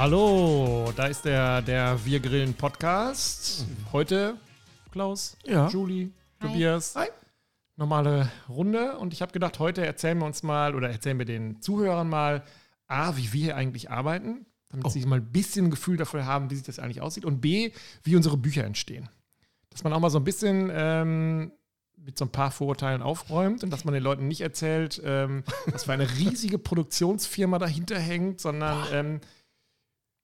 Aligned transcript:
Hallo, 0.00 0.90
da 0.96 1.08
ist 1.08 1.26
der, 1.26 1.60
der 1.60 2.02
Wir 2.06 2.20
Grillen 2.20 2.54
Podcast. 2.54 3.66
Heute 3.92 4.38
Klaus, 4.92 5.36
Ja. 5.44 5.68
Julie, 5.68 6.08
Hi. 6.40 6.46
Tobias. 6.48 6.96
Hi. 6.96 7.08
Normale 7.76 8.30
Runde. 8.48 8.96
Und 8.96 9.12
ich 9.12 9.20
habe 9.20 9.30
gedacht, 9.32 9.58
heute 9.58 9.84
erzählen 9.84 10.16
wir 10.16 10.24
uns 10.24 10.42
mal 10.42 10.74
oder 10.74 10.88
erzählen 10.88 11.18
wir 11.18 11.26
den 11.26 11.60
Zuhörern 11.60 12.08
mal, 12.08 12.44
A, 12.86 13.14
wie 13.18 13.30
wir 13.34 13.42
hier 13.42 13.56
eigentlich 13.56 13.90
arbeiten, 13.90 14.46
damit 14.70 14.86
Oh. 14.86 14.88
sie 14.88 15.04
mal 15.04 15.18
ein 15.18 15.32
bisschen 15.32 15.66
ein 15.66 15.70
Gefühl 15.70 15.98
dafür 15.98 16.24
haben, 16.24 16.48
wie 16.50 16.54
sich 16.54 16.64
das 16.64 16.78
eigentlich 16.78 17.02
aussieht. 17.02 17.26
Und 17.26 17.42
B, 17.42 17.72
wie 18.02 18.16
unsere 18.16 18.38
Bücher 18.38 18.64
entstehen. 18.64 19.10
Dass 19.68 19.84
man 19.84 19.92
auch 19.92 20.00
mal 20.00 20.08
so 20.08 20.18
ein 20.18 20.24
bisschen 20.24 20.70
ähm, 20.72 21.52
mit 21.98 22.16
so 22.16 22.24
ein 22.24 22.32
paar 22.32 22.52
Vorurteilen 22.52 23.02
aufräumt 23.02 23.62
und 23.64 23.68
dass 23.70 23.84
man 23.84 23.92
den 23.92 24.02
Leuten 24.02 24.28
nicht 24.28 24.40
erzählt, 24.40 24.98
ähm, 25.04 25.44
was 25.66 25.84
für 25.84 25.92
eine 25.92 26.08
riesige 26.16 26.58
Produktionsfirma 26.58 27.58
dahinter 27.58 27.98
hängt, 27.98 28.40
sondern 28.40 28.78
ähm, 28.94 29.20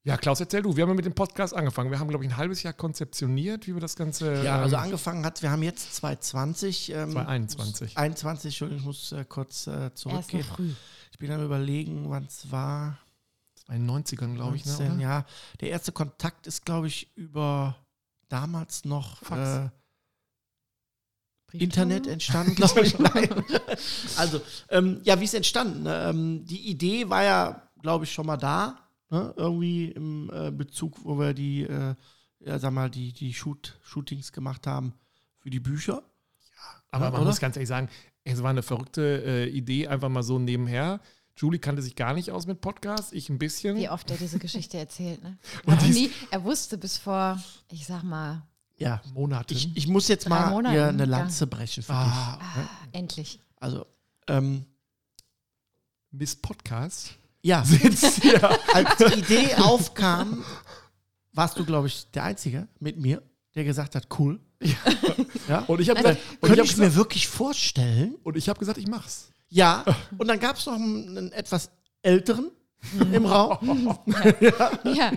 ja, 0.06 0.16
Klaus, 0.16 0.38
erzähl 0.38 0.62
du. 0.62 0.76
Wir 0.76 0.82
haben 0.82 0.90
ja 0.90 0.94
mit 0.94 1.04
dem 1.04 1.14
Podcast 1.14 1.52
angefangen. 1.52 1.90
Wir 1.90 1.98
haben, 1.98 2.06
glaube 2.06 2.24
ich, 2.24 2.30
ein 2.30 2.36
halbes 2.36 2.62
Jahr 2.62 2.72
konzeptioniert, 2.72 3.66
wie 3.66 3.74
wir 3.74 3.80
das 3.80 3.96
Ganze. 3.96 4.44
Ja, 4.44 4.60
also 4.60 4.76
ähm, 4.76 4.82
angefangen 4.82 5.26
hat, 5.26 5.42
wir 5.42 5.50
haben 5.50 5.64
jetzt 5.64 5.96
2020. 5.96 6.90
Ähm, 6.92 7.10
2021. 7.10 7.98
21, 7.98 8.44
Entschuldigung, 8.44 8.78
ich 8.78 8.86
muss 8.86 9.10
äh, 9.10 9.24
kurz 9.28 9.66
äh, 9.66 9.92
zurückgehen. 9.94 10.44
früh. 10.44 10.70
Ich 11.10 11.18
bin 11.18 11.32
am 11.32 11.44
überlegen, 11.44 12.08
wann 12.08 12.24
es 12.24 12.52
war. 12.52 12.98
in 13.68 13.84
den 13.84 13.90
90ern, 13.90 14.34
glaube 14.34 14.54
ich. 14.54 14.64
Ne, 14.64 14.70
19, 14.70 14.92
oder? 14.92 15.02
ja. 15.02 15.26
Der 15.60 15.70
erste 15.70 15.90
Kontakt 15.90 16.46
ist, 16.46 16.64
glaube 16.64 16.86
ich, 16.86 17.10
über 17.16 17.76
damals 18.28 18.84
noch 18.84 19.18
Fax. 19.24 19.72
äh? 21.52 21.58
Internet 21.58 22.06
entstanden, 22.06 22.54
glaube 22.56 22.82
ich. 22.82 22.96
Nein. 22.96 23.28
Also, 24.16 24.40
ähm, 24.68 25.00
ja, 25.02 25.18
wie 25.18 25.24
ist 25.24 25.34
entstanden? 25.34 25.82
ne? 25.82 26.10
Ähm, 26.10 26.44
die 26.46 26.68
Idee 26.68 27.08
war 27.08 27.24
ja, 27.24 27.68
glaube 27.82 28.04
ich, 28.04 28.12
schon 28.12 28.26
mal 28.26 28.36
da. 28.36 28.85
Ne? 29.10 29.32
Irgendwie 29.36 29.90
im 29.92 30.30
äh, 30.32 30.50
Bezug, 30.50 31.04
wo 31.04 31.18
wir 31.18 31.32
die, 31.34 31.62
äh, 31.62 31.94
ja, 32.40 32.58
sag 32.58 32.72
mal, 32.72 32.90
die, 32.90 33.12
die 33.12 33.32
Shoot, 33.34 33.78
Shootings 33.82 34.32
gemacht 34.32 34.66
haben 34.66 34.94
für 35.38 35.50
die 35.50 35.60
Bücher. 35.60 36.02
Aber 36.90 37.06
Ja, 37.06 37.10
man 37.12 37.20
oder? 37.20 37.30
muss 37.30 37.40
ganz 37.40 37.56
ehrlich 37.56 37.68
sagen, 37.68 37.88
es 38.24 38.42
war 38.42 38.50
eine 38.50 38.62
verrückte 38.62 39.22
äh, 39.24 39.48
Idee, 39.48 39.86
einfach 39.88 40.08
mal 40.08 40.22
so 40.22 40.38
nebenher. 40.38 41.00
Julie 41.36 41.60
kannte 41.60 41.82
sich 41.82 41.94
gar 41.96 42.14
nicht 42.14 42.30
aus 42.32 42.46
mit 42.46 42.60
Podcasts, 42.60 43.12
ich 43.12 43.28
ein 43.28 43.38
bisschen. 43.38 43.76
Wie 43.76 43.88
oft 43.90 44.10
er 44.10 44.16
diese 44.16 44.38
Geschichte 44.38 44.78
erzählt, 44.78 45.22
ne? 45.22 45.38
Und 45.66 45.80
dies- 45.82 45.94
nie, 45.94 46.10
er 46.30 46.42
wusste 46.44 46.78
bis 46.78 46.96
vor, 46.98 47.40
ich 47.70 47.86
sag 47.86 48.02
mal, 48.02 48.42
Ja, 48.78 49.02
Monate. 49.12 49.54
ich, 49.54 49.76
ich 49.76 49.86
muss 49.86 50.08
jetzt 50.08 50.24
Drei 50.26 50.30
mal 50.30 50.50
Monaten, 50.50 50.74
hier 50.74 50.88
eine 50.88 50.98
ja. 51.04 51.08
Lanze 51.08 51.46
brechen 51.46 51.82
für 51.82 51.92
ah, 51.92 52.40
endlich. 52.92 53.32
dich. 53.34 53.40
Also, 53.60 53.86
ähm, 54.28 54.64
Miss 56.10 56.34
Podcast. 56.34 57.16
Ja, 57.46 57.64
Sitzt 57.64 58.22
hier. 58.22 58.42
als 58.74 58.96
die 58.98 59.18
Idee 59.20 59.54
aufkam, 59.56 60.44
warst 61.32 61.58
du, 61.58 61.64
glaube 61.64 61.86
ich, 61.86 62.10
der 62.10 62.24
Einzige 62.24 62.66
mit 62.80 62.98
mir, 62.98 63.22
der 63.54 63.64
gesagt 63.64 63.94
hat, 63.94 64.06
cool. 64.18 64.40
Ja. 65.48 65.60
Und 65.68 65.80
ich 65.80 65.88
habe 65.90 65.98
Also, 66.00 66.08
gesagt, 66.10 66.20
ich 66.32 66.40
Könnte 66.40 66.60
hab 66.62 66.66
ich 66.66 66.76
mir 66.76 66.94
wirklich 66.94 67.28
vorstellen. 67.28 68.14
und 68.24 68.36
ich 68.36 68.48
hab 68.48 68.58
gesagt, 68.58 68.78
ich 68.78 68.88
mach's. 68.88 69.30
Ja, 69.48 69.84
und 70.18 70.26
dann 70.26 70.40
gab 70.40 70.56
es 70.56 70.66
noch 70.66 70.74
einen, 70.74 71.16
einen 71.16 71.32
etwas 71.32 71.70
älteren 72.02 72.50
im 73.12 73.24
Raum. 73.26 73.96
Ja, 74.84 75.12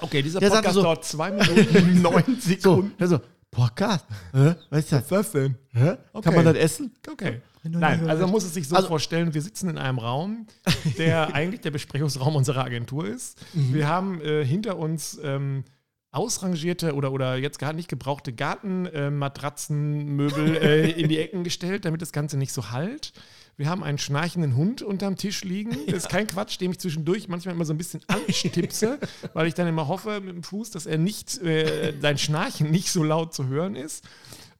Okay, 0.00 0.20
dieser 0.22 0.40
Der 0.40 0.50
Podcast 0.50 0.74
so- 0.74 0.82
dauert 0.82 1.04
zwei 1.04 1.30
Minuten, 1.30 2.02
neun 2.02 2.24
So, 2.40 2.48
Sekunden. 2.48 2.92
also, 2.98 3.20
Podcast? 3.50 4.04
Hä? 4.32 4.54
Was 4.70 4.80
ist 4.80 4.92
das? 4.92 5.02
ist 5.02 5.12
das 5.12 5.30
denn? 5.32 5.56
Hä? 5.72 5.96
Okay. 6.12 6.24
Kann 6.24 6.34
man 6.34 6.44
das 6.46 6.56
essen? 6.56 6.92
Okay. 7.10 7.40
Nein, 7.64 8.08
also 8.08 8.22
man 8.22 8.30
muss 8.30 8.44
es 8.44 8.54
sich 8.54 8.68
so 8.68 8.76
Also- 8.76 8.88
vorstellen, 8.88 9.34
wir 9.34 9.42
sitzen 9.42 9.68
in 9.70 9.78
einem 9.78 9.98
Raum, 9.98 10.46
der 10.98 11.34
eigentlich 11.34 11.60
der 11.60 11.70
Besprechungsraum 11.70 12.36
unserer 12.36 12.64
Agentur 12.64 13.06
ist. 13.06 13.40
Mhm. 13.54 13.74
Wir 13.74 13.88
haben 13.88 14.20
äh, 14.20 14.44
hinter 14.44 14.78
uns 14.78 15.18
ähm, 15.22 15.64
ausrangierte 16.10 16.94
oder, 16.94 17.12
oder 17.12 17.36
jetzt 17.36 17.58
gar 17.58 17.72
nicht 17.72 17.88
gebrauchte 17.88 18.32
Gartenmatratzenmöbel 18.32 20.56
äh, 20.62 20.90
in 20.92 21.08
die 21.08 21.18
Ecken 21.18 21.44
gestellt, 21.44 21.84
damit 21.84 22.02
das 22.02 22.12
Ganze 22.12 22.36
nicht 22.36 22.52
so 22.52 22.70
halt. 22.70 23.12
Wir 23.56 23.68
haben 23.68 23.82
einen 23.82 23.98
schnarchenden 23.98 24.54
Hund 24.56 24.82
unterm 24.82 25.16
Tisch 25.16 25.42
liegen. 25.44 25.76
Das 25.88 26.04
ist 26.04 26.08
kein 26.10 26.26
Quatsch, 26.26 26.60
dem 26.60 26.70
ich 26.70 26.78
zwischendurch 26.78 27.28
manchmal 27.28 27.54
immer 27.54 27.64
so 27.64 27.72
ein 27.74 27.78
bisschen 27.78 28.00
anstipse, 28.06 28.98
weil 29.32 29.48
ich 29.48 29.54
dann 29.54 29.66
immer 29.66 29.88
hoffe 29.88 30.20
mit 30.20 30.34
dem 30.34 30.42
Fuß, 30.44 30.70
dass 30.70 30.86
er 30.86 30.98
nicht, 30.98 31.38
äh, 31.42 31.94
sein 32.00 32.18
Schnarchen 32.18 32.70
nicht 32.70 32.92
so 32.92 33.02
laut 33.02 33.34
zu 33.34 33.48
hören 33.48 33.74
ist. 33.74 34.04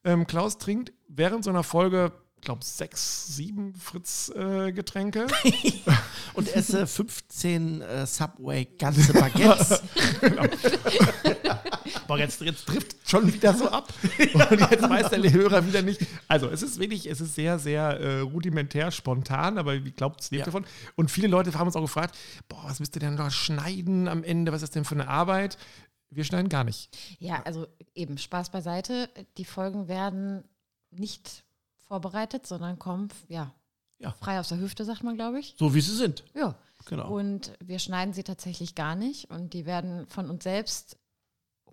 Ähm, 0.05 0.27
Klaus 0.27 0.59
trinkt 0.59 0.93
während 1.07 1.45
so 1.45 1.51
einer 1.51 1.63
Folge, 1.63 2.13
glaube, 2.41 2.65
sechs, 2.65 3.35
sieben 3.37 3.75
Fritz-Getränke. 3.75 5.27
Und 6.35 6.55
esse 6.55 6.87
15 6.87 7.81
äh, 7.83 8.07
Subway 8.07 8.65
ganze 8.79 9.13
Baguettes. 9.13 9.83
Boah, 12.07 12.19
jetzt, 12.19 12.41
jetzt 12.41 12.67
trifft 12.67 12.97
schon 13.09 13.33
wieder 13.33 13.55
so 13.55 13.69
ab. 13.69 13.93
Und 14.35 14.61
jetzt 14.71 14.89
weiß 14.89 15.11
der 15.11 15.33
Hörer 15.33 15.67
wieder 15.67 15.83
nicht. 15.83 16.01
Also, 16.27 16.49
es 16.49 16.63
ist 16.63 16.79
wirklich, 16.79 17.07
es 17.07 17.21
ist 17.21 17.35
sehr, 17.35 17.59
sehr 17.59 17.83
äh, 18.01 18.21
rudimentär, 18.21 18.91
spontan, 18.91 19.59
aber 19.59 19.75
ich 19.75 19.95
glaube, 19.95 20.17
es 20.19 20.31
lebt 20.31 20.41
Ja. 20.41 20.45
davon. 20.47 20.65
Und 20.97 21.11
viele 21.11 21.29
Leute 21.29 21.53
haben 21.59 21.67
uns 21.67 21.77
auch 21.77 21.83
gefragt: 21.83 22.17
Boah, 22.49 22.65
was 22.65 22.81
müsst 22.81 22.97
ihr 22.97 23.01
denn 23.01 23.17
da 23.17 23.31
schneiden 23.31 24.09
am 24.09 24.25
Ende? 24.25 24.53
Was 24.53 24.63
ist 24.63 24.71
das 24.71 24.75
denn 24.75 24.85
für 24.85 24.95
eine 24.95 25.09
Arbeit? 25.09 25.59
Wir 26.11 26.25
schneiden 26.25 26.49
gar 26.49 26.65
nicht. 26.65 26.97
ja, 27.19 27.43
also 27.43 27.67
eben 27.95 28.17
Spaß 28.17 28.51
beiseite. 28.51 29.11
Die 29.37 29.45
Folgen 29.45 29.89
werden 29.89 30.45
nicht 30.91 31.45
vorbereitet, 31.89 32.47
sondern 32.47 32.79
kommen, 32.79 33.09
ja, 33.29 33.53
Ja. 33.99 34.13
frei 34.13 34.39
aus 34.39 34.49
der 34.49 34.59
Hüfte, 34.61 34.85
sagt 34.85 35.03
man, 35.03 35.17
glaube 35.17 35.41
ich. 35.41 35.55
so 35.59 35.75
wie 35.75 35.81
sie 35.81 35.97
sind. 35.97 36.23
Ja. 36.35 36.55
Genau. 36.87 37.13
Und 37.13 37.53
wir 37.61 37.81
schneiden 37.81 38.15
sie 38.15 38.23
tatsächlich 38.23 38.75
gar 38.77 38.95
nicht 38.95 39.31
und 39.31 39.53
die 39.53 39.67
werden 39.67 40.07
von 40.07 40.31
uns 40.31 40.45
selbst 40.45 40.97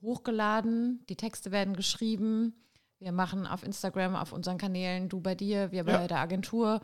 hochgeladen, 0.01 1.05
die 1.09 1.15
Texte 1.15 1.51
werden 1.51 1.75
geschrieben. 1.75 2.53
Wir 2.99 3.11
machen 3.11 3.45
auf 3.45 3.63
Instagram, 3.63 4.15
auf 4.15 4.31
unseren 4.31 4.57
Kanälen, 4.57 5.09
du 5.09 5.19
bei 5.21 5.35
dir, 5.35 5.71
wir 5.71 5.83
bei 5.83 5.91
Ja. 5.93 6.07
der 6.07 6.19
Agentur, 6.19 6.81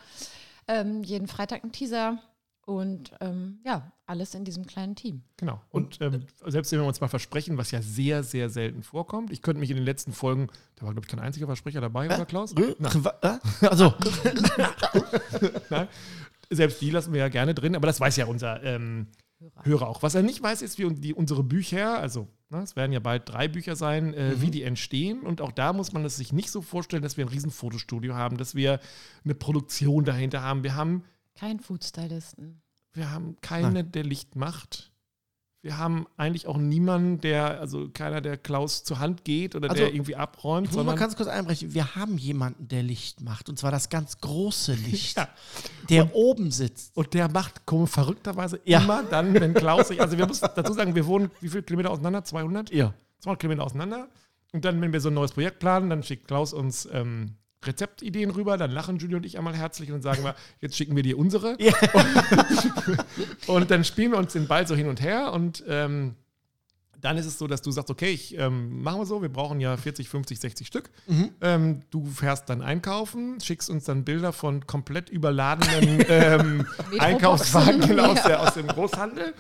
ähm, 0.68 1.04
jeden 1.04 1.28
Freitag 1.28 1.64
ein 1.64 1.72
Teaser 1.72 2.20
und 2.78 3.12
ähm, 3.22 3.60
ja, 3.66 3.92
alles 4.06 4.34
in 4.36 4.44
diesem 4.46 4.66
kleinen 4.66 4.96
Team. 4.96 5.24
Genau. 5.38 5.62
Und 5.70 6.00
ähm, 6.02 6.26
selbst 6.46 6.72
wenn 6.72 6.80
wir 6.80 6.86
uns 6.86 7.00
mal 7.02 7.08
versprechen, 7.08 7.58
was 7.58 7.72
ja 7.72 7.82
sehr, 7.82 8.24
sehr 8.24 8.50
selten 8.50 8.84
vorkommt, 8.84 9.32
ich 9.32 9.42
könnte 9.42 9.60
mich 9.60 9.70
in 9.70 9.78
den 9.78 9.86
letzten 9.86 10.12
Folgen, 10.14 10.48
da 10.76 10.86
war, 10.86 10.94
glaube 10.94 11.06
ich, 11.06 11.10
kein 11.12 11.20
einziger 11.20 11.46
Versprecher 11.46 11.82
dabei, 11.82 12.08
oder 12.08 12.26
Klaus? 12.26 12.56
Rö- 12.56 12.76
äh? 13.22 13.40
Also, 13.68 13.94
Nein. 15.70 15.88
Selbst 16.50 16.82
die 16.82 16.90
lassen 16.90 17.14
wir 17.14 17.20
ja 17.22 17.30
gerne 17.30 17.54
drin, 17.54 17.76
aber 17.76 17.88
das 17.88 18.00
weiß 18.00 18.18
ja 18.18 18.26
unser 18.26 18.62
ähm, 18.64 19.08
Hörer. 19.40 19.66
Hörer 19.66 19.88
auch. 19.88 20.04
Was 20.04 20.16
er 20.16 20.22
nicht 20.22 20.44
weiß, 20.44 20.62
ist, 20.62 20.78
wie 20.78 20.94
die, 20.94 21.14
unsere 21.14 21.44
Bücher, 21.44 21.98
also 22.00 22.28
ne, 22.50 22.60
es 22.62 22.76
werden 22.76 22.92
ja 22.92 23.00
bald 23.00 23.28
drei 23.30 23.48
Bücher 23.48 23.76
sein, 23.76 24.14
äh, 24.14 24.36
Mhm. 24.36 24.42
wie 24.42 24.52
die 24.52 24.64
entstehen. 24.64 25.22
Und 25.22 25.40
auch 25.42 25.52
da 25.54 25.72
muss 25.74 25.94
man 25.94 26.04
es 26.06 26.18
sich 26.18 26.34
nicht 26.34 26.52
so 26.52 26.62
vorstellen, 26.62 27.02
dass 27.02 27.16
wir 27.18 27.26
ein 27.26 27.30
riesen 27.30 27.52
Fotostudio 27.52 28.16
haben, 28.16 28.38
dass 28.38 28.54
wir 28.54 28.80
eine 29.24 29.34
Produktion 29.34 30.04
dahinter 30.04 30.42
haben. 30.44 30.64
Wir 30.64 30.76
haben, 30.76 31.04
Kein 31.42 31.60
Foodstylisten. 31.60 32.62
wir 32.94 33.10
haben 33.10 33.36
keinen, 33.42 33.92
der 33.92 34.04
Licht 34.04 34.36
macht. 34.36 34.92
Wir 35.64 35.80
haben 35.80 36.06
eigentlich 36.16 36.46
auch 36.46 36.58
niemanden, 36.58 37.20
der, 37.20 37.60
also 37.60 37.90
keiner, 37.90 38.22
der 38.22 38.38
Klaus 38.38 38.84
zur 38.84 39.00
Hand 39.00 39.26
geht 39.26 39.56
oder 39.56 39.72
Also, 39.72 39.82
der 39.84 39.92
irgendwie 39.94 40.16
abräumt, 40.16 40.70
ich 40.70 40.76
muss 40.76 40.86
mal 40.86 40.96
ganz 40.96 41.16
kurz 41.16 41.28
einbrechen. 41.30 41.74
Wir 41.74 41.96
haben 41.96 42.20
jemanden, 42.20 42.68
der 42.68 42.84
Licht 42.84 43.22
macht. 43.22 43.50
Und 43.50 43.58
zwar 43.58 43.72
das 43.72 43.90
ganz 43.90 44.20
große 44.20 44.74
Licht, 44.76 45.18
Ja. 45.18 45.30
der 45.90 46.16
oben 46.16 46.52
sitzt. 46.52 46.96
Und 46.96 47.16
der 47.16 47.28
macht 47.32 47.66
komm, 47.66 47.88
verrückterweise 47.88 48.60
Ja. 48.66 48.82
immer 48.84 49.02
dann, 49.02 49.34
wenn 49.34 49.56
Klaus 49.56 49.88
sich, 49.88 50.00
also 50.00 50.20
wir 50.20 50.28
müssen 50.28 50.48
dazu 50.56 50.74
sagen, 50.74 50.94
wir 50.94 51.08
wohnen 51.08 51.32
wie 51.42 51.50
viele 51.50 51.64
Kilometer 51.64 51.90
auseinander? 51.90 52.24
200? 52.24 52.72
Ja. 52.72 52.94
200 53.22 53.40
Kilometer 53.42 53.64
auseinander. 53.64 54.10
Und 54.54 54.64
dann, 54.64 54.80
wenn 54.80 54.94
wir 54.94 55.02
so 55.02 55.10
ein 55.10 55.16
neues 55.16 55.32
Projekt 55.32 55.58
planen, 55.58 55.90
dann 55.90 56.04
schickt 56.04 56.28
Klaus 56.28 56.54
uns 56.54 56.88
ähm, 56.92 57.36
Rezeptideen 57.64 58.32
rüber, 58.32 58.58
dann 58.58 58.72
lachen 58.72 58.98
Julia 58.98 59.18
und 59.18 59.26
ich 59.26 59.38
einmal 59.38 59.56
herzlich 59.56 59.92
und 59.92 60.02
sagen 60.02 60.24
wir, 60.24 60.36
jetzt 60.62 60.76
schicken 60.76 60.96
wir 60.96 61.04
dir 61.04 61.18
unsere. 61.18 61.56
Ja. 61.62 61.74
Und 63.48 63.72
dann 63.72 63.84
spielen 63.84 64.12
wir 64.12 64.18
uns 64.18 64.34
den 64.34 64.48
Ball 64.48 64.68
so 64.68 64.76
hin 64.76 64.88
und 64.88 65.02
her 65.02 65.32
und 65.34 65.64
ähm, 65.68 66.16
dann 67.02 67.18
ist 67.18 67.26
es 67.26 67.38
so, 67.38 67.48
dass 67.48 67.62
du 67.62 67.72
sagst, 67.72 67.90
okay, 67.90 68.12
ich 68.12 68.38
ähm, 68.38 68.82
machen 68.84 69.02
wir 69.02 69.06
so, 69.06 69.22
wir 69.22 69.30
brauchen 69.30 69.60
ja 69.60 69.76
40, 69.76 70.08
50, 70.08 70.40
60 70.40 70.68
Stück. 70.68 70.90
Mhm. 71.08 71.32
Ähm, 71.42 71.82
du 71.90 72.06
fährst 72.06 72.48
dann 72.50 72.62
einkaufen, 72.62 73.40
schickst 73.42 73.70
uns 73.70 73.86
dann 73.86 74.04
Bilder 74.06 74.32
von 74.34 74.68
komplett 74.68 75.10
überladenen 75.10 76.06
ähm, 76.08 76.68
Einkaufswagen 77.00 77.82
genau, 77.82 78.12
aus, 78.12 78.18
Ja. 78.20 78.28
der, 78.28 78.42
aus 78.42 78.54
dem 78.54 78.68
Großhandel 78.68 79.34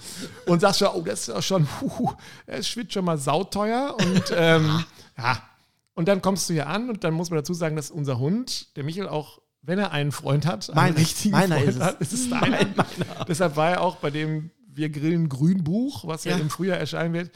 und 0.47 0.59
sagst 0.59 0.79
schon, 0.79 0.89
oh, 0.93 1.01
das 1.01 1.21
ist 1.21 1.27
ja 1.27 1.41
schon, 1.41 1.67
es 2.47 2.75
wird 2.75 2.91
schon 2.93 3.05
mal 3.05 3.17
sauteuer 3.17 3.95
und 3.99 4.23
ähm, 4.35 4.83
ja. 5.17 5.43
Und 5.93 6.07
dann 6.07 6.21
kommst 6.21 6.49
du 6.49 6.53
hier 6.53 6.67
an 6.67 6.89
und 6.89 7.03
dann 7.03 7.13
muss 7.13 7.29
man 7.29 7.37
dazu 7.37 7.53
sagen, 7.53 7.75
dass 7.75 7.91
unser 7.91 8.19
Hund, 8.19 8.75
der 8.77 8.83
Michel, 8.83 9.07
auch 9.07 9.41
wenn 9.61 9.77
er 9.77 9.91
einen 9.91 10.11
Freund 10.11 10.45
hat, 10.45 10.69
einen 10.69 10.75
Meiner. 10.75 10.97
richtigen 10.97 11.31
Meiner 11.31 11.55
Freund 11.57 11.69
ist 11.69 11.75
es. 11.75 11.81
hat, 11.81 12.01
ist 12.01 12.13
es 12.13 12.29
deiner. 12.29 13.25
Deshalb 13.27 13.55
war 13.55 13.71
er 13.71 13.81
auch 13.81 13.97
bei 13.97 14.09
dem 14.09 14.51
Wir 14.67 14.89
grillen 14.89 15.29
Grünbuch, 15.29 16.07
was 16.07 16.23
ja. 16.23 16.31
Ja. 16.31 16.37
im 16.37 16.49
Frühjahr 16.49 16.77
erscheinen 16.77 17.13
wird, 17.13 17.31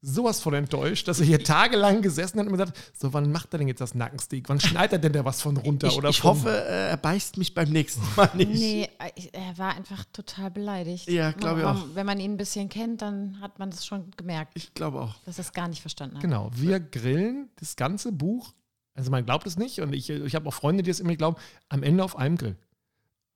sowas 0.00 0.40
von 0.40 0.54
enttäuscht, 0.54 1.08
dass 1.08 1.18
er 1.18 1.26
hier 1.26 1.42
tagelang 1.42 2.02
gesessen 2.02 2.38
hat 2.38 2.46
und 2.46 2.52
mir 2.52 2.58
gesagt, 2.58 2.78
so 2.96 3.12
wann 3.12 3.32
macht 3.32 3.52
er 3.52 3.58
denn 3.58 3.66
jetzt 3.68 3.80
das 3.80 3.94
Nackensteak? 3.94 4.48
Wann 4.48 4.60
schneidet 4.60 4.92
er 4.92 4.98
denn 5.00 5.12
da 5.12 5.24
was 5.24 5.42
von 5.42 5.56
runter? 5.56 5.88
Ich, 5.88 5.96
oder 5.96 6.08
ich 6.10 6.22
hoffe, 6.22 6.50
er 6.50 6.96
beißt 6.96 7.36
mich 7.36 7.52
beim 7.54 7.70
nächsten 7.70 8.02
Mal 8.16 8.30
nicht. 8.34 8.48
Nee, 8.52 8.88
er 9.32 9.58
war 9.58 9.74
einfach 9.74 10.04
total 10.12 10.50
beleidigt. 10.52 11.08
Ja, 11.10 11.32
glaub 11.32 11.58
ich 11.58 11.64
auch. 11.64 11.84
Wenn 11.94 12.06
man 12.06 12.20
ihn 12.20 12.32
ein 12.34 12.36
bisschen 12.36 12.68
kennt, 12.68 13.02
dann 13.02 13.40
hat 13.40 13.58
man 13.58 13.70
das 13.70 13.84
schon 13.84 14.10
gemerkt, 14.16 14.52
Ich 14.54 14.72
glaube 14.74 15.00
auch. 15.00 15.16
dass 15.24 15.38
er 15.38 15.42
es 15.44 15.52
gar 15.52 15.66
nicht 15.68 15.80
verstanden 15.80 16.16
hat. 16.16 16.22
Genau, 16.22 16.50
wir 16.54 16.78
grillen 16.78 17.48
das 17.56 17.74
ganze 17.74 18.12
Buch, 18.12 18.52
also 18.94 19.10
man 19.10 19.24
glaubt 19.24 19.46
es 19.48 19.56
nicht 19.58 19.80
und 19.80 19.92
ich, 19.92 20.10
ich 20.10 20.34
habe 20.36 20.48
auch 20.48 20.54
Freunde, 20.54 20.82
die 20.84 20.90
es 20.90 21.00
immer 21.00 21.16
glauben, 21.16 21.36
am 21.68 21.82
Ende 21.82 22.04
auf 22.04 22.16
einem 22.16 22.36
Grill. 22.36 22.56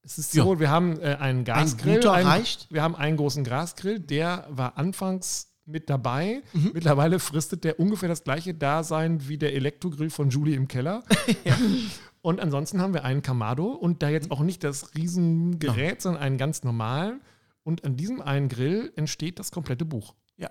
Es 0.04 0.18
ist 0.18 0.32
so, 0.32 0.58
wir 0.58 0.68
haben 0.70 0.98
äh, 1.00 1.16
einen 1.20 1.44
Gasgrill, 1.44 1.96
guter 1.96 2.12
einen- 2.12 2.26
reicht? 2.28 2.66
wir 2.70 2.82
haben 2.82 2.96
einen 2.96 3.16
großen 3.16 3.44
Gasgrill, 3.44 4.00
der 4.00 4.46
war 4.50 4.76
anfangs 4.76 5.48
mit 5.64 5.88
dabei. 5.90 6.42
Mhm. 6.52 6.70
Mittlerweile 6.74 7.18
fristet 7.18 7.64
der 7.64 7.78
ungefähr 7.80 8.08
das 8.08 8.24
gleiche 8.24 8.54
Dasein 8.54 9.28
wie 9.28 9.38
der 9.38 9.54
Elektrogrill 9.54 10.10
von 10.10 10.30
Julie 10.30 10.56
im 10.56 10.68
Keller. 10.68 11.02
Und 12.22 12.40
ansonsten 12.40 12.80
haben 12.80 12.94
wir 12.94 13.04
einen 13.04 13.22
Kamado 13.22 13.72
und 13.72 14.00
da 14.04 14.08
jetzt 14.08 14.30
auch 14.30 14.40
nicht 14.42 14.62
das 14.62 14.94
Riesengerät, 14.94 16.00
sondern 16.00 16.22
einen 16.22 16.38
ganz 16.38 16.62
normalen. 16.62 17.20
Und 17.64 17.84
an 17.84 17.96
diesem 17.96 18.20
einen 18.22 18.48
Grill 18.48 18.92
entsteht 18.94 19.40
das 19.40 19.50
komplette 19.50 19.84
Buch. 19.84 20.14
Ja. 20.36 20.48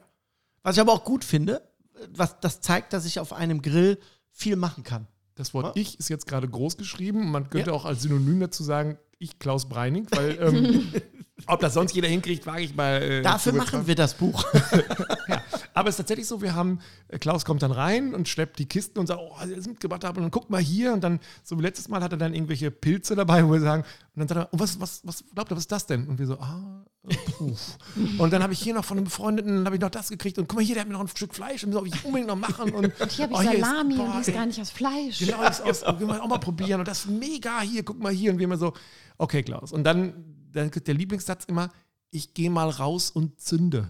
Was 0.63 0.75
ich 0.75 0.81
aber 0.81 0.91
auch 0.91 1.05
gut 1.05 1.23
finde, 1.23 1.61
was 2.13 2.41
das 2.41 2.59
zeigt, 2.59 2.91
dass 2.91 3.05
ich 3.05 3.19
auf 3.21 3.31
einem 3.31 3.61
Grill 3.61 3.99
viel 4.31 4.57
machen 4.57 4.83
kann. 4.83 5.07
Das 5.35 5.53
Wort 5.53 5.77
Ja. 5.77 5.81
ich 5.81 5.97
ist 5.97 6.09
jetzt 6.09 6.27
gerade 6.27 6.49
groß 6.49 6.75
geschrieben. 6.75 7.31
Man 7.31 7.49
könnte 7.49 7.69
Ja. 7.69 7.75
auch 7.75 7.85
als 7.85 8.01
Synonym 8.01 8.41
dazu 8.41 8.63
sagen, 8.63 8.97
ich 9.17 9.39
Klaus 9.39 9.69
Breining, 9.69 10.07
weil 10.11 10.37
ähm, 10.41 10.91
ob 11.47 11.59
das 11.59 11.73
sonst 11.73 11.93
jeder 11.95 12.07
hinkriegt, 12.07 12.45
wage 12.45 12.61
ich 12.63 12.75
mal. 12.75 13.01
Äh, 13.01 13.21
Dafür 13.21 13.53
machen 13.53 13.87
wir 13.87 13.95
das 13.95 14.13
Buch. 14.15 14.43
Ja, 15.27 15.41
aber 15.73 15.87
es 15.87 15.93
ist 15.93 15.97
tatsächlich 15.97 16.27
so, 16.27 16.41
wir 16.41 16.55
haben, 16.55 16.79
äh, 17.07 17.17
Klaus 17.17 17.45
kommt 17.45 17.61
dann 17.61 17.71
rein 17.71 18.13
und 18.13 18.27
schleppt 18.27 18.59
die 18.59 18.65
Kisten 18.65 18.99
und 18.99 19.07
sagt, 19.07 19.21
oh, 19.23 19.31
was 19.39 19.49
ich 19.49 19.55
das 19.55 19.67
mitgebracht 19.67 20.03
habe. 20.03 20.17
Und 20.17 20.23
dann 20.23 20.31
guck 20.31 20.49
mal 20.49 20.59
hier. 20.59 20.91
Und 20.93 21.03
dann, 21.03 21.19
so 21.43 21.57
wie 21.57 21.61
letztes 21.61 21.87
Mal, 21.87 22.01
hat 22.03 22.11
er 22.11 22.17
dann 22.17 22.33
irgendwelche 22.33 22.69
Pilze 22.71 23.15
dabei, 23.15 23.45
wo 23.47 23.53
wir 23.53 23.61
sagen, 23.61 23.83
und 23.83 24.19
dann 24.19 24.27
sagt 24.27 24.39
er, 24.41 24.49
oh, 24.51 24.59
was, 24.59 24.79
was, 24.81 25.01
was 25.05 25.23
glaubt 25.33 25.51
ihr, 25.51 25.55
was 25.55 25.63
ist 25.63 25.71
das 25.71 25.85
denn? 25.85 26.07
Und 26.07 26.19
wir 26.19 26.25
so, 26.27 26.37
ah, 26.39 26.83
äh, 27.07 27.15
puh. 27.15 27.55
Und 28.17 28.33
dann 28.33 28.43
habe 28.43 28.51
ich 28.51 28.59
hier 28.59 28.73
noch 28.73 28.83
von 28.83 28.97
einem 28.97 29.05
Befreundeten, 29.05 29.55
dann 29.57 29.65
habe 29.65 29.75
ich 29.75 29.81
noch 29.81 29.89
das 29.89 30.09
gekriegt. 30.09 30.37
Und 30.37 30.49
guck 30.49 30.57
mal 30.59 30.65
hier, 30.65 30.75
der 30.75 30.81
hat 30.81 30.87
mir 30.89 30.93
noch 30.95 31.01
ein 31.01 31.07
Stück 31.07 31.33
Fleisch 31.33 31.63
und 31.63 31.71
so, 31.71 31.79
soll 31.79 31.87
ich 31.87 32.03
unbedingt 32.03 32.27
noch 32.27 32.35
machen. 32.35 32.71
Und, 32.73 32.99
Und 32.99 33.11
hier 33.11 33.25
habe 33.29 33.33
ich 33.33 33.39
oh, 33.39 33.41
hier 33.41 33.53
ist- 33.53 33.61
Salami 33.65 33.95
boah, 33.95 34.03
und 34.05 34.13
die 34.25 34.29
ist 34.31 34.33
gar 34.35 34.45
nicht 34.45 34.59
aus 34.59 34.69
Fleisch. 34.71 35.19
Genau, 35.19 35.41
das 35.41 35.59
ist 35.61 35.85
aus, 35.85 35.99
wir 35.99 36.07
wollen 36.07 36.19
auch 36.19 36.27
mal 36.27 36.39
probieren 36.39 36.79
und 36.81 36.87
das 36.87 37.05
ist 37.05 37.09
mega 37.11 37.61
hier, 37.61 37.83
guck 37.83 37.99
mal 38.01 38.11
hier 38.11 38.31
und 38.31 38.39
wir 38.39 38.43
immer 38.45 38.57
so, 38.57 38.73
okay 39.17 39.43
Klaus. 39.43 39.71
Und 39.71 39.83
dann, 39.85 40.13
der 40.53 40.93
Lieblingssatz 40.93 41.45
immer, 41.45 41.71
ich 42.09 42.33
gehe 42.33 42.49
mal 42.49 42.69
raus 42.69 43.09
und 43.09 43.39
zünde. 43.39 43.89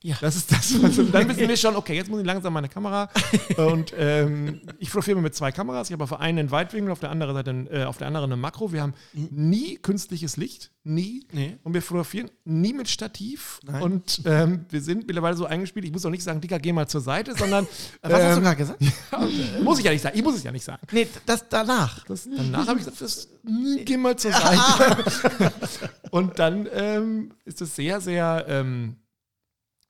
Ja. 0.00 0.16
Das 0.20 0.36
ist 0.36 0.52
das, 0.52 0.80
was, 0.80 0.96
und 0.98 1.12
dann 1.12 1.28
wissen 1.28 1.48
wir 1.48 1.56
schon, 1.56 1.74
okay, 1.74 1.94
jetzt 1.94 2.08
muss 2.08 2.20
ich 2.20 2.26
langsam 2.26 2.52
meine 2.52 2.68
Kamera 2.68 3.10
und 3.56 3.92
ähm, 3.98 4.60
ich 4.78 4.90
fotografiere 4.90 5.20
mit 5.20 5.34
zwei 5.34 5.50
Kameras. 5.50 5.88
Ich 5.88 5.92
habe 5.92 6.04
auf 6.04 6.10
der 6.10 6.20
einen 6.20 6.38
einen 6.38 6.50
Weitwinkel, 6.52 6.92
auf 6.92 7.00
der 7.00 7.10
anderen 7.10 7.34
Seite 7.34 7.50
äh, 7.70 7.84
auf 7.84 7.98
der 7.98 8.06
anderen 8.06 8.26
eine 8.32 8.40
Makro. 8.40 8.72
Wir 8.72 8.82
haben 8.82 8.94
nie 9.12 9.76
künstliches 9.76 10.36
Licht, 10.36 10.70
nie. 10.84 11.26
Nee. 11.32 11.58
Und 11.64 11.74
wir 11.74 11.82
fotografieren 11.82 12.30
nie 12.44 12.72
mit 12.72 12.88
Stativ. 12.88 13.58
Nein. 13.64 13.82
Und 13.82 14.22
ähm, 14.24 14.66
wir 14.70 14.80
sind 14.82 15.08
mittlerweile 15.08 15.36
so 15.36 15.46
eingespielt, 15.46 15.84
ich 15.84 15.92
muss 15.92 16.06
auch 16.06 16.10
nicht 16.10 16.22
sagen, 16.22 16.40
Dicker, 16.40 16.60
geh 16.60 16.72
mal 16.72 16.86
zur 16.86 17.00
Seite, 17.00 17.34
sondern 17.34 17.66
Was 18.02 18.12
hast 18.12 18.22
du 18.22 18.36
ähm, 18.36 18.42
gerade 18.44 18.56
gesagt? 18.56 18.80
muss 19.64 19.80
ich 19.80 19.84
ja 19.84 19.90
nicht 19.90 20.02
sagen. 20.02 20.16
Ich 20.16 20.22
muss 20.22 20.36
es 20.36 20.44
ja 20.44 20.52
nicht 20.52 20.64
sagen. 20.64 20.86
Nee, 20.92 21.08
das 21.26 21.48
danach. 21.48 22.04
Das, 22.04 22.28
danach 22.30 22.68
habe 22.68 22.78
ich 22.78 22.84
gesagt, 22.84 23.00
das, 23.00 23.28
mm, 23.42 23.84
geh 23.84 23.96
mal 23.96 24.16
zur 24.16 24.30
Seite. 24.30 25.52
Und 26.12 26.38
dann 26.38 26.68
ähm, 26.72 27.32
ist 27.44 27.60
es 27.60 27.74
sehr, 27.74 28.00
sehr 28.00 28.46
ähm, 28.48 28.96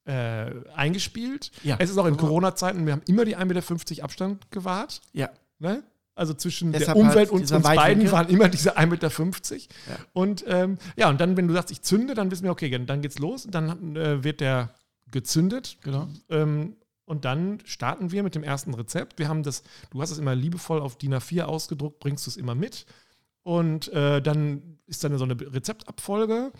äh, 0.08 0.50
eingespielt. 0.74 1.52
Ja. 1.62 1.76
Es 1.78 1.90
ist 1.90 1.98
auch 1.98 2.06
in 2.06 2.16
Corona-Zeiten, 2.16 2.86
wir 2.86 2.94
haben 2.94 3.02
immer 3.06 3.24
die 3.24 3.36
1,50 3.36 3.44
Meter 3.44 4.04
Abstand 4.04 4.50
gewahrt. 4.50 5.00
Ja. 5.12 5.28
Ne? 5.58 5.82
Also 6.14 6.34
zwischen 6.34 6.72
Deshalb 6.72 6.96
der 6.96 7.04
Umwelt 7.04 7.16
halt 7.16 7.30
und 7.30 7.52
uns 7.52 7.62
beiden 7.62 8.10
waren 8.10 8.28
immer 8.28 8.48
diese 8.48 8.76
1,50 8.76 8.86
Meter. 8.86 9.10
Ja. 9.10 9.96
Und 10.14 10.44
ähm, 10.48 10.78
ja, 10.96 11.08
und 11.08 11.20
dann, 11.20 11.36
wenn 11.36 11.46
du 11.46 11.54
sagst, 11.54 11.70
ich 11.70 11.82
zünde, 11.82 12.14
dann 12.14 12.30
wissen 12.30 12.44
wir, 12.44 12.50
okay, 12.50 12.70
dann 12.84 13.02
geht's 13.02 13.18
los. 13.18 13.46
Dann 13.48 13.94
äh, 13.94 14.24
wird 14.24 14.40
der 14.40 14.74
gezündet. 15.10 15.76
Genau. 15.82 16.08
Ähm, 16.28 16.76
und 17.04 17.24
dann 17.24 17.60
starten 17.64 18.10
wir 18.10 18.22
mit 18.22 18.34
dem 18.34 18.42
ersten 18.42 18.74
Rezept. 18.74 19.18
Wir 19.18 19.28
haben 19.28 19.42
das, 19.42 19.62
du 19.90 20.02
hast 20.02 20.10
es 20.10 20.18
immer 20.18 20.34
liebevoll 20.34 20.80
auf 20.80 20.96
DIN 20.96 21.14
A4 21.14 21.42
ausgedruckt, 21.42 22.00
bringst 22.00 22.26
du 22.26 22.30
es 22.30 22.36
immer 22.36 22.54
mit. 22.54 22.84
Und 23.42 23.88
äh, 23.92 24.20
dann 24.20 24.78
ist 24.86 25.04
dann 25.04 25.16
so 25.16 25.24
eine 25.24 25.34
Rezeptabfolge. 25.40 26.52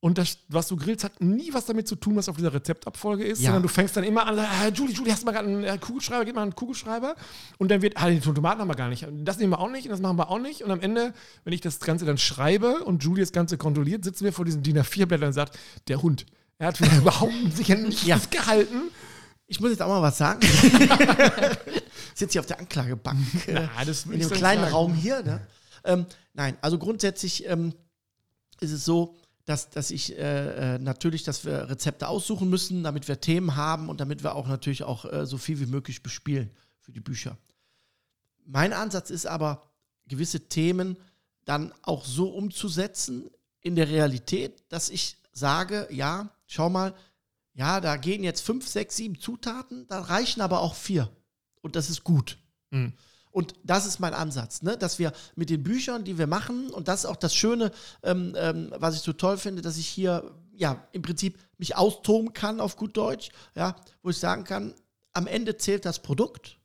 Und 0.00 0.16
das, 0.16 0.38
was 0.48 0.68
du 0.68 0.76
grillst, 0.76 1.02
hat 1.02 1.20
nie 1.20 1.52
was 1.52 1.66
damit 1.66 1.88
zu 1.88 1.96
tun, 1.96 2.14
was 2.14 2.28
auf 2.28 2.36
dieser 2.36 2.54
Rezeptabfolge 2.54 3.24
ist, 3.24 3.40
Ja. 3.40 3.46
sondern 3.46 3.62
du 3.64 3.68
fängst 3.68 3.96
dann 3.96 4.04
immer 4.04 4.26
an, 4.26 4.38
ah, 4.38 4.68
Julie, 4.72 4.94
Julie, 4.94 5.10
hast 5.12 5.22
du 5.22 5.26
mal 5.26 5.32
gerade 5.32 5.48
einen 5.48 5.64
äh, 5.64 5.76
Kugelschreiber, 5.76 6.24
gib 6.24 6.36
mal 6.36 6.42
einen 6.42 6.54
Kugelschreiber. 6.54 7.16
Und 7.58 7.70
dann 7.72 7.82
wird, 7.82 7.96
ah, 7.96 8.08
die 8.08 8.20
Tomaten 8.20 8.60
haben 8.60 8.68
wir 8.68 8.76
gar 8.76 8.88
nicht. 8.88 9.04
Das 9.24 9.38
nehmen 9.38 9.50
wir 9.52 9.58
auch 9.58 9.70
nicht 9.70 9.86
und 9.86 9.90
das 9.90 10.00
machen 10.00 10.16
wir 10.16 10.30
auch 10.30 10.38
nicht. 10.38 10.62
Und 10.62 10.70
am 10.70 10.80
Ende, 10.80 11.12
wenn 11.42 11.52
ich 11.52 11.60
das 11.60 11.80
Ganze 11.80 12.04
dann 12.04 12.16
schreibe 12.16 12.84
und 12.84 13.02
Julie 13.02 13.24
das 13.24 13.32
Ganze 13.32 13.58
kontrolliert, 13.58 14.04
sitzen 14.04 14.24
wir 14.24 14.32
vor 14.32 14.44
diesem 14.44 14.62
DIN 14.62 14.78
A4-Blättern 14.78 15.28
und 15.28 15.32
sagt, 15.32 15.58
der 15.88 16.00
Hund, 16.00 16.26
er 16.58 16.68
hat 16.68 16.80
überhaupt 16.98 17.32
sicher 17.56 17.74
nichts 17.74 18.06
Ja. 18.06 18.20
gehalten. 18.30 18.92
Ich 19.48 19.58
muss 19.58 19.70
jetzt 19.70 19.82
auch 19.82 19.88
mal 19.88 20.02
was 20.02 20.16
sagen. 20.18 20.40
ich 20.42 22.14
sitze 22.14 22.32
hier 22.32 22.40
auf 22.40 22.46
der 22.46 22.60
Anklagebank. 22.60 23.18
äh, 23.48 23.52
Na, 23.76 23.86
will 23.86 24.14
in 24.14 24.20
dem 24.20 24.30
kleinen 24.30 24.60
sagen. 24.62 24.72
Raum 24.74 24.94
hier. 24.94 25.22
Ne? 25.24 25.40
Ähm, 25.84 26.06
nein, 26.34 26.56
also 26.60 26.78
grundsätzlich 26.78 27.46
ähm, 27.48 27.72
ist 28.60 28.72
es 28.72 28.84
so, 28.84 29.16
dass, 29.48 29.70
dass 29.70 29.90
ich 29.90 30.16
äh, 30.18 30.74
äh, 30.74 30.78
natürlich, 30.78 31.22
dass 31.22 31.46
wir 31.46 31.70
Rezepte 31.70 32.06
aussuchen 32.06 32.50
müssen, 32.50 32.82
damit 32.82 33.08
wir 33.08 33.20
Themen 33.20 33.56
haben 33.56 33.88
und 33.88 33.98
damit 33.98 34.22
wir 34.22 34.34
auch 34.34 34.46
natürlich 34.46 34.84
auch 34.84 35.06
äh, 35.10 35.24
so 35.24 35.38
viel 35.38 35.58
wie 35.58 35.66
möglich 35.66 36.02
bespielen 36.02 36.50
für 36.80 36.92
die 36.92 37.00
Bücher. 37.00 37.38
Mein 38.44 38.74
Ansatz 38.74 39.08
ist 39.08 39.26
aber, 39.26 39.62
gewisse 40.06 40.48
Themen 40.48 40.98
dann 41.46 41.72
auch 41.82 42.04
so 42.04 42.28
umzusetzen 42.28 43.30
in 43.60 43.74
der 43.74 43.88
Realität, 43.88 44.64
dass 44.68 44.90
ich 44.90 45.16
sage, 45.32 45.88
ja, 45.90 46.30
schau 46.46 46.68
mal, 46.68 46.94
ja, 47.54 47.80
da 47.80 47.96
gehen 47.96 48.22
jetzt 48.22 48.42
fünf, 48.42 48.68
sechs, 48.68 48.96
sieben 48.96 49.18
Zutaten, 49.18 49.86
da 49.88 50.00
reichen 50.00 50.42
aber 50.42 50.60
auch 50.60 50.74
vier. 50.74 51.10
Und 51.62 51.74
das 51.74 51.88
ist 51.88 52.04
gut. 52.04 52.38
Mhm. 52.70 52.92
Und 53.30 53.54
das 53.62 53.86
ist 53.86 54.00
mein 54.00 54.14
Ansatz, 54.14 54.62
ne? 54.62 54.76
dass 54.76 54.98
wir 54.98 55.12
mit 55.36 55.50
den 55.50 55.62
Büchern, 55.62 56.04
die 56.04 56.18
wir 56.18 56.26
machen, 56.26 56.70
und 56.70 56.88
das 56.88 57.00
ist 57.00 57.06
auch 57.06 57.16
das 57.16 57.34
Schöne, 57.34 57.70
ähm, 58.02 58.34
ähm, 58.36 58.72
was 58.76 58.96
ich 58.96 59.02
so 59.02 59.12
toll 59.12 59.36
finde, 59.36 59.62
dass 59.62 59.76
ich 59.76 59.86
hier 59.86 60.34
ja 60.52 60.86
im 60.92 61.02
Prinzip 61.02 61.38
mich 61.56 61.76
austoben 61.76 62.32
kann 62.32 62.60
auf 62.60 62.76
gut 62.76 62.96
Deutsch, 62.96 63.30
ja, 63.54 63.76
wo 64.02 64.10
ich 64.10 64.18
sagen 64.18 64.44
kann, 64.44 64.74
am 65.12 65.26
Ende 65.26 65.56
zählt 65.56 65.84
das 65.84 66.00
Produkt 66.00 66.58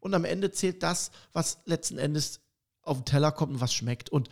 und 0.00 0.14
am 0.14 0.24
Ende 0.24 0.50
zählt 0.50 0.82
das, 0.82 1.10
was 1.32 1.58
letzten 1.64 1.98
Endes 1.98 2.40
auf 2.82 2.98
den 2.98 3.04
Teller 3.04 3.32
kommt 3.32 3.54
und 3.54 3.60
was 3.60 3.74
schmeckt. 3.74 4.10
Und 4.10 4.28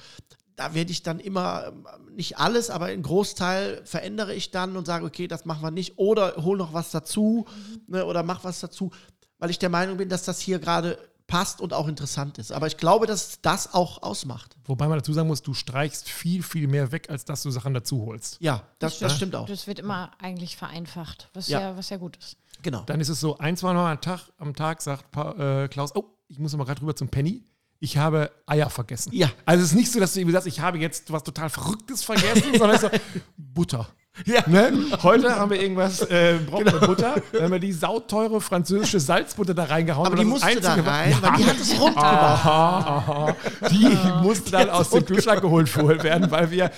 da 0.57 0.75
werde 0.75 0.91
ich 0.91 1.03
dann 1.03 1.21
immer, 1.21 1.67
ähm, 1.69 1.87
nicht 2.15 2.39
alles, 2.39 2.71
aber 2.71 2.87
einen 2.87 3.03
Großteil 3.03 3.85
verändere 3.85 4.35
ich 4.35 4.51
dann 4.51 4.77
und 4.77 4.87
sage, 4.87 5.05
okay, 5.05 5.29
das 5.29 5.45
machen 5.45 5.63
wir 5.63 5.71
nicht. 5.71 5.99
Oder 5.99 6.37
hol 6.37 6.57
noch 6.57 6.73
was 6.73 6.91
dazu 6.91 7.47
ne, 7.87 8.05
oder 8.07 8.23
mach 8.23 8.43
was 8.43 8.61
dazu, 8.61 8.91
weil 9.39 9.51
ich 9.51 9.59
der 9.59 9.69
Meinung 9.69 9.99
bin, 9.99 10.09
dass 10.09 10.25
das 10.25 10.41
hier 10.41 10.59
gerade 10.59 10.99
passt 11.27 11.61
und 11.61 11.73
auch 11.73 11.89
interessant 11.89 12.39
ist. 12.39 12.53
Aber 12.53 12.67
ich 12.67 12.77
glaube, 12.77 13.07
dass 13.07 13.41
das 13.43 13.75
auch 13.75 14.03
ausmacht. 14.03 14.57
Wobei 14.65 14.87
man 14.89 14.99
dazu 14.99 15.13
sagen 15.13 15.29
muss, 15.29 15.43
du 15.43 15.55
streichst 15.55 16.09
viel, 16.09 16.43
viel 16.43 16.69
mehr 16.69 16.93
weg, 16.93 17.11
als 17.11 17.25
dass 17.25 17.43
du 17.43 17.51
Sachen 17.51 17.75
dazu 17.75 18.07
holst. 18.07 18.37
Ja, 18.41 18.63
das, 18.79 18.99
das 19.01 19.17
stimmt 19.17 19.35
auch. 19.35 19.47
Das 19.47 19.67
wird 19.67 19.79
immer 19.81 20.13
eigentlich 20.21 20.57
vereinfacht, 20.57 21.29
was 21.35 21.49
Ja. 21.49 21.61
ja, 21.61 21.77
was 21.77 21.91
ja 21.91 21.97
gut 21.97 22.17
ist. 22.17 22.37
Genau. 22.63 22.83
Dann 22.87 23.01
ist 23.01 23.09
es 23.09 23.21
so, 23.21 23.39
ein, 23.39 23.57
zwei 23.57 23.73
Mal 23.75 23.93
am 23.93 24.01
Tag, 24.01 24.21
am 24.39 24.55
Tag 24.55 24.81
sagt 24.83 25.11
Pa- 25.11 25.65
äh, 25.65 25.69
Klaus, 25.69 25.95
oh, 25.95 26.05
ich 26.29 26.39
muss 26.39 26.57
mal 26.57 26.65
gerade 26.65 26.81
rüber 26.81 26.95
zum 26.97 27.09
Penny. 27.09 27.45
Ich 27.79 27.99
habe 27.99 28.31
Eier 28.47 28.71
vergessen. 28.71 29.13
Ja. 29.13 29.31
Also 29.45 29.63
es 29.63 29.71
ist 29.73 29.77
nicht 29.77 29.93
so, 29.93 30.01
dass 30.01 30.15
du 30.15 30.21
irgendwie 30.21 30.33
sagst, 30.33 30.47
ich 30.47 30.61
habe 30.61 30.79
jetzt 30.79 31.13
was 31.13 31.23
total 31.23 31.51
Verrücktes 31.51 32.03
vergessen, 32.03 32.53
sondern 32.59 32.71
es 32.77 32.83
ist 32.83 32.91
so, 32.93 32.99
Butter. 33.37 33.87
Ja. 34.25 34.43
Ne? 34.47 34.73
Heute 35.03 35.37
haben 35.37 35.51
wir 35.51 35.61
irgendwas, 35.61 36.01
äh, 36.03 36.39
brauchen 36.49 36.65
wir 36.65 36.81
Butter. 36.81 37.17
Dann 37.33 37.43
haben 37.43 37.53
wir 37.53 37.59
die 37.59 37.73
sauteure 37.73 38.41
französische 38.41 38.99
Salzbutter 38.99 39.55
da 39.55 39.65
reingehauen. 39.65 40.07
Aber 40.07 40.15
Und 40.15 40.21
die 40.21 40.25
musste 40.25 40.61
da 40.61 40.73
Einzige, 40.73 40.87
rein, 40.87 41.17
weil 41.21 41.37
die 41.37 41.45
hat 41.45 41.57
es 41.61 41.81
rund. 41.81 41.97
Aha, 41.97 42.79
aha. 42.79 43.37
Die 43.71 44.25
musste 44.25 44.51
dann 44.51 44.71
aus 44.71 44.91
dem 44.91 45.05
Kühlschrank 45.05 45.43
geholt 45.43 45.75
werden, 46.03 46.31
weil 46.31 46.51
wir. 46.51 46.71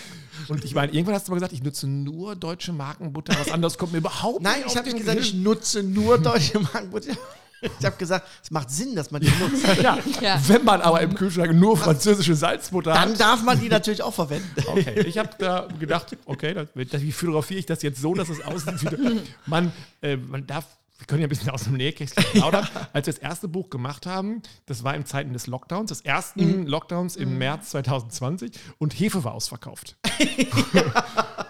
Und 0.49 0.65
ich 0.65 0.75
meine, 0.75 0.93
irgendwann 0.93 1.15
hast 1.15 1.29
du 1.29 1.33
mal 1.33 1.37
gesagt, 1.37 1.53
ich 1.53 1.63
nutze 1.63 1.87
nur 1.87 2.35
deutsche 2.35 2.73
Markenbutter. 2.73 3.39
Was 3.39 3.51
anderes 3.53 3.77
kommt 3.77 3.93
mir 3.93 3.99
überhaupt 3.99 4.43
Nein, 4.43 4.55
nicht 4.55 4.67
ich 4.67 4.73
auf 4.73 4.77
habe 4.77 4.89
nicht 4.89 4.99
gesagt, 4.99 5.21
ich 5.21 5.35
nutze 5.35 5.83
nur 5.83 6.19
deutsche 6.19 6.59
Markenbutter. 6.59 7.13
Ich 7.81 7.85
habe 7.85 7.97
gesagt, 7.97 8.27
es 8.43 8.51
macht 8.51 8.71
Sinn, 8.71 8.95
dass 8.95 9.11
man 9.11 9.21
die 9.21 9.29
nutzt. 9.41 9.67
Ja, 9.83 9.99
Ja. 10.21 10.41
wenn 10.47 10.65
man 10.65 10.81
aber 10.81 11.01
im 11.01 11.15
Kühlschrank 11.15 11.53
nur 11.55 11.77
französische 11.77 12.35
Salzbutter 12.35 12.93
Dann 12.93 13.11
hat. 13.13 13.21
darf 13.21 13.43
man 13.43 13.61
die 13.61 13.69
natürlich 13.69 14.03
auch 14.03 14.15
verwenden. 14.15 14.49
Okay, 14.69 15.01
ich 15.07 15.19
habe 15.19 15.31
da 15.39 15.67
gedacht, 15.79 16.17
okay, 16.27 16.55
das, 16.55 17.03
wie 17.03 17.13
fotografiere 17.13 17.59
ich 17.61 17.67
das 17.67 17.83
jetzt 17.83 18.01
so, 18.01 18.15
dass 18.15 18.29
es 18.29 18.41
aussieht 18.43 18.93
wie. 18.99 19.21
Man, 19.47 19.73
äh, 20.03 20.17
man 20.17 20.47
darf. 20.47 20.65
Wir 20.99 21.07
können 21.07 21.21
ja 21.21 21.27
ein 21.27 21.31
bisschen 21.31 21.51
aus 21.51 21.63
dem 21.63 21.75
Nähkästchen 21.75 22.25
plaudern. 22.33 22.67
Als 22.93 23.07
wir 23.07 23.13
das 23.13 23.23
erste 23.23 23.47
Buch 23.47 23.71
gemacht 23.71 24.05
haben, 24.05 24.43
das 24.67 24.83
war 24.83 24.97
in 24.97 25.07
Zeiten 25.07 25.33
des 25.33 25.47
Lockdowns, 25.47 25.91
des 25.91 26.01
ersten 26.01 26.67
Lockdowns 26.67 27.15
im 27.15 27.39
März 27.39 27.71
2020 27.71 28.51
und 28.79 28.99
Hefe 28.99 29.23
war 29.23 29.33
ausverkauft. 29.35 29.97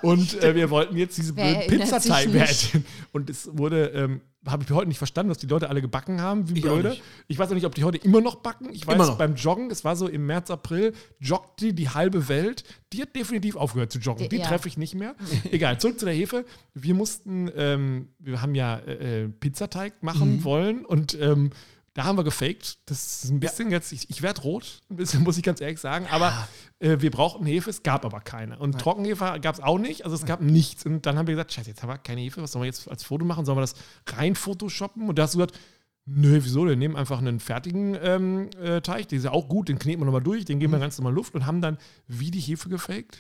und 0.02 0.42
äh, 0.42 0.54
wir 0.54 0.70
wollten 0.70 0.96
jetzt 0.96 1.16
diese 1.18 1.32
blöden 1.32 1.54
erinnert 1.56 2.02
sich 2.02 2.12
Pizzateig. 2.14 2.82
Und 3.12 3.30
es 3.30 3.48
wurde 3.52 3.86
ähm, 3.88 4.20
habe 4.47 4.62
ich 4.62 4.71
heute 4.71 4.88
nicht 4.88 4.99
verstanden, 4.99 5.28
dass 5.30 5.38
die 5.38 5.47
Leute 5.47 5.68
alle 5.68 5.80
gebacken 5.83 6.21
haben, 6.21 6.49
wie 6.49 6.54
Ich 6.59 6.62
blöde. 6.62 6.97
Ich 7.26 7.38
weiß 7.38 7.50
auch 7.50 7.54
nicht, 7.54 7.66
ob 7.66 7.75
die 7.75 7.85
heute 7.85 7.99
immer 7.99 8.21
noch 8.21 8.37
backen. 8.37 8.68
Ich 8.73 8.87
weiß, 8.87 8.97
noch. 8.97 9.18
beim 9.18 9.35
Joggen, 9.35 9.71
es 9.71 9.85
war 9.85 9.97
so 9.97 10.07
im 10.07 10.26
März, 10.26 10.50
April, 10.50 10.95
joggte 11.18 11.75
die 11.75 11.88
halbe 11.90 12.28
Welt. 12.28 12.62
Die 12.92 13.02
hat 13.02 13.14
definitiv 13.16 13.57
aufgehört 13.57 13.90
zu 13.92 13.99
joggen. 13.99 14.23
Die- 14.25 14.28
Die 14.28 14.37
ja. 14.42 14.47
treffe 14.47 14.68
ich 14.68 14.78
nicht 14.78 14.95
mehr. 14.95 15.14
Egal, 15.50 15.80
zurück 15.80 15.99
zu 15.99 16.04
der 16.07 16.14
Hefe. 16.14 16.45
Wir 16.75 16.95
mussten, 16.95 17.50
ähm, 17.57 18.09
wir 18.18 18.40
haben 18.40 18.54
ja 18.54 18.76
äh, 18.78 19.25
äh, 19.25 19.28
Pizzateig 19.28 20.02
machen 20.02 20.37
Mhm. 20.37 20.45
wollen 20.45 20.85
und 20.85 21.18
ähm, 21.21 21.50
da 21.95 22.04
haben 22.04 22.16
wir 22.16 22.23
gefaked. 22.23 22.78
Das 22.87 23.25
ist 23.25 23.30
ein 23.30 23.40
bisschen 23.40 23.73
jetzt, 23.73 23.90
ich, 23.92 24.09
ich 24.09 24.23
werde 24.23 24.40
rot, 24.42 24.83
ein 24.88 24.97
bisschen, 24.97 25.23
muss 25.25 25.37
ich 25.37 25.42
ganz 25.42 25.61
ehrlich 25.61 25.80
sagen. 25.80 26.07
Aber 26.11 26.33
wir 26.80 27.11
brauchten 27.11 27.44
Hefe, 27.44 27.70
es 27.70 27.82
gab 27.82 28.04
aber 28.04 28.20
keine. 28.20 28.58
Und 28.58 28.80
Trockenhefe 28.80 29.38
gab 29.40 29.54
es 29.54 29.61
auch 29.61 29.78
nicht, 29.78 30.04
also 30.04 30.14
es 30.14 30.25
gab 30.25 30.40
nichts. 30.40 30.87
Und 30.87 31.06
dann 31.06 31.18
haben 31.18 31.26
wir 31.26 31.35
gesagt, 31.35 31.52
scheiße, 31.52 31.70
jetzt 31.70 31.82
haben 31.82 31.90
wir 31.90 31.99
keine 31.99 32.20
Hefe, 32.20 32.42
was 32.42 32.52
sollen 32.52 32.62
wir 32.62 32.66
jetzt 32.66 32.88
als 32.88 33.02
Foto 33.02 33.25
machen? 33.25 33.44
Sollen 33.44 33.58
wir 33.58 33.62
das 33.62 33.75
rein 34.06 34.37
photoshoppen? 34.37 35.08
Und 35.08 35.18
da 35.18 35.25
hast 35.25 35.35
du 35.35 35.38
gesagt, 35.38 35.58
nö, 36.06 36.38
wieso? 36.42 36.66
Wir 36.66 36.76
nehmen 36.76 36.97
einfach 36.97 37.18
einen 37.18 37.40
fertigen 37.40 37.97
ähm, 38.00 38.50
äh, 38.62 38.80
Teig, 38.80 39.08
der 39.08 39.18
ist 39.18 39.25
ja 39.25 39.32
auch 39.32 39.49
gut, 39.49 39.68
den 39.68 39.78
kneten 39.78 40.00
wir 40.00 40.06
nochmal 40.06 40.23
durch, 40.23 40.44
den 40.44 40.61
geben 40.61 40.73
wir 40.73 40.78
ganz 40.78 40.99
normal 40.99 41.14
Luft 41.14 41.35
und 41.35 41.47
haben 41.47 41.61
dann 41.61 41.78
wie 42.06 42.30
die 42.30 42.40
Hefe 42.40 42.68
gefaked. 42.68 43.18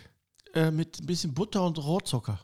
Äh, 0.54 0.70
mit 0.70 1.00
ein 1.00 1.06
bisschen 1.06 1.34
Butter 1.34 1.64
und 1.64 1.78
Rohrzucker. 1.78 2.40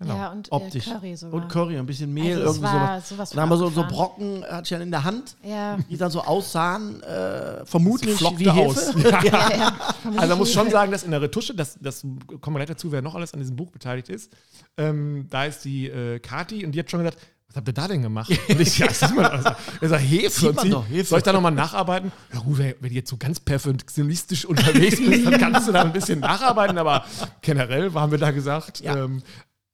Genau. 0.00 0.16
Ja, 0.16 0.32
und 0.32 0.50
Optisch. 0.50 0.86
Äh, 0.86 0.92
Curry 0.92 1.14
sogar. 1.14 1.42
Und 1.42 1.48
Curry, 1.50 1.76
ein 1.76 1.84
bisschen 1.84 2.12
Mehl, 2.14 2.38
Also 2.40 2.62
irgendwie 2.62 2.62
war 2.64 3.00
sowas. 3.02 3.30
dann 3.30 3.40
haben 3.42 3.50
wir 3.50 3.56
so, 3.58 3.68
so. 3.68 3.84
Brocken, 3.84 4.42
hatte 4.48 4.62
ich 4.62 4.68
dann 4.70 4.80
in 4.80 4.90
der 4.90 5.04
Hand, 5.04 5.36
Ja. 5.42 5.76
die 5.90 5.96
dann 5.98 6.10
so 6.10 6.22
aussahen, 6.22 7.02
äh, 7.02 7.66
vermutlich 7.66 8.18
wie 8.38 8.50
Hefe. 8.50 8.52
aus. 8.52 8.94
ja, 9.04 9.22
ja. 9.56 9.76
Also 10.16 10.28
man 10.28 10.38
muss 10.38 10.52
schon 10.54 10.70
sagen, 10.70 10.90
dass 10.90 11.02
in 11.02 11.10
der 11.10 11.20
Retusche, 11.20 11.54
das, 11.54 11.76
das 11.82 12.00
kommen 12.00 12.56
wir 12.56 12.60
gleich 12.64 12.68
dazu, 12.68 12.90
wer 12.92 13.02
noch 13.02 13.14
alles 13.14 13.34
an 13.34 13.40
diesem 13.40 13.56
Buch 13.56 13.70
beteiligt 13.70 14.08
ist, 14.08 14.32
ähm, 14.78 15.26
da 15.28 15.44
ist 15.44 15.66
die 15.66 15.88
äh, 15.88 16.18
Kati 16.18 16.64
und 16.64 16.72
die 16.72 16.78
hat 16.78 16.90
schon 16.90 17.00
gesagt, 17.04 17.18
was 17.48 17.56
habt 17.56 17.68
ihr 17.68 17.74
da 17.74 17.88
denn 17.88 18.00
gemacht? 18.00 18.30
Und 18.48 18.60
ich, 18.60 18.78
ja, 18.78 18.86
das 18.86 19.00
sieht 19.00 19.16
man 19.16 19.24
also. 19.26 19.50
Er 19.80 19.88
sagt, 19.88 20.02
Hefe. 20.04 20.30
Sieht 20.30 20.48
Und 20.50 20.54
man 20.54 20.64
sie, 20.66 20.70
doch, 20.70 20.88
Hefe. 20.88 21.04
Soll 21.08 21.18
ich 21.18 21.24
da 21.24 21.32
nochmal 21.32 21.50
nacharbeiten? 21.50 22.12
Ja 22.32 22.38
gut, 22.38 22.58
wenn, 22.58 22.74
wenn 22.78 22.90
du 22.90 22.94
jetzt 22.94 23.10
so 23.10 23.16
ganz 23.16 23.40
perfektionistisch 23.40 24.44
unterwegs 24.44 24.98
bist, 24.98 25.26
dann 25.26 25.36
kannst 25.40 25.66
du 25.66 25.72
da 25.72 25.82
ein 25.82 25.92
bisschen 25.92 26.20
nacharbeiten, 26.20 26.78
aber 26.78 27.04
generell 27.42 27.92
haben 27.92 28.12
wir 28.12 28.18
da 28.18 28.30
gesagt, 28.30 28.78
Ja. 28.82 28.96
ähm, 29.04 29.24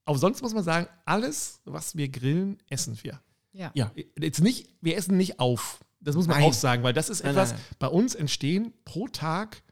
auch 0.07 0.17
sonst 0.17 0.41
muss 0.41 0.53
man 0.53 0.63
sagen, 0.63 0.87
alles, 1.05 1.61
was 1.65 1.95
wir 1.95 2.09
grillen, 2.09 2.57
essen 2.69 2.97
wir. 3.01 3.21
ja. 3.51 3.71
Ja. 3.73 3.91
Jetzt 4.19 4.41
nicht, 4.41 4.69
wir 4.81 4.95
essen 4.97 5.17
nicht 5.17 5.39
auf. 5.39 5.79
Das 5.99 6.15
muss 6.15 6.27
man 6.27 6.37
Nein. 6.39 6.49
auch 6.49 6.53
sagen, 6.53 6.83
weil 6.83 6.93
das 6.93 7.09
ist 7.09 7.23
Nein, 7.23 7.31
etwas, 7.31 7.51
nein, 7.51 7.59
nein. 7.59 7.75
bei 7.79 7.87
uns 7.87 8.15
entstehen 8.15 8.73
pro 8.85 9.07
Tag 9.07 9.63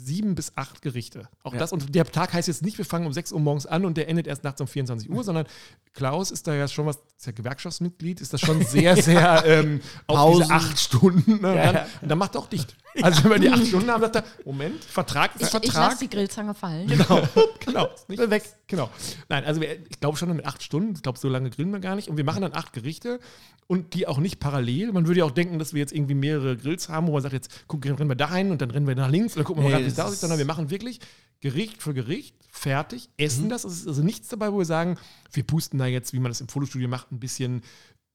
sieben 0.00 0.34
bis 0.36 0.52
acht 0.56 0.80
Gerichte. 0.80 1.28
Auch 1.42 1.52
Ja. 1.52 1.58
das, 1.58 1.72
und 1.72 1.94
der 1.94 2.04
Tag 2.04 2.32
heißt 2.32 2.46
jetzt 2.48 2.62
nicht, 2.62 2.78
wir 2.78 2.84
fangen 2.84 3.06
um 3.06 3.12
6 3.12 3.32
Uhr 3.32 3.40
morgens 3.40 3.66
an 3.66 3.84
und 3.84 3.96
der 3.96 4.08
endet 4.08 4.26
erst 4.28 4.44
nachts 4.44 4.60
um 4.60 4.68
24 4.68 5.10
Uhr, 5.10 5.24
sondern 5.24 5.46
Klaus 5.92 6.30
ist 6.30 6.46
da 6.46 6.54
ja 6.54 6.68
schon 6.68 6.86
was, 6.86 6.96
ist 7.16 7.26
ja 7.26 7.32
Gewerkschaftsmitglied, 7.32 8.20
ist 8.20 8.32
das 8.32 8.40
schon 8.40 8.64
sehr, 8.64 8.96
sehr 9.02 9.42
ähm, 9.44 9.80
auf 10.06 10.38
diese 10.38 10.50
acht 10.52 10.78
Stunden. 10.78 11.40
Ne? 11.42 11.56
Ja, 11.56 11.86
und 12.00 12.08
dann 12.08 12.18
macht 12.18 12.36
er 12.36 12.40
auch 12.42 12.46
dicht. 12.48 12.76
Also 13.02 13.24
wenn 13.24 13.30
wir 13.32 13.38
die 13.38 13.48
acht 13.50 13.66
Stunden 13.66 13.90
haben, 13.90 14.00
sagt 14.00 14.16
er, 14.16 14.24
Moment, 14.44 14.82
Vertrag 14.84 15.32
ist 15.36 15.42
Ich, 15.42 15.46
ich 15.48 15.50
Vertrag. 15.50 15.90
lasse 15.90 16.00
die 16.04 16.10
Grillzange 16.10 16.54
fallen. 16.54 16.86
Genau, 16.98 17.22
genau. 17.64 17.86
Ist 17.94 18.08
Nicht 18.08 18.30
weg. 18.30 18.42
Genau. 18.66 18.90
Nein, 19.28 19.44
also 19.44 19.60
wir, 19.60 19.78
ich 19.88 20.00
glaube 20.00 20.16
schon 20.16 20.34
mit 20.34 20.46
acht 20.46 20.62
Stunden. 20.62 20.94
Ich 20.94 21.02
glaube, 21.02 21.18
so 21.18 21.28
lange 21.28 21.50
grillen 21.50 21.70
wir 21.70 21.80
gar 21.80 21.94
nicht. 21.96 22.08
Und 22.08 22.16
wir 22.16 22.24
machen 22.24 22.42
dann 22.42 22.54
acht 22.54 22.72
Gerichte 22.72 23.20
und 23.66 23.94
die 23.94 24.06
auch 24.08 24.18
nicht 24.18 24.40
parallel. 24.40 24.92
Man 24.92 25.06
würde 25.06 25.20
ja 25.20 25.26
auch 25.26 25.30
denken, 25.30 25.58
dass 25.58 25.74
wir 25.74 25.80
jetzt 25.80 25.92
irgendwie 25.92 26.14
mehrere 26.14 26.56
Grills 26.56 26.88
haben, 26.88 27.06
wo 27.06 27.12
man 27.12 27.22
sagt, 27.22 27.34
jetzt 27.34 27.68
gucken, 27.68 27.92
rennen 27.94 28.08
wir 28.10 28.16
dahin 28.16 28.50
und 28.50 28.60
dann 28.62 28.70
rennen 28.70 28.86
wir 28.86 28.94
nach 28.96 29.10
links 29.10 29.36
oder 29.36 29.44
gucken 29.44 29.62
wir 29.62 29.68
Nee, 29.70 29.84
mal, 29.84 29.87
wie 29.88 29.90
es 29.90 29.96
da 29.96 30.02
das 30.02 30.10
aussieht. 30.12 30.20
Sondern 30.20 30.38
wir 30.38 30.46
machen 30.46 30.70
wirklich 30.70 31.00
Gericht 31.40 31.82
für 31.82 31.94
Gericht, 31.94 32.34
fertig, 32.50 33.08
essen 33.16 33.48
das. 33.48 33.64
Es 33.64 33.80
ist 33.80 33.88
also 33.88 34.02
nichts 34.02 34.28
dabei, 34.28 34.52
wo 34.52 34.58
wir 34.58 34.64
sagen, 34.64 34.98
wir 35.32 35.44
pusten 35.44 35.78
da 35.78 35.86
jetzt, 35.86 36.12
wie 36.12 36.18
man 36.18 36.30
das 36.30 36.40
im 36.40 36.48
Fotostudio 36.48 36.88
macht, 36.88 37.12
ein 37.12 37.20
bisschen 37.20 37.62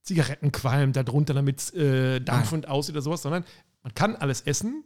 Zigarettenqualm 0.02 0.92
darunter, 0.92 1.32
damit 1.32 1.60
es 1.60 1.70
äh, 1.74 2.20
dampfend 2.20 2.68
aussieht 2.68 2.94
oder 2.94 3.02
sowas, 3.02 3.22
sondern 3.22 3.44
man 3.82 3.94
kann 3.94 4.16
alles 4.16 4.42
essen. 4.42 4.84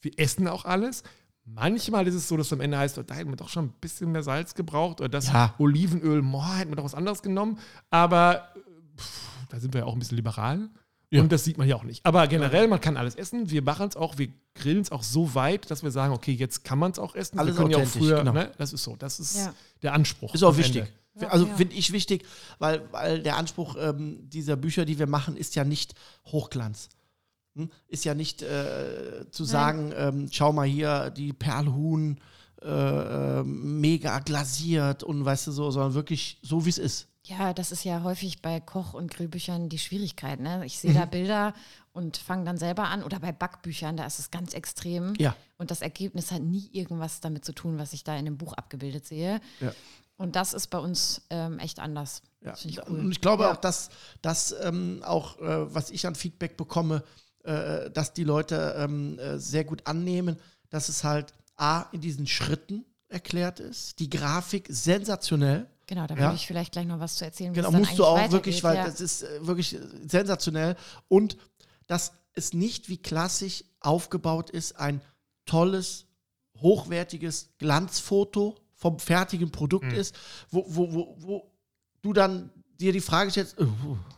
Wir 0.00 0.12
essen 0.16 0.46
auch 0.46 0.64
alles. 0.64 1.02
Manchmal 1.44 2.06
ist 2.06 2.14
es 2.14 2.28
so, 2.28 2.36
dass 2.36 2.52
am 2.52 2.60
Ende 2.60 2.78
heißt, 2.78 2.96
da 2.98 3.14
hätten 3.14 3.30
wir 3.30 3.36
doch 3.36 3.48
schon 3.48 3.66
ein 3.66 3.74
bisschen 3.80 4.12
mehr 4.12 4.22
Salz 4.22 4.54
gebraucht 4.54 5.00
oder 5.00 5.08
das 5.08 5.26
Ja. 5.28 5.54
Olivenöl, 5.58 6.22
boah, 6.22 6.54
hätten 6.56 6.70
wir 6.70 6.76
doch 6.76 6.84
was 6.84 6.94
anderes 6.94 7.22
genommen. 7.22 7.58
Aber 7.90 8.52
äh, 8.54 8.60
pff, 9.00 9.20
da 9.48 9.58
sind 9.58 9.74
wir 9.74 9.80
ja 9.80 9.86
auch 9.86 9.94
ein 9.94 9.98
bisschen 9.98 10.16
liberal. 10.16 10.70
Ja. 11.10 11.22
Und 11.22 11.32
das 11.32 11.44
sieht 11.44 11.58
man 11.58 11.66
ja 11.68 11.74
auch 11.74 11.82
nicht. 11.82 12.06
Aber 12.06 12.26
generell, 12.28 12.68
man 12.68 12.80
kann 12.80 12.96
alles 12.96 13.16
essen. 13.16 13.50
Wir 13.50 13.62
machen 13.62 13.88
es 13.88 13.96
auch, 13.96 14.16
wir 14.18 14.28
grillen 14.54 14.80
es 14.80 14.92
auch 14.92 15.02
so 15.02 15.34
weit, 15.34 15.70
dass 15.70 15.82
wir 15.82 15.90
sagen, 15.90 16.14
okay, 16.14 16.32
jetzt 16.32 16.62
kann 16.62 16.78
man 16.78 16.92
es 16.92 17.00
auch 17.00 17.16
essen. 17.16 17.38
Alles 17.38 17.54
wir 17.54 17.58
können 17.58 17.70
ja 17.72 17.78
auch 17.78 17.82
authentisch, 17.82 18.08
früher, 18.08 18.18
genau. 18.18 18.32
ne? 18.32 18.52
Das 18.58 18.72
ist 18.72 18.84
so. 18.84 18.94
Das 18.94 19.18
ist 19.18 19.36
Ja. 19.36 19.54
der 19.82 19.94
Anspruch. 19.94 20.32
Ist 20.34 20.44
auch 20.44 20.56
wichtig. 20.56 20.84
Ende. 21.14 21.30
Also 21.30 21.46
ja. 21.46 21.54
finde 21.54 21.74
ich 21.74 21.92
wichtig, 21.92 22.24
weil, 22.58 22.82
weil 22.92 23.22
der 23.22 23.36
Anspruch 23.36 23.76
ähm, 23.78 24.28
dieser 24.30 24.56
Bücher, 24.56 24.84
die 24.84 24.98
wir 24.98 25.08
machen, 25.08 25.36
ist 25.36 25.56
ja 25.56 25.64
nicht 25.64 25.94
Hochglanz. 26.26 26.88
Hm? 27.56 27.70
Ist 27.88 28.04
ja 28.04 28.14
nicht 28.14 28.42
äh, 28.42 29.28
zu 29.30 29.44
sagen, 29.44 29.92
ähm, 29.96 30.28
schau 30.30 30.52
mal 30.52 30.66
hier, 30.66 31.10
die 31.10 31.32
Perlhuhn 31.32 32.20
äh, 32.62 32.68
äh, 32.68 33.42
mega 33.42 34.20
glasiert 34.20 35.02
und 35.02 35.24
weißt 35.24 35.48
du 35.48 35.52
so, 35.52 35.70
sondern 35.70 35.94
wirklich 35.94 36.38
so, 36.42 36.64
wie 36.64 36.70
es 36.70 36.78
ist. 36.78 37.08
Ja, 37.30 37.52
das 37.54 37.70
ist 37.70 37.84
ja 37.84 38.02
häufig 38.02 38.42
bei 38.42 38.58
Koch- 38.60 38.92
und 38.94 39.10
Grillbüchern 39.12 39.68
die 39.68 39.78
Schwierigkeit. 39.78 40.40
Ne? 40.40 40.66
Ich 40.66 40.80
sehe 40.80 40.92
da 40.92 41.06
Mhm. 41.06 41.10
Bilder 41.10 41.54
und 41.92 42.16
fange 42.16 42.44
dann 42.44 42.56
selber 42.58 42.88
an. 42.88 43.04
Oder 43.04 43.20
bei 43.20 43.30
Backbüchern, 43.30 43.96
da 43.96 44.04
ist 44.04 44.18
es 44.18 44.30
ganz 44.32 44.52
extrem. 44.52 45.14
Ja. 45.18 45.36
Und 45.56 45.70
das 45.70 45.80
Ergebnis 45.80 46.32
hat 46.32 46.42
nie 46.42 46.68
irgendwas 46.72 47.20
damit 47.20 47.44
zu 47.44 47.52
tun, 47.52 47.78
was 47.78 47.92
ich 47.92 48.02
da 48.02 48.16
in 48.16 48.24
dem 48.24 48.36
Buch 48.36 48.54
abgebildet 48.54 49.06
sehe. 49.06 49.40
Ja. 49.60 49.72
Und 50.16 50.34
das 50.36 50.52
ist 50.54 50.66
bei 50.68 50.78
uns 50.78 51.22
ähm, 51.30 51.58
echt 51.60 51.78
anders. 51.78 52.22
Ja, 52.42 52.50
Das 52.50 52.64
ich 52.64 52.78
cool. 52.88 52.98
Und 53.00 53.12
ich 53.12 53.20
glaube 53.20 53.44
Ja. 53.44 53.52
auch, 53.52 53.56
dass, 53.56 53.90
dass 54.22 54.52
ähm, 54.62 55.02
auch, 55.04 55.38
äh, 55.38 55.72
was 55.74 55.90
ich 55.90 56.06
an 56.06 56.14
Feedback 56.16 56.56
bekomme, 56.56 57.04
äh, 57.44 57.90
dass 57.90 58.12
die 58.12 58.24
Leute 58.24 58.74
ähm, 58.76 59.18
äh, 59.18 59.38
sehr 59.38 59.64
gut 59.64 59.86
annehmen, 59.86 60.36
dass 60.68 60.88
es 60.88 61.04
halt 61.04 61.32
A, 61.56 61.82
in 61.92 62.00
diesen 62.00 62.26
Schritten 62.26 62.84
erklärt 63.08 63.60
ist, 63.60 63.98
die 63.98 64.10
Grafik 64.10 64.66
sensationell. 64.68 65.66
Genau, 65.90 66.06
da 66.06 66.14
Ja. 66.14 66.20
würde 66.20 66.36
ich 66.36 66.46
vielleicht 66.46 66.70
gleich 66.70 66.86
noch 66.86 67.00
was 67.00 67.16
zu 67.16 67.24
erzählen. 67.24 67.52
Genau, 67.52 67.72
musst 67.72 67.98
du 67.98 68.04
auch 68.06 68.30
wirklich, 68.30 68.62
weil 68.62 68.76
weitergeht, 68.76 68.94
das 68.94 69.00
ist 69.00 69.22
äh, 69.24 69.44
wirklich 69.44 69.76
sensationell. 70.06 70.76
Und 71.08 71.36
dass 71.88 72.12
es 72.34 72.52
nicht 72.54 72.88
wie 72.88 72.96
klassisch 72.96 73.64
aufgebaut 73.80 74.50
ist, 74.50 74.76
ein 74.78 75.00
tolles, 75.46 76.06
hochwertiges 76.60 77.48
Glanzfoto 77.58 78.56
vom 78.76 79.00
fertigen 79.00 79.50
Produkt 79.50 79.86
Mhm. 79.92 79.98
ist, 79.98 80.14
wo, 80.50 80.64
wo, 80.68 80.92
wo, 80.94 81.16
wo 81.18 81.50
du 82.02 82.12
dann 82.12 82.50
dir 82.78 82.92
die 82.92 83.00
Frage 83.00 83.32
stellst, 83.32 83.56
oh, 83.60 83.66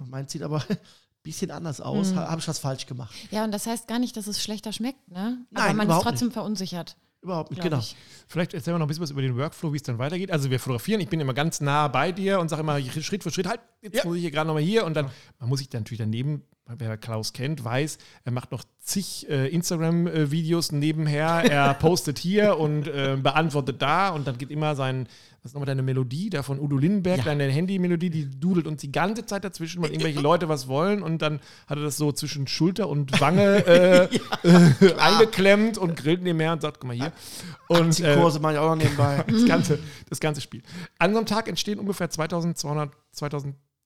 meins 0.05 0.31
sieht 0.31 0.43
aber 0.43 0.63
ein 0.69 0.77
bisschen 1.23 1.51
anders 1.51 1.81
aus, 1.81 2.11
Mhm. 2.13 2.17
ha- 2.17 2.29
habe 2.31 2.41
ich 2.43 2.49
was 2.49 2.59
falsch 2.59 2.85
gemacht? 2.85 3.15
ja. 3.31 3.39
ja, 3.39 3.45
und 3.45 3.53
das 3.53 3.67
heißt 3.67 3.89
gar 3.89 3.99
nicht, 3.99 4.15
dass 4.19 4.27
es 4.27 4.43
schlechter 4.43 4.75
schmeckt, 4.75 5.09
ne? 5.11 5.39
Aber 5.55 5.67
Nein, 5.69 5.77
man 5.77 5.89
ist 5.91 6.03
trotzdem 6.03 6.31
verunsichert. 6.33 6.97
Überhaupt 7.23 7.51
nicht, 7.51 7.63
genau. 7.63 7.79
Ich. 7.79 7.97
Vielleicht 8.27 8.53
erzählen 8.53 8.75
wir 8.75 8.79
noch 8.81 8.87
ein 8.87 8.89
bisschen 8.89 9.03
was 9.05 9.11
über 9.13 9.23
den 9.23 9.37
Workflow, 9.37 9.73
wie 9.73 9.77
es 9.77 9.83
dann 9.85 9.99
weitergeht. 9.99 10.33
Also 10.33 10.51
wir 10.51 10.59
fotografieren, 10.59 11.01
ich 11.01 11.09
bin 11.09 11.21
immer 11.21 11.35
ganz 11.35 11.61
nah 11.61 11.87
bei 11.89 12.11
dir 12.11 12.41
und 12.41 12.49
sage 12.49 12.63
immer 12.63 12.81
Schritt 12.81 13.23
für 13.23 13.31
Schritt, 13.31 13.47
halt, 13.47 13.61
jetzt 13.81 13.99
Ja. 13.99 14.05
muss 14.05 14.17
ich 14.17 14.23
hier 14.23 14.31
gerade 14.33 14.49
nochmal 14.49 14.63
hier 14.63 14.85
und 14.85 14.95
dann, 14.95 15.09
man 15.39 15.49
muss 15.49 15.61
sich 15.61 15.69
dann 15.69 15.83
natürlich 15.83 16.01
daneben, 16.01 16.43
wer 16.79 16.97
Klaus 16.97 17.33
kennt, 17.33 17.65
weiß, 17.65 17.99
er 18.25 18.33
macht 18.33 18.53
noch 18.53 18.65
zig 18.79 19.29
äh, 19.31 19.49
Instagram-Videos 19.49 20.73
nebenher, 20.73 21.45
er 21.51 21.75
postet 21.81 22.19
hier 22.19 22.59
und 22.59 22.89
äh, 22.89 23.17
beantwortet 23.21 23.81
da 23.81 24.11
und 24.11 24.27
dann 24.27 24.39
geht 24.39 24.51
immer 24.51 24.75
sein, 24.75 25.07
was 25.43 25.51
ist 25.51 25.55
nochmal 25.55 25.67
deine 25.67 25.83
Melodie, 25.83 26.31
da 26.31 26.43
von 26.45 26.61
Udo 26.61 26.77
Lindenberg, 26.77 27.19
Ja. 27.19 27.25
deine 27.25 27.45
Handy-Melodie, 27.49 28.11
die 28.11 28.31
dudelt 28.41 28.67
uns 28.69 28.81
die 28.81 28.93
ganze 28.93 29.27
Zeit 29.27 29.43
dazwischen, 29.45 29.83
weil 29.83 29.91
irgendwelche 29.91 30.21
Leute 30.21 30.49
was 30.49 30.69
wollen 30.69 31.03
und 31.03 31.21
dann 31.21 31.41
hat 31.67 31.79
er 31.79 31.85
das 31.85 31.97
so 31.97 32.13
zwischen 32.13 32.47
Schulter 32.47 32.89
und 32.89 33.21
Wange 33.21 33.67
äh, 33.67 34.05
äh, 34.45 34.95
eingeklemmt 34.99 35.79
und 35.79 35.97
grillt 35.97 36.23
nebenher 36.23 36.53
und 36.53 36.63
sagt, 36.63 36.79
guck 36.81 36.89
mal 36.89 36.97
hier. 36.97 37.13
Und 37.69 37.99
Die 37.99 38.05
äh, 38.05 38.17
Kurse 38.17 38.39
mache 38.41 38.53
ich 38.55 38.59
auch 38.59 38.69
noch 38.69 38.83
nebenbei. 38.83 39.25
das 39.29 39.45
ganze, 39.47 39.79
das 40.09 40.21
ganze 40.21 40.41
Spiel. 40.41 40.63
An 40.99 41.13
so 41.13 41.19
einem 41.19 41.27
Tag 41.27 41.49
entstehen 41.49 41.79
ungefähr 41.81 42.09
2200, 42.11 42.93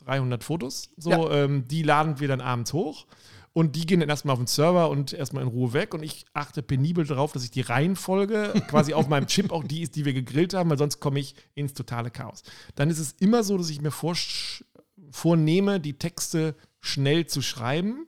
2300 0.07 0.45
Fotos. 0.45 0.91
So, 0.97 1.11
Ja. 1.11 1.31
ähm, 1.45 1.67
die 1.69 1.83
laden 1.83 2.21
wir 2.21 2.29
dann 2.29 2.41
abends 2.41 2.73
hoch. 2.73 3.07
Und 3.53 3.75
die 3.75 3.87
gehen 3.87 4.01
dann 4.01 4.11
erstmal 4.11 4.35
auf 4.35 4.39
den 4.39 4.47
Server 4.47 4.91
und 4.91 5.15
erstmal 5.15 5.43
in 5.43 5.49
Ruhe 5.49 5.73
weg. 5.73 5.95
Und 5.95 6.03
ich 6.03 6.27
achte 6.35 6.63
penibel 6.63 7.07
darauf, 7.07 7.33
dass 7.33 7.43
ich 7.43 7.51
die 7.51 7.63
Reihenfolge 7.63 8.53
quasi 8.69 8.93
auf 8.93 9.09
meinem 9.09 9.27
Chip 9.29 9.51
auch 9.51 9.65
die 9.65 9.81
ist, 9.83 9.97
die 9.97 10.05
wir 10.05 10.13
gegrillt 10.13 10.53
haben, 10.53 10.69
weil 10.69 10.77
sonst 10.79 11.01
komme 11.01 11.19
ich 11.21 11.35
ins 11.55 11.73
totale 11.73 12.11
Chaos. 12.11 12.43
Dann 12.75 12.91
ist 12.91 12.99
es 12.99 13.13
immer 13.13 13.43
so, 13.43 13.57
dass 13.57 13.71
ich 13.71 13.81
mir 13.81 13.91
vorsch- 13.93 14.63
vornehme, 15.11 15.81
die 15.81 15.95
Texte 15.99 16.55
schnell 16.81 17.27
zu 17.27 17.41
schreiben. 17.41 18.07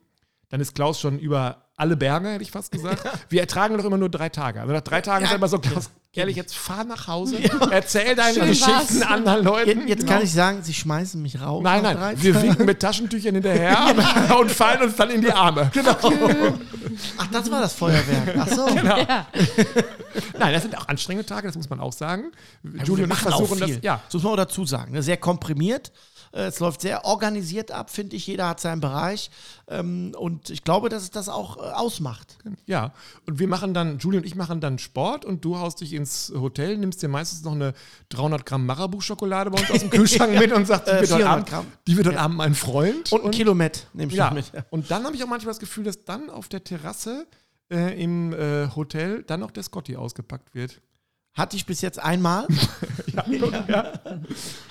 Dann 0.49 0.61
ist 0.61 0.75
Klaus 0.75 0.99
schon 0.99 1.17
über 1.17 1.65
alle 1.75 1.97
Berge, 1.97 2.29
hätte 2.29 2.43
ich 2.43 2.51
fast 2.51 2.71
gesagt. 2.71 3.03
Wir 3.29 3.41
ertragen 3.41 3.77
doch 3.77 3.85
immer 3.85 3.97
nur 3.97 4.09
drei 4.09 4.29
Tage. 4.29 4.61
Also 4.61 4.73
nach 4.73 4.81
drei 4.81 5.01
Tagen 5.01 5.23
ist 5.25 5.31
er 5.31 5.37
immer 5.37 5.47
so, 5.47 5.59
Klaus, 5.59 5.89
ehrlich, 6.15 6.35
jetzt 6.35 6.55
fahr 6.55 6.83
nach 6.83 7.07
Hause, 7.07 7.37
erzähl 7.71 8.15
deine 8.15 8.33
Schön 8.39 8.47
Geschichten 8.47 8.99
war's. 8.99 9.01
anderen 9.03 9.43
Leuten. 9.43 9.69
Jetzt, 9.81 9.89
jetzt 9.89 9.99
Genau. 10.01 10.11
kann 10.13 10.23
ich 10.23 10.31
sagen, 10.33 10.63
sie 10.63 10.73
schmeißen 10.73 11.21
mich 11.21 11.39
raus. 11.39 11.61
Nein, 11.63 11.83
nein, 11.83 12.21
wir 12.21 12.41
winken 12.41 12.65
mit 12.65 12.79
Taschentüchern 12.79 13.35
hinterher 13.35 13.77
und 14.39 14.51
fallen 14.51 14.81
uns 14.81 14.95
dann 14.95 15.09
in 15.11 15.21
die 15.21 15.31
Arme. 15.31 15.69
Genau. 15.73 15.95
Ach, 17.17 17.27
das 17.31 17.49
war 17.51 17.61
das 17.61 17.73
Feuerwerk. 17.73 18.35
Ach 18.39 18.47
so. 18.47 18.67
Ja. 18.69 19.27
Nein, 20.37 20.53
das 20.53 20.63
sind 20.63 20.77
auch 20.77 20.87
anstrengende 20.87 21.25
Tage, 21.27 21.47
das 21.47 21.55
muss 21.55 21.69
man 21.69 21.79
auch 21.79 21.93
sagen. 21.93 22.31
Ja, 22.63 22.83
Julie 22.83 22.87
wir 22.87 22.93
und 22.95 22.99
ich 23.03 23.07
machen 23.23 23.33
auch 23.33 23.37
versuchen 23.45 23.63
viel. 23.65 23.75
das. 23.75 23.83
Ja, 23.83 24.01
Das 24.05 24.13
muss 24.15 24.23
man 24.23 24.33
auch 24.33 24.37
dazu 24.37 24.65
sagen. 24.65 24.91
ne? 24.93 25.03
Sehr 25.03 25.17
komprimiert. 25.17 25.91
Äh, 26.31 26.43
es 26.43 26.59
läuft 26.59 26.81
sehr 26.81 27.05
organisiert 27.05 27.71
ab, 27.71 27.89
finde 27.89 28.15
ich. 28.15 28.27
Jeder 28.27 28.47
hat 28.47 28.59
seinen 28.59 28.81
Bereich. 28.81 29.31
Ähm, 29.67 30.13
und 30.17 30.49
ich 30.49 30.63
glaube, 30.63 30.89
dass 30.89 31.03
es 31.03 31.11
das 31.11 31.29
auch 31.29 31.57
äh, 31.57 31.61
ausmacht. 31.61 32.37
Ja, 32.65 32.93
und 33.25 33.39
wir 33.39 33.47
machen 33.47 33.73
dann, 33.73 33.99
Julie 33.99 34.19
und 34.19 34.25
ich 34.25 34.35
machen 34.35 34.61
dann 34.61 34.79
Sport 34.79 35.25
und 35.25 35.43
du 35.45 35.57
haust 35.57 35.81
dich 35.81 35.93
ins 35.93 36.31
Hotel, 36.35 36.77
nimmst 36.77 37.01
dir 37.01 37.07
meistens 37.07 37.43
noch 37.43 37.53
eine 37.53 37.73
300 38.09 38.45
Gramm 38.45 38.65
Marabu-Schokolade 38.65 39.51
bei 39.51 39.59
uns 39.59 39.71
aus 39.71 39.79
dem 39.79 39.89
Kühlschrank 39.91 40.37
mit 40.37 40.51
und 40.51 40.65
sagst, 40.65 40.87
die 40.87 40.91
Äh, 40.91 41.01
wird 41.01 41.11
heute 41.11 41.23
400 41.23 41.27
Abend, 41.33 41.49
Gramm. 41.49 41.65
die 41.87 41.97
wird 41.97 42.07
heute 42.07 42.19
Abend 42.19 42.37
mein 42.37 42.55
Freund. 42.55 43.11
Und 43.11 43.25
ein 43.25 43.31
Kilometer 43.31 43.81
nehme 43.93 44.11
ich 44.11 44.17
ja. 44.17 44.31
mit. 44.31 44.51
Und 44.69 44.89
dann 44.91 45.03
habe 45.05 45.15
ich 45.15 45.23
auch 45.23 45.27
manchmal 45.27 45.51
das 45.51 45.59
Gefühl, 45.59 45.83
dass 45.83 46.03
dann 46.05 46.29
auf 46.29 46.47
der 46.47 46.63
Terrasse 46.63 47.27
äh, 47.71 48.01
im 48.01 48.33
äh, 48.33 48.67
Hotel 48.75 49.23
dann 49.23 49.41
noch 49.41 49.51
der 49.51 49.63
Scotty 49.63 49.95
ausgepackt 49.95 50.55
wird. 50.55 50.81
Hatte 51.39 51.55
ich 51.55 51.65
bis 51.65 51.81
jetzt 51.81 51.99
einmal. 51.99 52.45
Hatte 53.15 53.31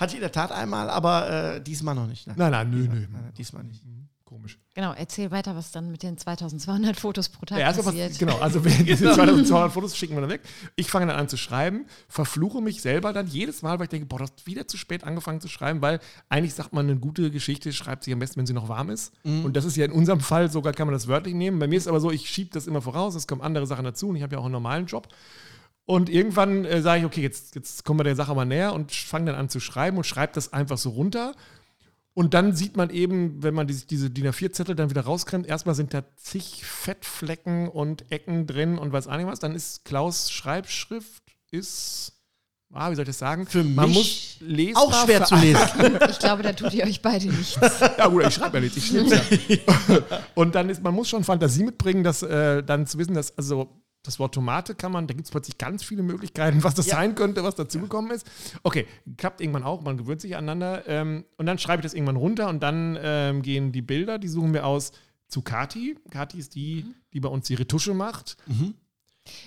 ich 0.07 0.15
in 0.15 0.21
der 0.21 0.31
Tat 0.31 0.51
einmal, 0.51 0.89
aber 0.89 1.55
äh, 1.55 1.61
diesmal 1.61 1.95
noch 1.95 2.07
nicht. 2.07 2.27
Nein. 2.27 2.35
Nein, 2.37 2.51
nein, 2.51 2.69
nö, 2.69 2.87
nö. 2.87 3.07
Nein, 3.11 3.33
diesmal 3.37 3.63
nicht. 3.63 3.81
Komisch. 4.23 4.59
Genau, 4.75 4.93
erzähl 4.93 5.31
weiter, 5.31 5.55
was 5.55 5.71
dann 5.71 5.91
mit 5.91 6.03
den 6.03 6.15
2200 6.15 6.95
Fotos 6.95 7.29
pro 7.29 7.47
Tag 7.47 7.57
Ja, 7.57 7.65
erstmal 7.65 7.85
passiert. 7.85 8.11
was, 8.11 8.19
genau, 8.19 8.37
also 8.37 8.63
wir, 8.63 8.71
diese 8.85 9.11
2200 9.11 9.71
Fotos 9.71 9.97
schicken 9.97 10.13
wir 10.13 10.21
dann 10.21 10.29
weg. 10.29 10.41
Ich 10.75 10.91
fange 10.91 11.07
dann 11.07 11.15
an 11.15 11.27
zu 11.27 11.35
schreiben, 11.35 11.87
verfluche 12.07 12.61
mich 12.61 12.83
selber 12.83 13.11
dann 13.11 13.25
jedes 13.25 13.63
Mal, 13.63 13.79
weil 13.79 13.85
ich 13.85 13.89
denke, 13.89 14.05
boah, 14.05 14.19
du 14.19 14.25
hast 14.25 14.45
wieder 14.45 14.67
zu 14.67 14.77
spät 14.77 15.03
angefangen 15.03 15.41
zu 15.41 15.47
schreiben, 15.47 15.81
weil 15.81 15.99
eigentlich 16.29 16.53
sagt 16.53 16.73
man, 16.73 16.87
eine 16.87 16.99
gute 16.99 17.31
Geschichte 17.31 17.73
schreibt 17.73 18.03
sich 18.03 18.13
am 18.13 18.19
besten, 18.19 18.37
wenn 18.37 18.45
sie 18.45 18.53
noch 18.53 18.69
warm 18.69 18.91
ist. 18.91 19.11
Und 19.23 19.57
das 19.57 19.65
ist 19.65 19.75
ja 19.75 19.85
in 19.85 19.91
unserem 19.91 20.19
Fall 20.19 20.51
sogar, 20.51 20.73
kann 20.73 20.85
man 20.85 20.93
das 20.93 21.07
wörtlich 21.07 21.33
nehmen. 21.33 21.57
Bei 21.57 21.67
mir 21.67 21.77
ist 21.77 21.83
es 21.85 21.87
aber 21.87 21.99
so, 21.99 22.11
ich 22.11 22.29
schiebe 22.29 22.51
das 22.53 22.67
immer 22.67 22.83
voraus, 22.83 23.15
es 23.15 23.25
kommen 23.25 23.41
andere 23.41 23.65
Sachen 23.65 23.83
dazu 23.83 24.09
und 24.09 24.15
ich 24.15 24.21
habe 24.21 24.35
ja 24.35 24.39
auch 24.39 24.45
einen 24.45 24.51
normalen 24.51 24.85
Job. 24.85 25.07
Und 25.89 26.07
irgendwann 26.07 26.65
äh, 26.65 26.83
sage 26.83 26.99
ich, 26.99 27.05
okay, 27.07 27.21
jetzt, 27.23 27.55
jetzt 27.55 27.83
kommen 27.83 27.99
wir 27.99 28.03
der 28.03 28.15
Sache 28.15 28.35
mal 28.35 28.45
näher 28.45 28.73
und 28.73 28.91
fange 28.91 29.25
dann 29.25 29.33
an 29.33 29.49
zu 29.49 29.59
schreiben 29.59 29.97
und 29.97 30.03
schreibe 30.03 30.33
das 30.35 30.53
einfach 30.53 30.77
so 30.77 30.91
runter. 30.91 31.33
Und 32.13 32.35
dann 32.35 32.55
sieht 32.55 32.77
man 32.77 32.91
eben, 32.91 33.41
wenn 33.41 33.55
man 33.55 33.65
diese, 33.65 33.87
diese 33.87 34.11
DIN 34.11 34.27
A4-Zettel 34.27 34.75
dann 34.75 34.91
wieder 34.91 35.01
rauskrimmt, 35.01 35.47
erstmal 35.47 35.73
sind 35.73 35.95
da 35.95 36.03
zig 36.15 36.63
Fettflecken 36.63 37.69
und 37.69 38.11
Ecken 38.11 38.45
drin 38.45 38.77
und 38.77 38.93
weiß 38.93 39.07
auch 39.07 39.17
nicht 39.17 39.25
was. 39.25 39.39
Dann 39.39 39.55
ist 39.55 39.83
Klaus 39.83 40.29
Schreibschrift, 40.29 41.23
ist, 41.49 42.13
ah, 42.71 42.91
wie 42.91 42.95
soll 42.95 43.01
ich 43.01 43.09
das 43.09 43.17
sagen? 43.17 43.47
Für 43.47 43.63
man 43.63 43.89
mich 43.89 43.97
muss 43.97 44.47
lesbar 44.47 44.83
Auch 44.83 45.05
schwer 45.05 45.25
zu 45.25 45.37
lesen. 45.37 45.59
Ich 46.07 46.19
glaube, 46.19 46.43
da 46.43 46.53
tut 46.53 46.71
ihr 46.75 46.83
euch 46.83 47.01
beide 47.01 47.25
nichts. 47.29 47.57
ja, 47.97 48.05
gut, 48.05 48.27
ich 48.27 48.35
schreibe 48.35 48.57
ja 48.57 48.61
nichts, 48.61 48.77
ich 48.77 48.85
schnipse. 48.85 49.19
ja. 49.47 50.19
Und 50.35 50.53
dann 50.53 50.69
ist, 50.69 50.83
man 50.83 50.93
muss 50.93 51.09
schon 51.09 51.23
Fantasie 51.23 51.63
mitbringen, 51.63 52.03
dass 52.03 52.21
äh, 52.21 52.61
dann 52.61 52.85
zu 52.85 52.99
wissen, 52.99 53.15
dass, 53.15 53.35
also 53.35 53.78
das 54.03 54.17
Wort 54.19 54.33
Tomate 54.33 54.75
kann 54.75 54.91
man, 54.91 55.07
da 55.07 55.13
gibt 55.13 55.25
es 55.25 55.31
plötzlich 55.31 55.57
ganz 55.57 55.83
viele 55.83 56.03
Möglichkeiten, 56.03 56.63
was 56.63 56.73
das 56.73 56.85
Ja. 56.87 56.95
sein 56.95 57.15
könnte, 57.15 57.43
was 57.43 57.55
dazugekommen 57.55 58.11
ist. 58.11 58.25
Okay, 58.63 58.87
klappt 59.17 59.41
irgendwann 59.41 59.63
auch, 59.63 59.81
man 59.81 59.97
gewöhnt 59.97 60.21
sich 60.21 60.35
aneinander. 60.37 60.87
Ähm, 60.87 61.25
und 61.37 61.45
dann 61.45 61.57
schreibe 61.57 61.81
ich 61.81 61.83
das 61.83 61.93
irgendwann 61.93 62.15
runter 62.15 62.47
und 62.49 62.61
dann 62.63 62.97
ähm, 63.01 63.41
gehen 63.41 63.71
die 63.71 63.81
Bilder, 63.81 64.17
die 64.17 64.27
suchen 64.29 64.53
wir 64.53 64.65
aus 64.65 64.91
zu 65.27 65.41
Kati. 65.41 65.97
Kati 66.11 66.39
ist 66.39 66.55
die, 66.55 66.85
die 67.13 67.19
bei 67.19 67.29
uns 67.29 67.47
die 67.47 67.55
Retusche 67.55 67.93
macht. 67.93 68.37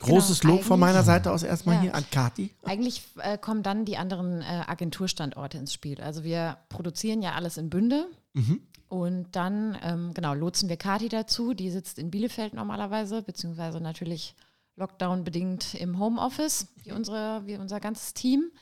Großes 0.00 0.40
Genau, 0.40 0.54
Lob 0.54 0.64
von 0.64 0.78
meiner 0.78 1.02
Seite 1.02 1.32
aus 1.32 1.42
erstmal 1.42 1.76
Ja. 1.76 1.80
hier 1.82 1.94
an 1.94 2.04
Kati. 2.10 2.50
Eigentlich 2.62 3.02
äh, 3.18 3.36
kommen 3.38 3.62
dann 3.64 3.84
die 3.84 3.96
anderen 3.96 4.42
äh, 4.42 4.44
Agenturstandorte 4.66 5.58
ins 5.58 5.72
Spiel. 5.72 6.00
Also 6.00 6.22
wir 6.24 6.58
produzieren 6.68 7.20
ja 7.22 7.32
alles 7.32 7.56
in 7.56 7.68
Bünde. 7.70 8.06
Und 8.92 9.34
dann, 9.36 9.78
ähm, 9.82 10.12
genau, 10.12 10.34
lotsen 10.34 10.68
wir 10.68 10.76
Kati 10.76 11.08
dazu. 11.08 11.54
Die 11.54 11.70
sitzt 11.70 11.98
in 11.98 12.10
Bielefeld 12.10 12.52
normalerweise, 12.52 13.22
beziehungsweise 13.22 13.80
natürlich 13.80 14.34
Lockdown-bedingt 14.76 15.76
im 15.76 15.98
Homeoffice, 15.98 16.66
wie, 16.84 16.92
unsere, 16.92 17.40
wie 17.46 17.56
unser 17.56 17.80
ganzes 17.80 18.12
Team. 18.12 18.52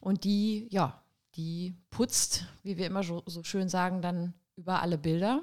Und 0.00 0.24
die, 0.24 0.66
ja, 0.70 1.02
die 1.34 1.74
putzt, 1.90 2.46
wie 2.62 2.78
wir 2.78 2.86
immer 2.86 3.02
so, 3.02 3.22
so 3.26 3.44
schön 3.44 3.68
sagen, 3.68 4.00
dann 4.00 4.32
über 4.56 4.80
alle 4.80 4.96
Bilder, 4.96 5.42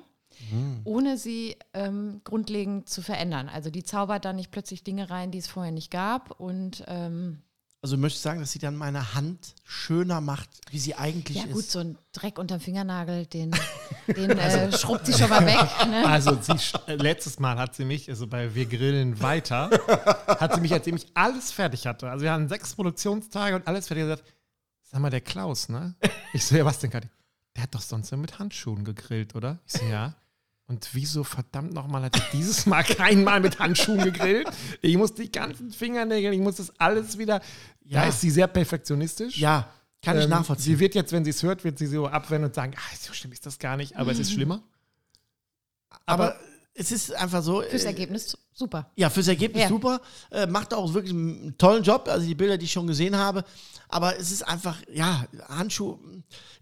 ohne 0.84 1.20
sie 1.20 1.56
ähm, 1.76 2.22
grundlegend 2.24 2.90
zu 2.90 3.04
verändern. 3.04 3.50
Also 3.50 3.70
die 3.70 3.84
zaubert 3.84 4.26
dann 4.26 4.38
nicht 4.38 4.50
plötzlich 4.50 4.84
Dinge 4.84 5.12
rein, 5.12 5.30
die 5.30 5.38
es 5.38 5.48
vorher 5.48 5.72
nicht 5.72 5.92
gab. 5.92 6.40
Und 6.40 6.84
ähm, 6.88 7.43
Also 7.84 7.98
möchte 7.98 8.16
ich 8.16 8.22
sagen, 8.22 8.40
dass 8.40 8.54
sie 8.54 8.60
dann 8.60 8.78
meine 8.78 9.14
Hand 9.14 9.56
schöner 9.66 10.22
macht, 10.22 10.50
wie 10.72 10.80
sie 10.80 10.96
eigentlich 10.96 11.36
ja 11.36 11.48
gut, 11.48 11.64
ist. 11.64 11.72
so 11.72 11.80
ein 11.80 11.98
Dreck 12.14 12.40
unterm 12.40 12.62
Fingernagel, 12.62 13.26
den, 13.26 13.52
den 14.08 14.30
äh, 14.30 14.72
schrubbt 14.72 15.06
sie 15.06 15.12
schon 15.12 15.30
mal 15.30 15.46
weg. 15.46 15.88
Ne? 15.90 16.08
Also 16.08 16.40
sie, 16.40 16.54
äh, 16.88 16.96
letztes 16.96 17.40
Mal 17.40 17.58
hat 17.58 17.76
sie 17.76 17.84
mich, 17.84 18.10
also 18.10 18.26
bei 18.26 18.56
Wir 18.56 18.68
grillen 18.68 19.22
weiter, 19.22 19.70
hat 20.28 20.56
sie 20.56 20.62
mich, 20.62 20.72
als 20.72 20.88
ich 20.88 21.08
alles 21.14 21.52
fertig 21.52 21.86
hatte, 21.86 22.10
also 22.10 22.24
wir 22.24 22.32
hatten 22.32 22.48
sechs 22.48 22.74
Produktionstage 22.74 23.58
und 23.58 23.68
alles 23.68 23.90
fertig, 23.90 24.06
gesagt, 24.06 24.24
sag 24.84 25.02
mal, 25.02 25.10
der 25.10 25.20
Klaus, 25.20 25.68
ne? 25.68 25.94
Ich 26.32 26.46
so, 26.46 26.56
ja, 26.56 26.64
was 26.64 26.80
denn, 26.80 26.90
Kathi? 26.90 27.10
Der 27.58 27.64
hat 27.64 27.76
doch 27.76 27.82
sonst 27.82 28.12
ja 28.12 28.16
mit 28.16 28.40
Handschuhen 28.40 28.86
gegrillt, 28.86 29.36
oder? 29.36 29.60
Ich 29.68 29.74
so, 29.74 29.86
ja. 29.86 30.16
Und 30.74 30.90
wieso 30.94 31.24
verdammt 31.24 31.72
nochmal 31.72 32.02
hat 32.02 32.16
er 32.16 32.26
dieses 32.34 32.66
Mal 32.66 32.84
kein 32.98 33.24
Mal 33.24 33.40
mit 33.42 33.60
Handschuhen 33.60 34.00
gegrillt? 34.04 34.50
Ich 34.82 34.98
muss 34.98 35.14
die 35.14 35.32
ganzen 35.32 35.72
Fingernägel, 35.72 36.34
ich 36.34 36.40
muss 36.40 36.56
das 36.56 36.74
alles 36.80 37.20
wieder. 37.20 37.42
Ja. 37.86 38.02
Da 38.02 38.08
ist 38.08 38.22
sie 38.22 38.32
sehr 38.32 38.48
perfektionistisch. 38.48 39.38
Ja, 39.38 39.70
kann 40.02 40.18
ich 40.18 40.24
Ähm, 40.24 40.32
nachvollziehen. 40.32 40.74
Sie 40.74 40.80
wird 40.80 40.96
jetzt, 40.96 41.12
wenn 41.12 41.24
sie 41.24 41.30
es 41.30 41.44
hört, 41.44 41.64
wird 41.64 41.78
sie 41.78 41.86
so 41.86 42.08
abwenden 42.08 42.46
und 42.46 42.56
sagen, 42.56 42.74
ah, 42.76 42.96
so 43.00 43.14
schlimm 43.14 43.34
ist 43.34 43.46
das 43.46 43.60
gar 43.60 43.78
nicht, 43.78 43.96
aber 43.98 44.12
es 44.12 44.18
ist 44.18 44.32
schlimmer. 44.32 44.64
aber 46.08 46.40
es 46.76 46.92
ist 46.92 47.14
einfach 47.16 47.44
so. 47.44 47.62
Fürs 47.62 47.84
äh, 47.84 47.88
Ergebnis 47.88 48.38
super. 48.56 48.92
Ja, 48.96 49.10
fürs 49.10 49.28
Ergebnis 49.28 49.64
Ja. 49.64 49.70
super. 49.70 50.02
Äh, 50.32 50.48
macht 50.48 50.74
auch 50.74 50.94
wirklich 50.94 51.14
einen 51.14 51.58
tollen 51.58 51.84
Job. 51.84 52.08
Also 52.08 52.26
die 52.26 52.36
Bilder, 52.36 52.58
die 52.58 52.66
ich 52.66 52.72
schon 52.72 52.88
gesehen 52.88 53.16
habe. 53.18 53.44
Aber 53.90 54.18
es 54.20 54.32
ist 54.32 54.42
einfach, 54.48 54.78
ja, 54.92 55.26
Handschuh. 55.50 55.98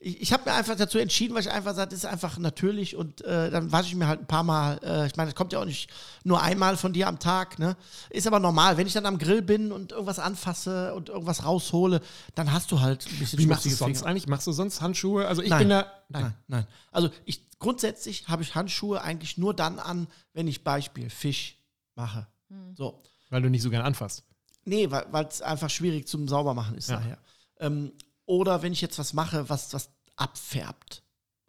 Ich, 0.01 0.21
ich 0.21 0.33
habe 0.33 0.49
mir 0.49 0.55
einfach 0.55 0.75
dazu 0.75 0.97
entschieden, 0.97 1.33
weil 1.33 1.41
ich 1.41 1.51
einfach 1.51 1.73
sage, 1.75 1.89
das 1.91 1.99
ist 1.99 2.05
einfach 2.05 2.37
natürlich. 2.37 2.95
Und 2.95 3.21
äh, 3.21 3.49
dann 3.49 3.71
wasche 3.71 3.87
ich 3.89 3.95
mir 3.95 4.07
halt 4.07 4.21
ein 4.21 4.25
paar 4.27 4.43
Mal. 4.43 4.79
Äh, 4.83 5.07
ich 5.07 5.15
meine, 5.15 5.29
das 5.29 5.35
kommt 5.35 5.53
ja 5.53 5.59
auch 5.59 5.65
nicht 5.65 5.89
nur 6.23 6.41
einmal 6.41 6.75
von 6.75 6.91
dir 6.91 7.07
am 7.07 7.19
Tag. 7.19 7.57
Ne? 7.59 7.77
Ist 8.09 8.27
aber 8.27 8.39
normal. 8.39 8.75
Wenn 8.77 8.87
ich 8.87 8.93
dann 8.93 9.05
am 9.05 9.17
Grill 9.17 9.41
bin 9.41 9.71
und 9.71 9.91
irgendwas 9.93 10.19
anfasse 10.19 10.93
und 10.93 11.07
irgendwas 11.09 11.45
raushole, 11.45 12.01
dann 12.35 12.51
hast 12.51 12.71
du 12.71 12.81
halt 12.81 13.05
ein 13.07 13.19
bisschen 13.19 13.39
Wie 13.39 13.45
machst 13.45 13.63
du 13.65 13.69
es 13.69 13.77
sonst 13.77 13.99
Finger. 13.99 14.09
eigentlich? 14.09 14.27
Machst 14.27 14.47
du 14.47 14.51
sonst 14.51 14.81
Handschuhe? 14.81 15.27
Also 15.27 15.41
ich 15.41 15.49
Nein. 15.49 15.59
bin 15.59 15.69
da. 15.69 15.85
Nein, 16.11 16.33
nein. 16.47 16.67
Also 16.91 17.09
ich 17.25 17.49
grundsätzlich 17.59 18.27
habe 18.27 18.43
ich 18.43 18.55
Handschuhe 18.55 19.01
eigentlich 19.01 19.37
nur 19.37 19.53
dann 19.53 19.79
an, 19.79 20.07
wenn 20.33 20.47
ich 20.47 20.63
Beispiel 20.63 21.09
Fisch 21.09 21.57
mache. 21.95 22.27
So. 22.75 23.01
Weil 23.29 23.41
du 23.41 23.49
nicht 23.49 23.61
so 23.61 23.69
gern 23.69 23.83
anfasst. 23.83 24.23
Nee, 24.65 24.91
weil 24.91 25.25
es 25.25 25.41
einfach 25.41 25.69
schwierig 25.69 26.07
zum 26.07 26.27
Saubermachen 26.27 26.75
ist 26.75 26.89
Ja. 26.89 26.97
daher. 26.97 27.17
Ähm, 27.59 27.91
oder 28.25 28.61
wenn 28.61 28.73
ich 28.73 28.81
jetzt 28.81 28.99
was 28.99 29.13
mache, 29.13 29.49
was, 29.49 29.73
was 29.73 29.89
abfärbt. 30.15 31.03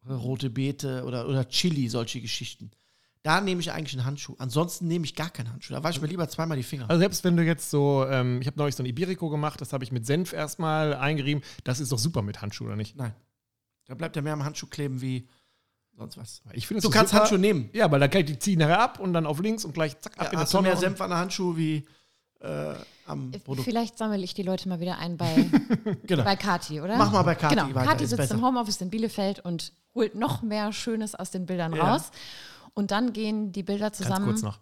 Rote 0.09 0.51
Beete 0.51 1.05
oder, 1.05 1.29
oder 1.29 1.49
Chili, 1.49 1.89
solche 1.89 2.21
Geschichten. 2.21 2.71
Da 3.23 3.41
nehme 3.41 3.61
ich 3.61 3.71
eigentlich 3.71 3.93
einen 3.95 4.05
Handschuh. 4.05 4.35
Ansonsten 4.39 4.89
nehme 4.89 5.05
ich 5.05 5.15
gar 5.15 5.31
keinen 5.31 5.53
Handschuh. 5.53 5.75
Da 5.75 5.85
wasche 5.85 5.99
ich 5.99 6.03
mir 6.03 6.09
lieber 6.09 6.29
zweimal 6.29 6.57
die 6.57 6.65
Finger. 6.65 6.91
Also 6.91 6.99
selbst 6.99 7.23
wenn 7.23 7.37
du 7.37 7.45
jetzt 7.45 7.71
so, 7.71 8.05
ähm, 8.09 8.41
ich 8.41 8.49
habe 8.49 8.59
neulich 8.59 8.75
so 8.75 8.83
ein 8.83 8.87
Iberico 8.87 9.31
gemacht, 9.31 9.61
das 9.61 9.73
habe 9.73 9.85
ich 9.85 9.93
mit 9.93 10.07
Senf 10.07 10.33
erstmal 10.33 10.95
eingerieben. 10.95 11.45
Das 11.63 11.79
ist 11.79 11.93
doch 11.93 12.01
super 12.01 12.23
mit 12.23 12.43
Handschuhen, 12.43 12.67
oder 12.67 12.77
nicht? 12.77 12.97
Nein. 12.97 13.15
Da 13.87 13.95
bleibt 13.95 14.17
ja 14.17 14.23
mehr 14.23 14.33
am 14.33 14.45
Handschuh 14.45 14.67
kleben 14.67 15.01
wie 15.01 15.29
sonst 15.97 16.17
was. 16.17 16.43
Ich 16.53 16.67
finde 16.67 16.81
Du 16.83 16.91
kannst 16.91 17.11
super. 17.13 17.23
Handschuh 17.25 17.39
nehmen. 17.39 17.69
Ja, 17.73 17.91
weil 17.91 18.01
da 18.01 18.09
kann 18.09 18.21
ich 18.23 18.27
die 18.29 18.39
ziehen 18.39 18.59
nachher 18.59 18.81
ab 18.81 18.99
und 19.01 19.13
dann 19.13 19.27
auf 19.27 19.41
links 19.41 19.65
und 19.65 19.73
gleich 19.75 19.99
zack, 20.01 20.19
ab 20.19 20.33
Ja, 20.33 20.39
in 20.41 20.45
du 20.47 20.51
Tonne. 20.51 20.69
mehr 20.69 20.77
Senf 20.77 21.01
an 21.01 21.11
der 21.11 21.19
Handschuhe 21.19 21.57
wie 21.57 21.87
äh, 22.41 22.75
am 23.07 23.31
Produkt. 23.45 23.65
Vielleicht 23.65 23.99
sammle 23.99 24.19
ich 24.19 24.35
die 24.35 24.43
Leute 24.43 24.69
mal 24.69 24.81
wieder 24.81 24.99
ein 24.99 25.17
bei, 25.17 25.49
Genau. 26.07 26.25
bei 26.25 26.35
Kati, 26.37 26.81
oder? 26.81 26.97
Mach 26.97 27.13
mal 27.13 27.23
bei 27.23 27.35
Kati 27.35 27.55
Genau, 27.55 27.75
weiter, 27.75 27.91
Kati 27.91 28.07
sitzt 28.07 28.17
besser. 28.17 28.35
im 28.35 28.45
Homeoffice 28.45 28.81
in 28.81 28.91
Bielefeld 28.91 29.41
und 29.41 29.73
holt 29.95 30.15
noch 30.15 30.43
mehr 30.43 30.73
Schönes 30.73 31.15
aus 31.15 31.31
den 31.31 31.47
Bildern 31.47 31.75
Ja. 31.75 31.93
raus. 31.95 32.11
Und 32.75 32.91
dann 32.91 33.13
gehen 33.13 33.53
die 33.53 33.63
Bilder 33.63 33.87
Ganz 33.87 33.99
zusammen. 33.99 34.25
kurz 34.25 34.43
noch. 34.43 34.59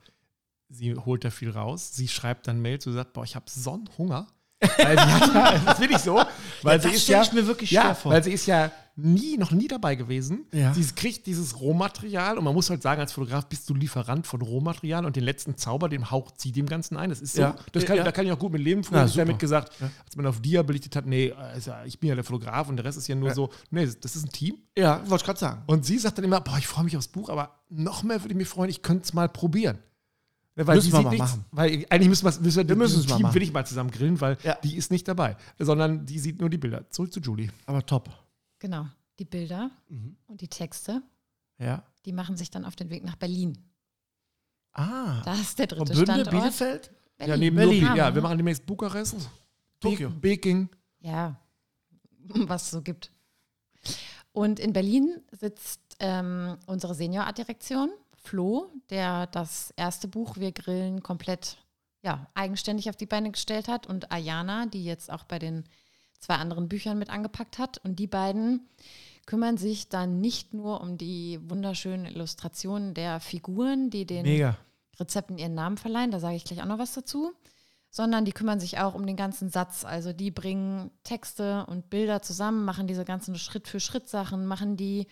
Sie 0.69 0.95
holt 0.95 1.25
da 1.25 1.31
viel 1.31 1.51
raus. 1.51 1.91
Sie 1.95 2.09
schreibt 2.09 2.47
dann 2.49 2.61
Mails 2.61 2.87
und 2.87 2.93
sagt, 2.95 3.13
boah, 3.13 3.25
ich 3.25 3.35
habe 3.37 3.47
so 3.49 3.73
einen 3.73 3.89
Hunger. 3.99 4.27
Weil 4.61 4.99
sie 4.99 5.05
hat 5.05 5.35
ja, 5.35 5.59
das 5.65 5.75
ist 5.75 5.81
wirklich 5.81 5.99
so. 5.99 6.15
Weil 6.63 6.77
Ja, 6.77 6.83
sie 6.83 6.89
das 6.89 6.97
ist 6.97 7.09
ja, 7.09 7.23
ich 7.23 7.33
mir 7.33 7.47
wirklich 7.47 7.71
ja, 7.71 7.83
schwer 7.83 7.95
vor. 7.95 8.13
Weil 8.13 8.23
sie 8.25 8.33
ist 8.33 8.47
ja 8.47 8.71
nie, 8.97 9.39
noch 9.39 9.51
nie 9.51 9.69
dabei 9.69 9.95
gewesen. 9.95 10.45
Ja. 10.53 10.75
Sie 10.75 10.85
kriegt 10.95 11.27
dieses 11.27 11.59
Rohmaterial 11.59 12.37
und 12.37 12.45
man 12.45 12.53
muss 12.53 12.69
halt 12.69 12.83
sagen, 12.83 13.01
als 13.01 13.13
Fotograf 13.13 13.47
bist 13.47 13.71
du 13.71 13.75
Lieferant 13.75 14.27
von 14.27 14.43
Rohmaterial 14.43 15.07
und 15.07 15.17
den 15.17 15.25
letzten 15.25 15.57
Zauber, 15.57 15.89
den 15.89 16.11
haucht 16.11 16.39
sie 16.41 16.53
dem 16.53 16.67
Ganzen 16.67 16.99
ein. 16.99 17.09
Das 17.09 17.21
ist 17.21 17.35
so. 17.35 17.43
Ja. 17.43 17.57
Das 17.73 17.87
kann, 17.87 17.97
Ja. 17.97 18.05
Da 18.05 18.13
kann 18.13 18.27
ich 18.27 18.33
auch 18.33 18.39
gut 18.39 18.53
mit 18.53 18.61
leben. 18.63 18.85
Früher 18.85 18.99
Ja, 18.99 19.07
ich 19.07 19.15
damit 19.15 19.39
gesagt, 19.39 19.73
als 19.81 20.17
man 20.17 20.27
auf 20.27 20.41
Dia 20.41 20.63
belichtet 20.63 20.97
hat, 20.97 21.07
nee, 21.07 21.33
also 21.33 21.73
ich 21.87 21.99
bin 21.99 22.11
ja 22.11 22.15
der 22.15 22.25
Fotograf 22.25 22.69
und 22.69 22.77
der 22.77 22.85
Rest 22.85 22.99
ist 22.99 23.09
ja 23.09 23.15
nur 23.15 23.33
so, 23.33 23.51
nee, 23.71 23.87
das 23.87 24.17
ist 24.17 24.25
ein 24.25 24.33
Team. 24.33 24.59
Ja, 24.77 25.01
wollte 25.09 25.23
ich 25.23 25.25
gerade 25.25 25.39
sagen. 25.39 25.63
Und 25.67 25.87
sie 25.87 25.99
sagt 25.99 26.19
dann 26.19 26.25
immer, 26.25 26.41
boah, 26.41 26.59
ich 26.59 26.67
freue 26.67 26.85
mich 26.85 26.97
aufs 26.97 27.09
Buch, 27.09 27.31
aber 27.31 27.61
noch 27.71 28.03
mehr 28.03 28.21
würde 28.23 28.33
ich 28.33 28.37
mich 28.39 28.49
freuen, 28.49 28.69
ich 28.69 28.83
könnte 28.83 29.05
es 29.05 29.15
mal 29.15 29.29
probieren. 29.29 29.79
Ja, 30.57 30.67
Weil 30.67 30.77
Müssen 30.77 30.87
sie 30.91 30.93
wir 30.97 31.03
mal 31.03 31.11
nichts, 31.11 31.31
machen. 31.31 31.45
Weil 31.53 31.87
eigentlich 31.91 32.09
müssen, 32.09 32.25
müssen 32.43 32.45
wir, 32.45 32.69
Wir 32.69 32.77
müssen 32.77 33.07
Team 33.07 33.23
machen. 33.23 33.35
will 33.35 33.43
ich 33.43 33.53
mal 33.53 33.65
zusammen 33.67 33.91
grillen, 33.91 34.21
weil 34.21 34.37
Ja. 34.43 34.57
die 34.57 34.77
ist 34.77 34.91
nicht 34.91 35.07
dabei. 35.09 35.37
Sondern 35.59 36.05
die 36.07 36.19
sieht 36.19 36.41
nur 36.41 36.51
die 36.51 36.59
Bilder. 36.59 36.89
Zurück 36.91 37.13
zu 37.13 37.21
Julie. 37.21 37.51
Aber 37.67 37.85
top. 37.87 38.11
Genau, 38.59 38.87
die 39.19 39.25
Bilder 39.25 39.71
Mhm. 39.89 40.17
und 40.27 40.41
die 40.41 40.49
Texte, 40.49 41.03
Ja. 41.59 41.83
die 42.05 42.13
machen 42.13 42.37
sich 42.37 42.51
dann 42.51 42.65
auf 42.65 42.77
den 42.77 42.91
Weg 42.91 43.05
nach 43.05 43.17
Berlin. 43.17 43.57
Ah. 44.73 45.23
Da 45.25 45.35
ist 45.35 45.59
der 45.59 45.69
Von 45.69 45.79
dritte 45.79 45.93
Bünde, 45.95 46.13
Standort. 46.13 46.31
Bielefeld? 46.31 46.91
Berlin. 47.17 47.31
Ja, 47.33 47.37
neben 47.37 47.57
Berlin. 47.57 47.81
Berlin. 47.81 47.97
Ja, 47.97 48.15
wir 48.15 48.23
machen 48.23 48.37
demnächst 48.39 48.67
Bukarest, 48.67 49.17
Tokio. 49.79 50.11
Peking. 50.21 50.69
Ja, 51.01 51.37
was 52.29 52.65
es 52.65 52.71
so 52.73 52.83
gibt. 52.83 53.11
Und 54.33 54.61
in 54.61 54.73
Berlin 54.73 55.21
sitzt 55.33 55.81
ähm, 56.01 56.57
unsere 56.67 56.95
Senior-Art-Direktion, 56.95 57.91
Flo, 58.23 58.71
der 58.91 59.27
das 59.27 59.73
erste 59.77 60.09
Buch 60.09 60.37
Wir 60.37 60.53
grillen 60.53 61.03
komplett 61.03 61.57
ja, 62.03 62.27
eigenständig 62.35 62.89
auf 62.89 62.97
die 62.97 63.07
Beine 63.07 63.31
gestellt 63.31 63.69
hat 63.69 63.87
und 63.87 64.13
Ayana, 64.13 64.67
die 64.67 64.85
jetzt 64.85 65.11
auch 65.11 65.25
bei 65.25 65.39
den 65.39 65.65
zwei 66.19 66.35
anderen 66.35 66.69
Büchern 66.69 66.99
mit 66.99 67.11
angepackt 67.11 67.59
hat. 67.59 67.79
Und 67.79 67.99
die 67.99 68.07
beiden 68.07 68.69
kümmern 69.27 69.57
sich 69.57 69.89
dann 69.89 70.21
nicht 70.21 70.55
nur 70.55 70.81
um 70.81 70.99
die 70.99 71.39
wunderschönen 71.49 72.07
Illustrationen 72.07 72.95
der 72.95 73.21
Figuren, 73.21 73.91
die 73.91 74.07
den 74.07 74.23
Mega. 74.23 74.57
Rezepten 74.99 75.39
ihren 75.39 75.55
Namen 75.55 75.79
verleihen, 75.79 76.11
da 76.11 76.21
sage 76.21 76.37
ich 76.37 76.45
gleich 76.45 76.63
auch 76.63 76.67
noch 76.67 76.79
was 76.79 76.95
dazu, 76.95 77.33
sondern 77.91 78.25
die 78.25 78.33
kümmern 78.33 78.61
sich 78.61 78.79
auch 78.79 78.95
um 78.95 79.07
den 79.07 79.17
ganzen 79.17 79.51
Satz. 79.51 79.85
Also 79.85 80.13
die 80.13 80.31
bringen 80.31 80.91
Texte 81.05 81.65
und 81.67 81.91
Bilder 81.91 82.23
zusammen, 82.23 82.65
machen 82.65 82.87
diese 82.87 83.05
ganzen 83.05 83.37
Schritt-für-Schritt-Sachen, 83.37 84.47
machen 84.47 84.77
die 84.77 85.07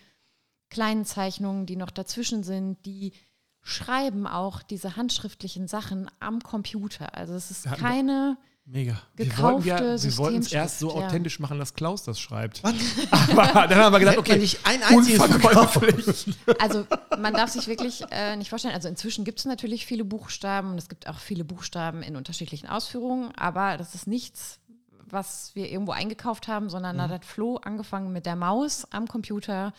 kleinen 0.69 1.05
Zeichnungen, 1.05 1.65
die 1.65 1.75
noch 1.75 1.91
dazwischen 1.91 2.43
sind, 2.43 2.85
die 2.85 3.13
schreiben 3.61 4.25
auch 4.27 4.61
diese 4.63 4.95
handschriftlichen 4.95 5.67
Sachen 5.67 6.09
am 6.19 6.41
Computer. 6.41 7.15
Also 7.15 7.33
es 7.33 7.51
ist 7.51 7.65
wir- 7.65 7.77
keine 7.77 8.37
Mega. 8.71 9.01
Wir 9.15 9.25
gekaufte 9.25 9.43
wollten, 9.67 9.67
ja, 9.67 10.03
wir 10.03 10.17
wollten 10.19 10.37
es 10.41 10.51
erst 10.51 10.77
so 10.77 10.89
ja. 10.89 11.07
authentisch 11.07 11.39
machen, 11.39 11.57
dass 11.57 11.73
Klaus 11.73 12.03
das 12.03 12.19
schreibt. 12.19 12.61
Aber 13.11 13.67
dann 13.67 13.79
haben 13.79 13.93
wir 13.93 13.99
gesagt, 13.99 14.19
okay, 14.19 14.37
nicht 14.37 14.59
ein 14.63 14.83
einziges 14.83 15.19
unverkäuflich. 15.23 16.35
Also 16.59 16.85
man 17.19 17.33
darf 17.33 17.49
sich 17.49 17.67
wirklich 17.67 18.03
äh, 18.11 18.35
nicht 18.35 18.49
vorstellen, 18.49 18.75
also 18.75 18.87
inzwischen 18.87 19.25
gibt 19.25 19.39
es 19.39 19.45
natürlich 19.45 19.87
viele 19.87 20.05
Buchstaben 20.05 20.69
und 20.69 20.77
es 20.77 20.87
gibt 20.87 21.07
auch 21.07 21.17
viele 21.17 21.43
Buchstaben 21.45 22.03
in 22.03 22.15
unterschiedlichen 22.15 22.67
Ausführungen, 22.67 23.33
aber 23.35 23.75
das 23.77 23.95
ist 23.95 24.05
nichts, 24.05 24.59
was 25.07 25.55
wir 25.55 25.67
irgendwo 25.71 25.93
eingekauft 25.93 26.47
haben, 26.47 26.69
sondern 26.69 26.95
Mhm. 26.95 26.99
da 26.99 27.09
hat 27.09 27.25
Flo 27.25 27.55
angefangen 27.57 28.13
mit 28.13 28.27
der 28.27 28.35
Maus 28.35 28.85
am 28.91 29.07
Computer 29.07 29.73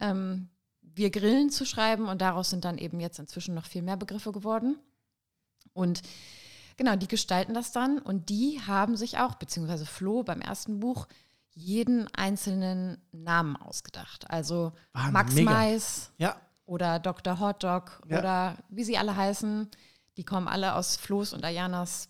ähm, 0.00 0.48
wir 0.82 1.10
grillen 1.10 1.50
zu 1.50 1.64
schreiben 1.66 2.08
und 2.08 2.20
daraus 2.20 2.50
sind 2.50 2.64
dann 2.64 2.78
eben 2.78 3.00
jetzt 3.00 3.18
inzwischen 3.18 3.54
noch 3.54 3.66
viel 3.66 3.82
mehr 3.82 3.96
Begriffe 3.96 4.32
geworden. 4.32 4.78
Und 5.72 6.02
genau, 6.76 6.96
die 6.96 7.08
gestalten 7.08 7.54
das 7.54 7.72
dann 7.72 7.98
und 7.98 8.28
die 8.30 8.60
haben 8.66 8.96
sich 8.96 9.18
auch, 9.18 9.34
beziehungsweise 9.34 9.84
Flo 9.84 10.22
beim 10.22 10.40
ersten 10.40 10.80
Buch, 10.80 11.06
jeden 11.52 12.06
einzelnen 12.14 12.98
Namen 13.12 13.56
ausgedacht. 13.56 14.30
Also 14.30 14.72
Wahnsinn, 14.92 15.12
Max 15.12 15.34
mega. 15.34 15.50
Mais 15.50 16.12
Ja, 16.18 16.36
oder 16.66 16.98
Dr. 16.98 17.40
Hotdog 17.40 18.02
Ja. 18.08 18.18
oder 18.18 18.56
wie 18.68 18.84
sie 18.84 18.98
alle 18.98 19.16
heißen, 19.16 19.68
die 20.16 20.24
kommen 20.24 20.48
alle 20.48 20.74
aus 20.74 20.96
Flo's 20.96 21.32
und 21.32 21.44
Ayanas 21.44 22.08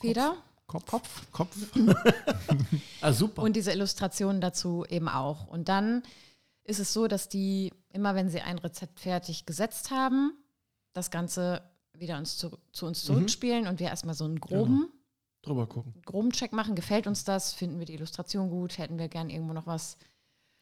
Feder. 0.00 0.36
Kopf. 0.66 1.30
Kopf. 1.32 1.56
ah, 3.00 3.12
super. 3.12 3.42
Und 3.42 3.54
diese 3.56 3.72
Illustrationen 3.72 4.40
dazu 4.40 4.84
eben 4.88 5.08
auch. 5.08 5.48
Und 5.48 5.68
dann 5.68 6.04
ist 6.70 6.78
es 6.78 6.92
so, 6.92 7.06
dass 7.08 7.28
die, 7.28 7.72
immer 7.92 8.14
wenn 8.14 8.28
sie 8.28 8.40
ein 8.40 8.58
Rezept 8.58 9.00
fertig 9.00 9.44
gesetzt 9.46 9.90
haben, 9.90 10.32
das 10.92 11.10
Ganze 11.10 11.62
wieder 11.96 12.16
uns 12.16 12.38
zu, 12.38 12.58
zu 12.72 12.86
uns 12.86 13.04
zurückspielen 13.04 13.66
und 13.66 13.80
wir 13.80 13.88
erstmal 13.88 14.14
so 14.14 14.24
einen 14.24 14.40
groben, 14.40 14.88
Drüber 15.42 15.66
gucken. 15.66 15.94
groben 16.04 16.30
Check 16.32 16.52
machen. 16.52 16.74
Gefällt 16.74 17.06
uns 17.06 17.24
das? 17.24 17.52
Finden 17.52 17.78
wir 17.78 17.86
die 17.86 17.94
Illustration 17.94 18.48
gut? 18.50 18.78
Hätten 18.78 18.98
wir 18.98 19.08
gern 19.08 19.28
irgendwo 19.30 19.52
noch 19.52 19.66
was? 19.66 19.96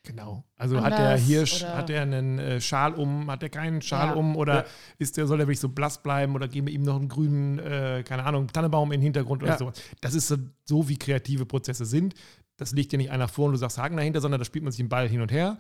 Genau. 0.05 0.45
Also 0.57 0.81
hat 0.83 0.97
der 0.97 1.17
Hirsch, 1.17 1.65
hat 1.65 1.91
er 1.91 2.03
einen 2.03 2.39
äh, 2.39 2.61
Schal 2.61 2.95
um, 2.95 3.31
hat 3.31 3.43
er 3.43 3.51
keinen 3.51 3.83
Schal 3.83 4.09
Ja. 4.09 4.15
um 4.15 4.37
oder 4.37 4.55
Ja. 4.63 4.65
ist 4.99 5.17
der, 5.17 5.27
soll 5.27 5.39
der 5.39 5.47
wirklich 5.47 5.61
so 5.61 5.69
blass 5.69 6.03
bleiben 6.03 6.35
oder 6.35 6.49
geben 6.49 6.69
wir 6.69 6.75
ihm 6.75 6.83
noch 6.83 6.97
einen 6.97 7.09
grünen, 7.09 7.59
äh, 7.59 8.03
keine 8.07 8.25
Ahnung, 8.25 8.47
Tannebaum 8.49 8.91
in 8.93 9.01
den 9.01 9.03
Hintergrund 9.05 9.43
oder 9.43 9.53
Ja. 9.53 9.59
so. 9.59 9.73
Das 10.01 10.15
ist 10.15 10.29
so, 10.29 10.37
so, 10.65 10.89
wie 10.89 10.97
kreative 10.97 11.45
Prozesse 11.45 11.85
sind. 11.85 12.15
Das 12.57 12.73
legt 12.73 12.91
dir 12.93 12.97
nicht 12.97 13.11
einer 13.11 13.29
vor 13.29 13.47
und 13.47 13.53
du 13.53 13.59
sagst 13.59 13.79
Haken 13.79 13.97
dahinter, 13.97 14.21
sondern 14.21 14.39
da 14.41 14.45
spielt 14.45 14.65
man 14.65 14.73
sich 14.73 14.79
den 14.79 14.89
Ball 14.89 15.09
hin 15.09 15.21
und 15.21 15.31
her. 15.31 15.59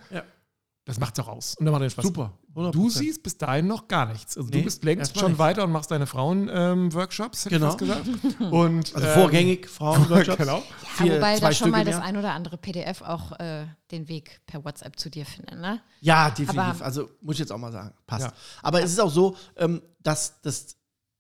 Ja. 0.88 0.94
Das 0.94 1.00
macht's 1.00 1.20
auch 1.20 1.28
aus. 1.28 1.54
Und 1.56 1.66
dann 1.66 1.72
macht 1.72 1.82
den 1.82 1.90
Spaß. 1.90 2.04
Super. 2.04 2.32
100%. 2.54 2.70
Du 2.72 2.88
siehst 2.88 3.22
bis 3.22 3.36
dahin 3.36 3.66
noch 3.66 3.88
gar 3.88 4.06
nichts. 4.06 4.36
Also 4.38 4.48
Nee, 4.48 4.58
du 4.58 4.64
bist 4.64 4.82
längst 4.84 5.18
schon 5.18 5.32
nicht. 5.32 5.38
weiter 5.38 5.64
und 5.64 5.70
machst 5.70 5.90
deine 5.90 6.06
Frauen-Workshops, 6.06 7.44
hätte 7.44 7.58
Genau. 7.58 7.76
gesagt. 7.76 8.06
Und, 8.50 8.94
Also 8.94 9.06
ähm, 9.06 9.14
vorgängig, 9.14 9.68
Frauenworkshops. 9.68 10.38
genau. 10.38 10.58
Ja, 10.58 11.04
Vier- 11.04 11.16
wobei 11.16 11.38
da 11.38 11.52
schon 11.52 11.70
mal 11.70 11.84
das 11.84 11.96
ein 12.00 12.16
oder 12.16 12.32
andere 12.32 12.56
PDF 12.56 13.02
auch 13.02 13.38
äh, 13.38 13.66
den 13.90 14.08
Weg 14.08 14.40
per 14.46 14.64
WhatsApp 14.64 14.98
zu 14.98 15.10
dir 15.10 15.26
findet, 15.26 15.58
ne? 15.60 15.80
Ja, 16.00 16.30
definitiv. 16.30 16.58
Aber- 16.58 16.84
also 16.84 17.10
muss 17.20 17.34
ich 17.36 17.40
jetzt 17.40 17.52
auch 17.52 17.58
mal 17.58 17.72
sagen. 17.72 17.92
Passt. 18.06 18.26
Ja. 18.26 18.32
Aber 18.62 18.82
es 18.82 18.90
ist 18.90 19.00
auch 19.00 19.10
so, 19.10 19.36
ähm, 19.56 19.82
dass 20.02 20.40
das, 20.42 20.76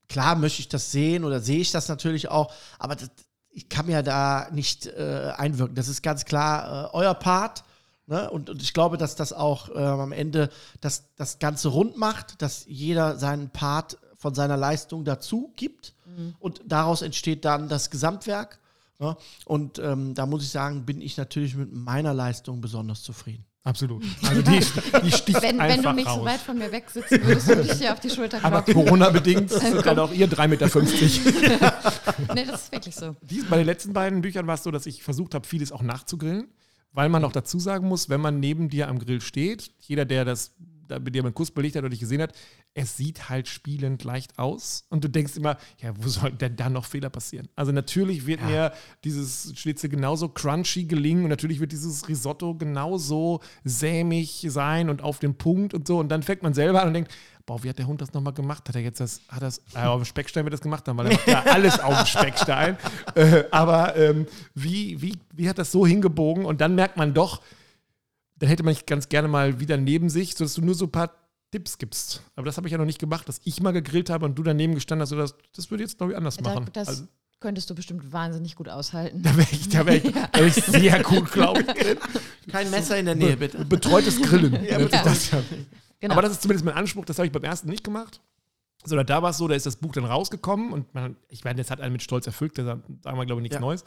klar 0.08 0.34
möchte 0.36 0.60
ich 0.60 0.68
das 0.68 0.90
sehen 0.90 1.24
oder 1.24 1.40
sehe 1.40 1.58
ich 1.60 1.70
das 1.72 1.88
natürlich 1.88 2.28
auch, 2.30 2.52
aber 2.78 2.96
das, 2.96 3.10
ich 3.50 3.68
kann 3.68 3.86
mir 3.86 4.02
da 4.02 4.48
nicht 4.50 4.86
äh, 4.86 5.32
einwirken. 5.36 5.74
Das 5.74 5.88
ist 5.88 6.02
ganz 6.02 6.24
klar 6.24 6.86
äh, 6.86 6.96
euer 6.96 7.14
Part. 7.14 7.64
Ne? 8.08 8.30
Und, 8.30 8.50
und 8.50 8.62
ich 8.62 8.72
glaube, 8.72 8.96
dass 8.96 9.14
das 9.14 9.32
auch 9.32 9.68
ähm, 9.70 10.00
am 10.00 10.12
Ende 10.12 10.50
das, 10.80 11.04
das 11.16 11.38
Ganze 11.38 11.68
rund 11.68 11.96
macht, 11.96 12.42
dass 12.42 12.64
jeder 12.66 13.18
seinen 13.18 13.50
Part 13.50 13.98
von 14.16 14.34
seiner 14.34 14.56
Leistung 14.56 15.04
dazu 15.04 15.52
gibt. 15.56 15.94
Und 16.40 16.62
daraus 16.66 17.02
entsteht 17.02 17.44
dann 17.44 17.68
das 17.68 17.90
Gesamtwerk. 17.90 18.58
Ne? 18.98 19.16
Und 19.44 19.78
ähm, 19.78 20.14
da 20.14 20.26
muss 20.26 20.42
ich 20.42 20.50
sagen, 20.50 20.84
bin 20.84 21.00
ich 21.00 21.16
natürlich 21.16 21.54
mit 21.54 21.72
meiner 21.72 22.12
Leistung 22.12 22.60
besonders 22.60 23.02
zufrieden. 23.02 23.44
Absolut. 23.64 24.02
Also 24.22 24.42
die, 24.42 24.60
die 25.04 25.12
sticht 25.12 25.42
Wenn, 25.42 25.60
einfach 25.60 25.76
wenn 25.76 25.82
du 25.82 25.92
nicht 25.92 26.08
raus. 26.08 26.18
so 26.18 26.24
weit 26.24 26.40
von 26.40 26.58
mir 26.58 26.72
weg 26.72 26.90
sitzen 26.90 27.22
würdest, 27.24 27.46
würde 27.48 27.62
ich 27.62 27.78
dir 27.78 27.92
auf 27.92 28.00
die 28.00 28.10
Schulter 28.10 28.38
Aber 28.42 28.62
klopfen. 28.62 28.84
Corona-bedingt 28.84 29.50
sind 29.50 29.84
halt 29.84 29.98
auch 29.98 30.12
ihr 30.12 30.28
3,50 30.28 30.48
Meter. 30.48 31.74
nee, 32.34 32.44
das 32.44 32.62
ist 32.62 32.72
wirklich 32.72 32.94
so. 32.94 33.14
Dies, 33.20 33.44
bei 33.48 33.58
den 33.58 33.66
letzten 33.66 33.92
beiden 33.92 34.22
Büchern 34.22 34.46
war 34.46 34.54
es 34.54 34.62
so, 34.62 34.70
dass 34.70 34.86
ich 34.86 35.02
versucht 35.02 35.34
habe, 35.34 35.46
vieles 35.46 35.70
auch 35.70 35.82
nachzugrillen, 35.82 36.48
weil 36.92 37.08
man 37.08 37.22
noch 37.22 37.32
dazu 37.32 37.58
sagen 37.58 37.88
muss, 37.88 38.08
wenn 38.08 38.20
man 38.20 38.40
neben 38.40 38.68
dir 38.68 38.88
am 38.88 38.98
Grill 38.98 39.20
steht, 39.20 39.70
jeder, 39.80 40.04
der 40.04 40.24
das 40.24 40.54
da 40.88 40.98
mit 40.98 41.14
dir 41.14 41.22
mit 41.22 41.34
Kuss 41.34 41.50
belegt 41.50 41.76
hat 41.76 41.82
oder 41.82 41.90
dich 41.90 42.00
gesehen 42.00 42.22
hat, 42.22 42.32
es 42.74 42.96
sieht 42.96 43.28
halt 43.28 43.48
spielend 43.48 44.04
leicht 44.04 44.38
aus. 44.38 44.86
Und 44.88 45.04
du 45.04 45.08
denkst 45.08 45.36
immer, 45.36 45.58
ja, 45.80 45.92
wo 45.96 46.08
soll 46.08 46.32
denn 46.32 46.56
da 46.56 46.70
noch 46.70 46.84
Fehler 46.84 47.10
passieren? 47.10 47.48
Also 47.56 47.72
natürlich 47.72 48.26
wird 48.26 48.42
mir 48.42 48.72
dieses 49.04 49.52
Schnitzel 49.58 49.90
genauso 49.90 50.28
crunchy 50.28 50.84
gelingen 50.84 51.24
und 51.24 51.30
natürlich 51.30 51.60
wird 51.60 51.72
dieses 51.72 52.08
Risotto 52.08 52.54
genauso 52.54 53.40
sämig 53.64 54.46
sein 54.48 54.88
und 54.90 55.02
auf 55.02 55.18
den 55.18 55.36
Punkt 55.36 55.74
und 55.74 55.86
so. 55.86 55.98
Und 55.98 56.08
dann 56.08 56.22
fängt 56.22 56.42
man 56.42 56.54
selber 56.54 56.82
an 56.82 56.88
und 56.88 56.94
denkt, 56.94 57.12
boah, 57.48 57.64
wie 57.64 57.70
hat 57.70 57.78
der 57.78 57.86
Hund 57.86 58.00
das 58.00 58.12
nochmal 58.12 58.34
gemacht? 58.34 58.68
Hat 58.68 58.76
er 58.76 58.82
jetzt 58.82 59.00
das, 59.00 59.22
hat 59.26 59.42
das, 59.42 59.62
äh, 59.74 59.78
auf 59.80 60.02
dem 60.02 60.04
Speckstein 60.04 60.44
wird 60.44 60.52
das 60.52 60.60
gemacht 60.60 60.86
haben, 60.86 60.98
weil 60.98 61.06
er 61.06 61.12
macht 61.14 61.26
ja 61.26 61.42
alles 61.46 61.80
auf 61.80 61.96
dem 61.96 62.06
Speckstein. 62.06 62.76
Äh, 63.14 63.44
aber 63.50 63.96
ähm, 63.96 64.26
wie, 64.54 65.00
wie, 65.00 65.16
wie 65.32 65.48
hat 65.48 65.58
das 65.58 65.72
so 65.72 65.86
hingebogen? 65.86 66.44
Und 66.44 66.60
dann 66.60 66.74
merkt 66.74 66.98
man 66.98 67.14
doch, 67.14 67.40
dann 68.36 68.50
hätte 68.50 68.62
man 68.62 68.74
dich 68.74 68.84
ganz 68.84 69.08
gerne 69.08 69.28
mal 69.28 69.60
wieder 69.60 69.78
neben 69.78 70.10
sich, 70.10 70.34
sodass 70.34 70.54
du 70.54 70.62
nur 70.62 70.74
so 70.74 70.84
ein 70.84 70.92
paar 70.92 71.10
Tipps 71.50 71.78
gibst. 71.78 72.22
Aber 72.36 72.44
das 72.44 72.58
habe 72.58 72.68
ich 72.68 72.72
ja 72.72 72.78
noch 72.78 72.84
nicht 72.84 72.98
gemacht, 72.98 73.26
dass 73.28 73.40
ich 73.44 73.62
mal 73.62 73.72
gegrillt 73.72 74.10
habe 74.10 74.26
und 74.26 74.38
du 74.38 74.42
daneben 74.42 74.74
gestanden 74.74 75.02
hast. 75.02 75.12
Das, 75.12 75.34
das 75.56 75.70
würde 75.70 75.82
ich 75.82 75.90
jetzt, 75.90 75.96
glaube 75.96 76.12
ich, 76.12 76.18
anders 76.18 76.38
machen. 76.42 76.66
das 76.74 76.88
also, 76.88 77.04
könntest 77.40 77.70
du 77.70 77.74
bestimmt 77.74 78.12
wahnsinnig 78.12 78.56
gut 78.56 78.68
aushalten. 78.68 79.22
da 79.22 79.34
wäre 79.34 79.48
ich, 79.50 79.70
da 79.70 79.86
wär 79.86 80.04
ich, 80.04 80.12
da 80.12 80.38
wär 80.38 80.46
ich 80.46 80.54
sehr 80.64 81.02
gut, 81.02 81.32
glaube 81.32 81.62
ich. 81.62 82.52
Kein 82.52 82.70
Messer 82.70 82.98
in 82.98 83.06
der 83.06 83.14
Nähe, 83.14 83.38
bitte. 83.38 83.64
Betreutes 83.64 84.20
Grillen. 84.20 84.52
nennt 84.52 84.90
sich 84.90 85.00
das 85.00 85.30
ja. 85.30 85.42
Genau. 86.00 86.12
Aber 86.14 86.22
das 86.22 86.32
ist 86.32 86.42
zumindest 86.42 86.64
mein 86.64 86.74
Anspruch, 86.74 87.04
das 87.04 87.18
habe 87.18 87.26
ich 87.26 87.32
beim 87.32 87.44
ersten 87.44 87.68
nicht 87.68 87.84
gemacht. 87.84 88.20
Sondern 88.84 89.06
da 89.06 89.22
war 89.22 89.30
es 89.30 89.38
so, 89.38 89.48
da 89.48 89.56
ist 89.56 89.66
das 89.66 89.76
Buch 89.76 89.92
dann 89.92 90.04
rausgekommen 90.04 90.72
und 90.72 90.94
man, 90.94 91.16
ich 91.28 91.42
meine, 91.44 91.60
das 91.60 91.70
hat 91.70 91.80
einen 91.80 91.92
mit 91.92 92.02
Stolz 92.02 92.26
erfüllt, 92.26 92.56
da 92.58 92.64
sagen 92.64 93.18
wir, 93.18 93.26
glaube 93.26 93.40
ich, 93.40 93.42
nichts 93.42 93.56
Ja. 93.56 93.60
Neues. 93.60 93.84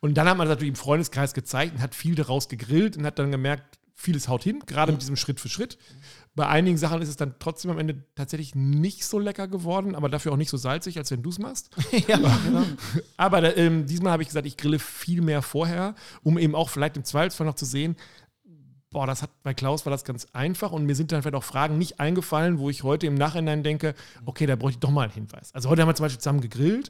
Und 0.00 0.14
dann 0.14 0.28
hat 0.28 0.36
man 0.36 0.46
das 0.46 0.56
natürlich 0.56 0.72
im 0.74 0.76
Freundeskreis 0.76 1.32
gezeigt 1.32 1.76
und 1.76 1.80
hat 1.80 1.94
viel 1.94 2.14
daraus 2.14 2.48
gegrillt 2.50 2.98
und 2.98 3.06
hat 3.06 3.18
dann 3.18 3.30
gemerkt, 3.30 3.78
vieles 3.96 4.28
haut 4.28 4.42
hin, 4.42 4.62
gerade 4.66 4.92
mit 4.92 5.00
diesem 5.00 5.16
Schritt 5.16 5.40
für 5.40 5.48
Schritt. 5.48 5.78
Bei 6.34 6.48
einigen 6.48 6.76
Sachen 6.76 7.00
ist 7.00 7.08
es 7.08 7.16
dann 7.16 7.36
trotzdem 7.38 7.70
am 7.70 7.78
Ende 7.78 8.04
tatsächlich 8.16 8.54
nicht 8.54 9.04
so 9.04 9.20
lecker 9.20 9.46
geworden, 9.46 9.94
aber 9.94 10.08
dafür 10.08 10.32
auch 10.32 10.36
nicht 10.36 10.50
so 10.50 10.56
salzig, 10.56 10.98
als 10.98 11.10
wenn 11.12 11.22
du 11.22 11.30
es 11.30 11.38
machst. 11.38 11.70
ja, 12.08 12.16
genau. 12.16 12.64
Aber 13.16 13.56
ähm, 13.56 13.86
diesmal 13.86 14.12
habe 14.12 14.22
ich 14.22 14.28
gesagt, 14.28 14.46
ich 14.46 14.56
grille 14.56 14.80
viel 14.80 15.22
mehr 15.22 15.42
vorher, 15.42 15.94
um 16.22 16.38
eben 16.38 16.54
auch 16.56 16.68
vielleicht 16.70 16.96
im 16.96 17.04
Zweifelsfall 17.04 17.46
noch 17.46 17.54
zu 17.54 17.64
sehen, 17.64 17.96
boah, 18.94 19.06
das 19.06 19.20
hat 19.22 19.30
bei 19.42 19.52
Klaus 19.52 19.84
war 19.84 19.90
das 19.90 20.04
ganz 20.04 20.26
einfach 20.32 20.72
und 20.72 20.86
mir 20.86 20.94
sind 20.94 21.12
dann 21.12 21.20
vielleicht 21.20 21.34
auch 21.36 21.44
Fragen 21.44 21.76
nicht 21.76 22.00
eingefallen, 22.00 22.58
wo 22.58 22.70
ich 22.70 22.82
heute 22.82 23.06
im 23.06 23.14
Nachhinein 23.14 23.62
denke, 23.62 23.94
okay, 24.24 24.46
da 24.46 24.56
bräuchte 24.56 24.76
ich 24.76 24.80
doch 24.80 24.90
mal 24.90 25.02
einen 25.02 25.12
Hinweis. 25.12 25.52
Also 25.54 25.68
heute 25.68 25.82
haben 25.82 25.88
wir 25.88 25.94
zum 25.94 26.04
Beispiel 26.04 26.20
zusammen 26.20 26.40
gegrillt 26.40 26.88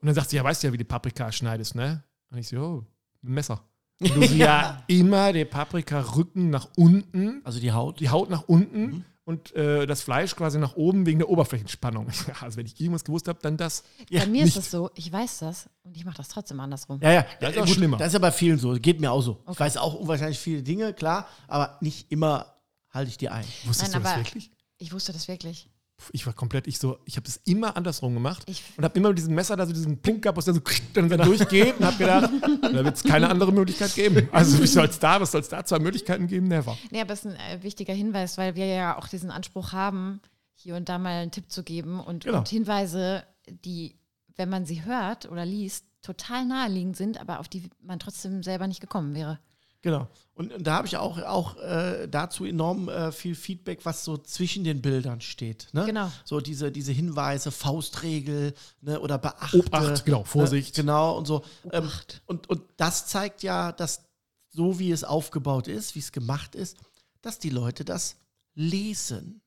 und 0.00 0.06
dann 0.06 0.14
sagt 0.14 0.30
sie, 0.30 0.36
ja, 0.36 0.44
weißt 0.44 0.62
du 0.62 0.68
ja, 0.68 0.72
wie 0.72 0.78
du 0.78 0.84
Paprika 0.84 1.32
schneidest, 1.32 1.74
ne? 1.74 2.04
Und 2.30 2.38
ich 2.38 2.48
so, 2.48 2.56
oh, 2.58 2.84
dem 3.22 3.34
Messer. 3.34 3.64
Und 4.00 4.14
du 4.14 4.26
sie 4.26 4.38
ja 4.38 4.84
immer 4.86 5.32
der 5.32 5.44
Paprika-Rücken 5.46 6.50
nach 6.50 6.68
unten, 6.76 7.40
Also 7.44 7.58
die 7.60 7.72
Haut. 7.72 7.98
die 7.98 8.10
Haut 8.10 8.30
nach 8.30 8.44
unten 8.46 9.04
und 9.24 9.54
äh, 9.54 9.86
das 9.86 10.02
Fleisch 10.02 10.34
quasi 10.34 10.58
nach 10.58 10.74
oben 10.74 11.06
wegen 11.06 11.18
der 11.18 11.28
Oberflächenspannung. 11.28 12.08
Ja, 12.28 12.34
also 12.40 12.56
wenn 12.56 12.66
ich 12.66 12.80
irgendwas 12.80 13.04
gewusst 13.04 13.28
habe, 13.28 13.38
dann 13.42 13.56
das. 13.56 13.84
Bei 14.10 14.26
mir 14.26 14.44
nicht. 14.44 14.56
ist 14.56 14.64
es 14.64 14.70
so, 14.70 14.90
ich 14.94 15.12
weiß 15.12 15.40
das 15.40 15.68
und 15.82 15.96
ich 15.96 16.04
mache 16.04 16.16
das 16.16 16.28
trotzdem 16.28 16.60
andersrum. 16.60 17.00
Ja, 17.02 17.12
ja, 17.12 17.26
Das 17.40 17.52
ist 17.52 17.58
auch 17.58 17.66
gut, 17.66 17.74
schlimmer. 17.74 17.96
Das 17.96 18.08
ist 18.08 18.12
ja 18.14 18.18
bei 18.18 18.32
vielen 18.32 18.58
so. 18.58 18.72
Geht 18.74 19.00
mir 19.00 19.10
auch 19.10 19.22
so. 19.22 19.42
Ich 19.50 19.58
weiß 19.58 19.76
auch 19.76 19.94
unwahrscheinlich 19.94 20.38
viele 20.38 20.62
Dinge, 20.62 20.92
klar, 20.92 21.28
aber 21.48 21.78
nicht 21.80 22.10
immer 22.10 22.54
halte 22.90 23.10
ich 23.10 23.16
die 23.16 23.28
ein. 23.28 23.44
Wusstest 23.64 23.92
Nein, 23.92 24.02
du 24.02 24.08
das 24.08 24.16
wirklich? 24.18 24.50
Ich 24.78 24.92
wusste 24.92 25.12
das 25.12 25.28
wirklich. 25.28 25.68
Ich 26.12 26.26
war 26.26 26.32
komplett, 26.32 26.66
ich 26.66 26.78
so, 26.78 26.98
ich 27.04 27.16
habe 27.16 27.24
das 27.24 27.40
immer 27.44 27.76
andersrum 27.76 28.14
gemacht 28.14 28.42
Ich- 28.46 28.62
und 28.76 28.84
habe 28.84 28.98
immer 28.98 29.08
mit 29.10 29.18
diesem 29.18 29.34
Messer 29.34 29.56
da 29.56 29.66
so 29.66 29.72
diesen 29.72 30.00
Punkt 30.02 30.22
gehabt, 30.22 30.36
was 30.38 30.44
der 30.46 30.54
so 30.54 30.60
dann 30.94 31.06
wieder 31.10 31.24
durchgeht 31.24 31.78
und 31.78 31.84
habe 31.86 31.96
gedacht, 31.96 32.30
da 32.62 32.84
wird 32.84 32.96
es 32.96 33.02
keine 33.04 33.28
andere 33.30 33.52
Möglichkeit 33.52 33.94
geben. 33.94 34.28
Also 34.32 34.62
wie 34.62 34.66
soll 34.66 34.86
es 34.86 34.98
da, 34.98 35.20
was 35.20 35.32
soll 35.32 35.40
es 35.40 35.48
da, 35.48 35.64
zwei 35.64 35.78
Möglichkeiten 35.78 36.26
geben? 36.26 36.48
Never. 36.48 36.76
Nee, 36.90 37.00
aber 37.00 37.12
es 37.14 37.24
ist 37.24 37.32
ein 37.32 37.36
äh, 37.36 37.62
wichtiger 37.62 37.94
Hinweis, 37.94 38.38
weil 38.38 38.54
wir 38.54 38.66
ja 38.66 38.98
auch 38.98 39.08
diesen 39.08 39.30
Anspruch 39.30 39.72
haben, 39.72 40.20
hier 40.54 40.76
und 40.76 40.88
da 40.88 40.98
mal 40.98 41.22
einen 41.22 41.30
Tipp 41.30 41.50
zu 41.50 41.62
geben 41.62 42.00
und, 42.00 42.24
Genau. 42.24 42.38
und 42.38 42.48
Hinweise, 42.48 43.24
die, 43.64 43.96
wenn 44.36 44.48
man 44.48 44.64
sie 44.64 44.84
hört 44.84 45.30
oder 45.30 45.44
liest, 45.44 45.84
total 46.02 46.44
naheliegend 46.46 46.96
sind, 46.96 47.20
aber 47.20 47.38
auf 47.40 47.48
die 47.48 47.68
man 47.80 47.98
trotzdem 47.98 48.42
selber 48.42 48.66
nicht 48.66 48.80
gekommen 48.80 49.14
wäre. 49.14 49.38
Genau. 49.82 50.08
Und, 50.34 50.52
und 50.52 50.66
da 50.66 50.74
habe 50.76 50.86
ich 50.86 50.96
auch, 50.96 51.18
auch 51.18 51.56
äh, 51.58 52.08
dazu 52.08 52.44
enorm 52.44 52.88
äh, 52.88 53.12
viel 53.12 53.34
Feedback, 53.34 53.84
was 53.84 54.04
so 54.04 54.16
zwischen 54.16 54.64
den 54.64 54.80
Bildern 54.80 55.20
steht. 55.20 55.68
Ne? 55.72 55.84
Genau. 55.84 56.10
So 56.24 56.40
diese, 56.40 56.72
diese 56.72 56.92
Hinweise, 56.92 57.50
Faustregel 57.50 58.54
ne? 58.80 58.98
oder 59.00 59.18
beachte. 59.18 59.58
Obacht, 59.58 60.04
genau, 60.04 60.24
Vorsicht. 60.24 60.76
Ne? 60.76 60.84
Genau 60.84 61.18
und 61.18 61.26
so. 61.26 61.44
Ähm, 61.70 61.84
Obacht. 61.84 62.22
und, 62.26 62.48
und 62.48 62.62
das 62.76 63.06
zeigt 63.06 63.42
ja, 63.42 63.72
dass 63.72 64.04
so 64.48 64.78
wie 64.78 64.92
es 64.92 65.04
aufgebaut 65.04 65.68
ist, 65.68 65.94
wie 65.94 66.00
es 66.00 66.12
gemacht 66.12 66.54
ist, 66.54 66.78
dass 67.20 67.38
die 67.38 67.50
Leute 67.50 67.84
das 67.84 68.16
lesen 68.54 69.42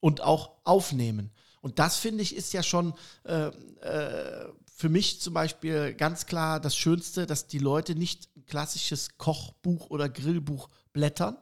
und 0.00 0.20
auch 0.20 0.52
aufnehmen. 0.64 1.30
Und 1.60 1.78
das 1.78 1.96
finde 1.96 2.22
ich 2.22 2.36
ist 2.36 2.52
ja 2.52 2.62
schon 2.62 2.92
äh, 3.24 3.46
äh, 3.46 4.48
für 4.76 4.88
mich 4.88 5.20
zum 5.20 5.34
Beispiel 5.34 5.94
ganz 5.94 6.26
klar 6.26 6.58
das 6.58 6.76
Schönste, 6.76 7.26
dass 7.26 7.46
die 7.46 7.60
Leute 7.60 7.94
nicht 7.94 8.28
ein 8.36 8.44
klassisches 8.44 9.16
Kochbuch 9.18 9.88
oder 9.90 10.08
Grillbuch 10.08 10.68
blättern 10.92 11.36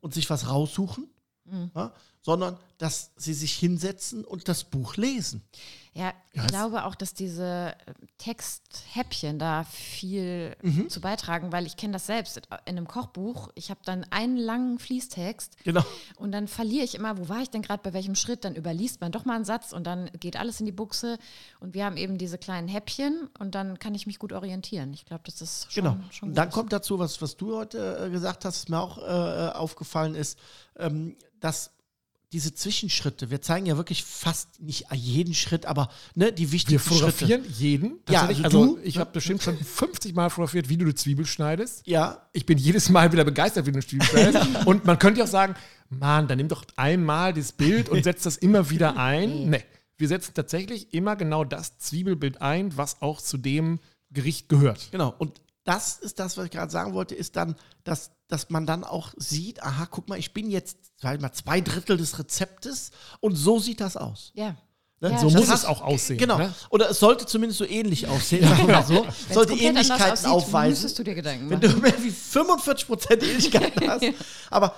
und 0.00 0.14
sich 0.14 0.30
was 0.30 0.48
raussuchen, 0.48 1.10
ja, 1.74 1.92
sondern 2.28 2.58
dass 2.76 3.10
sie 3.16 3.32
sich 3.32 3.54
hinsetzen 3.54 4.22
und 4.22 4.48
das 4.48 4.64
Buch 4.64 4.96
lesen. 4.96 5.42
Ja, 5.94 6.12
ich 6.32 6.36
Ja, 6.36 6.42
es- 6.44 6.48
glaube 6.50 6.84
auch, 6.84 6.94
dass 6.94 7.14
diese 7.14 7.74
äh, 7.86 7.92
Texthäppchen 8.18 9.38
da 9.38 9.64
viel 9.64 10.54
Mhm. 10.62 10.90
zu 10.90 11.00
beitragen, 11.00 11.52
weil 11.52 11.64
ich 11.64 11.78
kenne 11.78 11.94
das 11.94 12.04
selbst 12.06 12.36
in 12.36 12.46
einem 12.76 12.86
Kochbuch. 12.86 13.48
Ich 13.54 13.70
habe 13.70 13.80
dann 13.86 14.04
einen 14.10 14.36
langen 14.36 14.78
Fließtext 14.78 15.56
Genau. 15.64 15.82
und 16.16 16.30
dann 16.32 16.48
verliere 16.48 16.84
ich 16.84 16.94
immer, 16.94 17.16
wo 17.16 17.30
war 17.30 17.40
ich 17.40 17.48
denn 17.48 17.62
gerade 17.62 17.82
bei 17.82 17.94
welchem 17.94 18.14
Schritt? 18.14 18.44
Dann 18.44 18.54
überliest 18.56 19.00
man 19.00 19.10
doch 19.10 19.24
mal 19.24 19.36
einen 19.36 19.46
Satz 19.46 19.72
und 19.72 19.86
dann 19.86 20.10
geht 20.20 20.36
alles 20.36 20.60
in 20.60 20.66
die 20.66 20.72
Buchse. 20.72 21.18
Und 21.60 21.72
wir 21.72 21.86
haben 21.86 21.96
eben 21.96 22.18
diese 22.18 22.36
kleinen 22.36 22.68
Häppchen 22.68 23.30
und 23.38 23.54
dann 23.54 23.78
kann 23.78 23.94
ich 23.94 24.06
mich 24.06 24.18
gut 24.18 24.34
orientieren. 24.34 24.92
Ich 24.92 25.06
glaube, 25.06 25.22
das 25.24 25.40
ist 25.40 25.72
schon, 25.72 25.82
Genau. 25.84 25.96
schon 26.10 26.28
gut. 26.28 26.36
dann 26.38 26.50
kommt 26.50 26.74
dazu, 26.74 26.98
was, 26.98 27.22
was 27.22 27.38
du 27.38 27.56
heute 27.56 28.04
äh, 28.06 28.10
gesagt 28.10 28.44
hast, 28.44 28.60
was 28.64 28.68
mir 28.68 28.80
auch 28.80 28.98
äh, 28.98 29.56
aufgefallen 29.56 30.14
ist, 30.14 30.38
ähm, 30.76 31.16
dass 31.40 31.70
diese 32.32 32.52
Zwischenschritte, 32.54 33.30
wir 33.30 33.40
zeigen 33.40 33.64
ja 33.66 33.76
wirklich 33.78 34.04
fast 34.04 34.60
nicht 34.60 34.84
jeden 34.92 35.32
Schritt, 35.34 35.64
aber 35.64 35.88
ne, 36.14 36.30
die 36.32 36.48
Wir 36.48 36.52
wichtigsten 36.52 36.88
fotografieren 36.90 37.42
Schritte. 37.44 37.58
jeden. 37.58 37.98
Ja, 38.10 38.26
also 38.26 38.42
also 38.44 38.66
du- 38.76 38.78
ich 38.82 38.98
habe 38.98 39.10
bestimmt 39.12 39.42
schon 39.42 39.56
50 39.56 40.14
Mal 40.14 40.28
fotografiert, 40.28 40.68
wie 40.68 40.76
du 40.76 40.84
eine 40.84 40.94
Zwiebel 40.94 41.24
schneidest. 41.24 41.86
Ja, 41.86 42.28
Ich 42.34 42.44
bin 42.44 42.58
jedes 42.58 42.90
Mal 42.90 43.10
wieder 43.12 43.24
begeistert, 43.24 43.64
wie 43.66 43.72
du 43.72 43.78
eine 43.78 43.86
Zwiebel 43.86 44.06
schneidest. 44.06 44.46
und 44.66 44.84
man 44.84 44.98
könnte 44.98 45.20
ja 45.20 45.24
auch 45.24 45.30
sagen, 45.30 45.54
Mann, 45.88 46.28
dann 46.28 46.36
nimm 46.36 46.48
doch 46.48 46.64
einmal 46.76 47.32
das 47.32 47.52
Bild 47.52 47.88
und 47.88 48.04
setz 48.04 48.22
das 48.24 48.36
immer 48.36 48.68
wieder 48.68 48.98
ein. 48.98 49.48
Nee, 49.48 49.64
wir 49.96 50.08
setzen 50.08 50.32
tatsächlich 50.34 50.92
immer 50.92 51.16
genau 51.16 51.44
das 51.44 51.78
Zwiebelbild 51.78 52.42
ein, 52.42 52.76
was 52.76 53.00
auch 53.00 53.22
zu 53.22 53.38
dem 53.38 53.80
Gericht 54.10 54.48
gehört. 54.50 54.88
genau. 54.90 55.14
Und 55.18 55.40
das 55.68 55.98
ist 55.98 56.18
das, 56.18 56.36
was 56.36 56.46
ich 56.46 56.50
gerade 56.50 56.72
sagen 56.72 56.94
wollte, 56.94 57.14
ist 57.14 57.36
dann, 57.36 57.54
dass, 57.84 58.10
dass 58.28 58.48
man 58.50 58.64
dann 58.66 58.84
auch 58.84 59.12
sieht, 59.16 59.62
aha, 59.62 59.86
guck 59.90 60.08
mal, 60.08 60.18
ich 60.18 60.32
bin 60.32 60.50
jetzt 60.50 60.76
sag 60.96 61.14
ich 61.16 61.20
mal, 61.20 61.32
zwei 61.32 61.60
Drittel 61.60 61.96
des 61.96 62.18
Rezeptes 62.18 62.90
und 63.20 63.36
so 63.36 63.58
sieht 63.58 63.80
das 63.80 63.96
aus. 63.96 64.32
ja. 64.34 64.56
Ne? 65.00 65.12
Ja, 65.12 65.18
So 65.18 65.30
das 65.30 65.34
muss 65.46 65.54
es 65.60 65.64
auch 65.64 65.80
aussehen. 65.80 66.18
Genau. 66.18 66.38
Ne? 66.38 66.52
Oder 66.70 66.90
es 66.90 66.98
sollte 66.98 67.24
zumindest 67.24 67.58
so 67.58 67.64
ähnlich 67.64 68.08
aussehen, 68.08 68.42
sagen 68.48 68.66
wir 68.66 68.74
mal 68.74 68.82
so. 68.84 69.06
Sollte 69.32 69.52
Ähnlichkeiten 69.54 70.10
aussieht, 70.10 70.26
aufweisen. 70.26 70.70
Müsstest 70.72 70.98
du 70.98 71.04
dir 71.04 71.14
Gedanken 71.14 71.48
Wenn 71.50 71.60
machen. 71.60 71.70
du 71.72 71.80
mehr 71.80 72.02
wie 72.02 72.10
45% 72.10 73.22
Ähnlichkeiten 73.22 73.88
hast. 73.88 74.04
Aber 74.50 74.74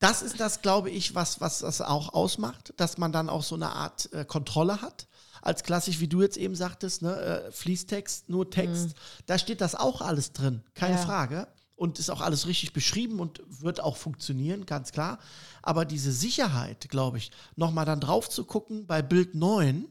das 0.00 0.22
ist 0.22 0.40
das, 0.40 0.62
glaube 0.62 0.90
ich, 0.90 1.14
was, 1.14 1.40
was 1.40 1.60
das 1.60 1.80
auch 1.80 2.12
ausmacht, 2.14 2.72
dass 2.78 2.98
man 2.98 3.12
dann 3.12 3.28
auch 3.28 3.42
so 3.42 3.54
eine 3.54 3.70
Art 3.70 4.12
äh, 4.12 4.24
Kontrolle 4.24 4.82
hat. 4.82 5.06
Als 5.42 5.62
klassisch, 5.62 6.00
wie 6.00 6.08
du 6.08 6.20
jetzt 6.20 6.36
eben 6.36 6.54
sagtest, 6.54 7.00
ne, 7.02 7.16
äh, 7.16 7.52
Fließtext, 7.52 8.28
nur 8.28 8.50
Text, 8.50 8.94
da 9.26 9.38
steht 9.38 9.60
das 9.60 9.74
auch 9.74 10.00
alles 10.02 10.32
drin, 10.32 10.62
keine 10.74 10.96
Ja. 10.96 11.02
Frage. 11.02 11.48
Und 11.76 11.98
ist 11.98 12.10
auch 12.10 12.20
alles 12.20 12.46
richtig 12.46 12.74
beschrieben 12.74 13.20
und 13.20 13.40
wird 13.48 13.80
auch 13.80 13.96
funktionieren, 13.96 14.66
ganz 14.66 14.92
klar. 14.92 15.18
Aber 15.62 15.86
diese 15.86 16.12
Sicherheit, 16.12 16.90
glaube 16.90 17.16
ich, 17.16 17.30
nochmal 17.56 17.86
dann 17.86 18.00
drauf 18.00 18.28
zu 18.28 18.44
gucken 18.44 18.86
bei 18.86 19.00
Bild 19.00 19.34
9, 19.34 19.86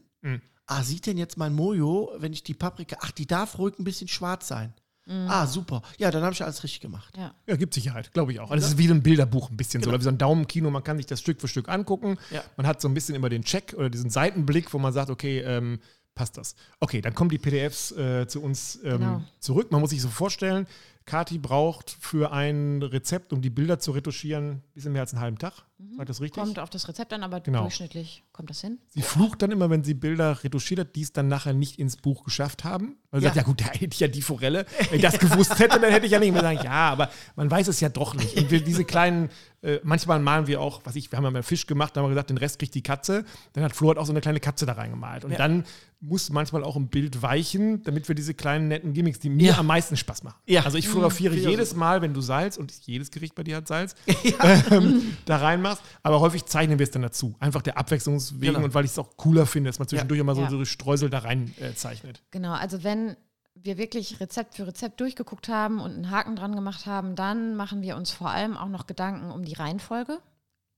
ah, 0.66 0.84
sieht 0.84 1.06
denn 1.06 1.18
jetzt 1.18 1.36
mein 1.36 1.52
Mojo, 1.52 2.12
wenn 2.18 2.32
ich 2.32 2.44
die 2.44 2.54
Paprika, 2.54 2.98
ach, 3.00 3.10
die 3.10 3.26
darf 3.26 3.58
ruhig 3.58 3.76
ein 3.80 3.82
bisschen 3.84 4.06
schwarz 4.06 4.46
sein. 4.46 4.72
Ah, 5.08 5.46
super. 5.46 5.82
Ja, 5.98 6.10
dann 6.10 6.22
habe 6.22 6.32
ich 6.32 6.42
alles 6.42 6.62
richtig 6.62 6.80
gemacht. 6.80 7.16
Ja. 7.16 7.34
Ja, 7.46 7.56
gibt 7.56 7.74
Sicherheit, 7.74 8.12
glaube 8.12 8.32
ich 8.32 8.38
auch. 8.38 8.50
Also 8.50 8.64
es 8.64 8.72
ist 8.72 8.78
wie 8.78 8.88
ein 8.88 9.02
Bilderbuch 9.02 9.50
ein 9.50 9.56
bisschen 9.56 9.82
so, 9.82 9.90
oder 9.90 9.98
wie 9.98 10.04
so 10.04 10.10
ein 10.10 10.18
Daumenkino. 10.18 10.70
Man 10.70 10.84
kann 10.84 10.98
sich 10.98 11.06
das 11.06 11.20
Stück 11.20 11.40
für 11.40 11.48
Stück 11.48 11.68
angucken. 11.68 12.16
Ja. 12.30 12.44
Man 12.56 12.66
hat 12.66 12.80
so 12.80 12.88
ein 12.88 12.94
bisschen 12.94 13.16
immer 13.16 13.28
den 13.28 13.42
Check 13.42 13.74
oder 13.76 13.90
diesen 13.90 14.10
Seitenblick, 14.10 14.72
wo 14.72 14.78
man 14.78 14.92
sagt, 14.92 15.10
okay, 15.10 15.40
ähm, 15.40 15.80
passt 16.14 16.36
das. 16.36 16.54
Okay, 16.80 17.00
dann 17.00 17.14
kommen 17.14 17.30
die 17.30 17.38
PDFs 17.38 17.92
äh, 17.92 18.26
zu 18.26 18.42
uns 18.42 18.78
ähm, 18.84 18.98
Genau. 18.98 19.22
zurück. 19.38 19.70
Man 19.72 19.80
muss 19.80 19.90
sich 19.90 20.02
so 20.02 20.08
vorstellen, 20.08 20.66
Kati 21.06 21.38
braucht 21.38 21.90
für 21.98 22.30
ein 22.30 22.82
Rezept, 22.82 23.32
um 23.32 23.40
die 23.40 23.50
Bilder 23.50 23.78
zu 23.80 23.90
retuschieren, 23.92 24.50
ein 24.50 24.62
bisschen 24.74 24.92
mehr 24.92 25.00
als 25.02 25.12
einen 25.12 25.22
halben 25.22 25.38
Tag. 25.38 25.54
Sagt 25.96 26.08
das 26.10 26.20
richtig? 26.20 26.40
Kommt 26.40 26.58
auf 26.58 26.68
das 26.70 26.86
Rezept 26.88 27.12
an, 27.14 27.22
aber 27.24 27.40
Genau. 27.40 27.62
durchschnittlich 27.62 28.22
kommt 28.32 28.50
das 28.50 28.60
hin. 28.60 28.78
Sie 28.90 29.00
flucht 29.02 29.40
dann 29.42 29.50
immer, 29.50 29.70
wenn 29.70 29.82
sie 29.82 29.94
Bilder 29.94 30.44
retuschiert 30.44 30.78
hat, 30.80 30.94
die 30.94 31.00
es 31.02 31.12
dann 31.12 31.26
nachher 31.26 31.54
nicht 31.54 31.78
ins 31.80 31.96
Buch 31.96 32.22
geschafft 32.22 32.62
haben. 32.64 32.96
Weil 33.10 33.20
sie 33.20 33.24
Ja. 33.26 33.30
sagt, 33.30 33.36
ja 33.38 33.42
gut, 33.44 33.60
da 33.62 33.64
hätte 33.72 33.86
ich 33.94 33.98
ja 33.98 34.06
die 34.08 34.20
Forelle. 34.22 34.66
Wenn 34.90 34.96
ich 34.96 35.02
das 35.02 35.18
gewusst 35.18 35.58
hätte, 35.58 35.80
dann 35.80 35.90
hätte 35.90 36.04
ich 36.06 36.12
ja 36.12 36.20
nicht 36.20 36.32
mehr 36.32 36.42
sagen, 36.42 36.60
ja, 36.62 36.90
aber 36.90 37.10
man 37.34 37.50
weiß 37.50 37.66
es 37.68 37.80
ja 37.80 37.88
doch 37.88 38.14
nicht. 38.14 38.36
Und 38.36 38.50
wir 38.50 38.62
diese 38.62 38.84
kleinen, 38.84 39.30
äh, 39.62 39.80
manchmal 39.82 40.20
malen 40.20 40.46
wir 40.46 40.60
auch, 40.60 40.82
was 40.84 40.94
ich, 40.96 41.10
wir 41.10 41.16
haben 41.16 41.24
ja 41.24 41.30
mal 41.30 41.42
Fisch 41.42 41.66
gemacht, 41.66 41.96
da 41.96 42.00
haben 42.02 42.06
wir 42.06 42.10
gesagt, 42.10 42.30
den 42.30 42.38
Rest 42.38 42.58
kriegt 42.58 42.74
die 42.74 42.82
Katze. 42.82 43.24
Dann 43.54 43.64
hat 43.64 43.74
Flo 43.74 43.88
halt 43.88 43.98
auch 43.98 44.06
so 44.06 44.12
eine 44.12 44.20
kleine 44.20 44.38
Katze 44.38 44.66
da 44.66 44.74
reingemalt. 44.74 45.24
Und 45.24 45.32
Ja. 45.32 45.38
dann 45.38 45.64
muss 46.02 46.30
manchmal 46.30 46.64
auch 46.64 46.76
ein 46.76 46.88
Bild 46.88 47.20
weichen, 47.20 47.82
damit 47.82 48.08
wir 48.08 48.14
diese 48.14 48.32
kleinen 48.32 48.68
netten 48.68 48.94
Gimmicks, 48.94 49.18
die 49.18 49.28
mir 49.28 49.50
Ja. 49.52 49.58
am 49.58 49.66
meisten 49.66 49.96
Spaß 49.98 50.22
machen. 50.22 50.40
Ja. 50.46 50.64
Also 50.64 50.78
ich 50.78 50.88
fotografiere 50.88 51.34
Mhm. 51.34 51.48
jedes 51.48 51.74
Mal, 51.74 52.00
wenn 52.00 52.14
du 52.14 52.22
Salz, 52.22 52.56
und 52.56 52.72
jedes 52.86 53.10
Gericht 53.10 53.34
bei 53.34 53.42
dir 53.42 53.56
hat 53.56 53.68
Salz, 53.68 53.94
ähm, 54.70 55.14
da 55.26 55.36
reinmachst. 55.36 55.82
Aber 56.02 56.20
häufig 56.20 56.46
zeichnen 56.46 56.78
wir 56.78 56.84
es 56.84 56.90
dann 56.90 57.02
dazu. 57.02 57.34
Einfach 57.38 57.60
der 57.62 57.76
Abwechslungswegen 57.76 58.54
Genau. 58.54 58.64
und 58.64 58.72
weil 58.74 58.84
ich 58.86 58.92
es 58.92 58.98
auch 58.98 59.16
cooler 59.18 59.44
finde, 59.44 59.68
dass 59.68 59.78
man 59.78 59.88
zwischendurch 59.88 60.20
immer 60.20 60.34
so, 60.34 60.40
Ja. 60.42 60.50
so 60.50 60.64
Streusel 60.64 61.10
da 61.10 61.18
rein 61.18 61.54
äh, 61.60 61.74
zeichnet. 61.74 62.22
Genau, 62.30 62.52
also 62.52 62.82
wenn 62.82 63.16
wir 63.54 63.76
wirklich 63.76 64.20
Rezept 64.20 64.54
für 64.54 64.66
Rezept 64.66 65.00
durchgeguckt 65.00 65.48
haben 65.48 65.80
und 65.80 65.90
einen 65.92 66.10
Haken 66.10 66.34
dran 66.34 66.54
gemacht 66.54 66.86
haben, 66.86 67.14
dann 67.14 67.56
machen 67.56 67.82
wir 67.82 67.96
uns 67.96 68.10
vor 68.10 68.30
allem 68.30 68.56
auch 68.56 68.68
noch 68.68 68.86
Gedanken 68.86 69.30
um 69.30 69.44
die 69.44 69.52
Reihenfolge. 69.52 70.18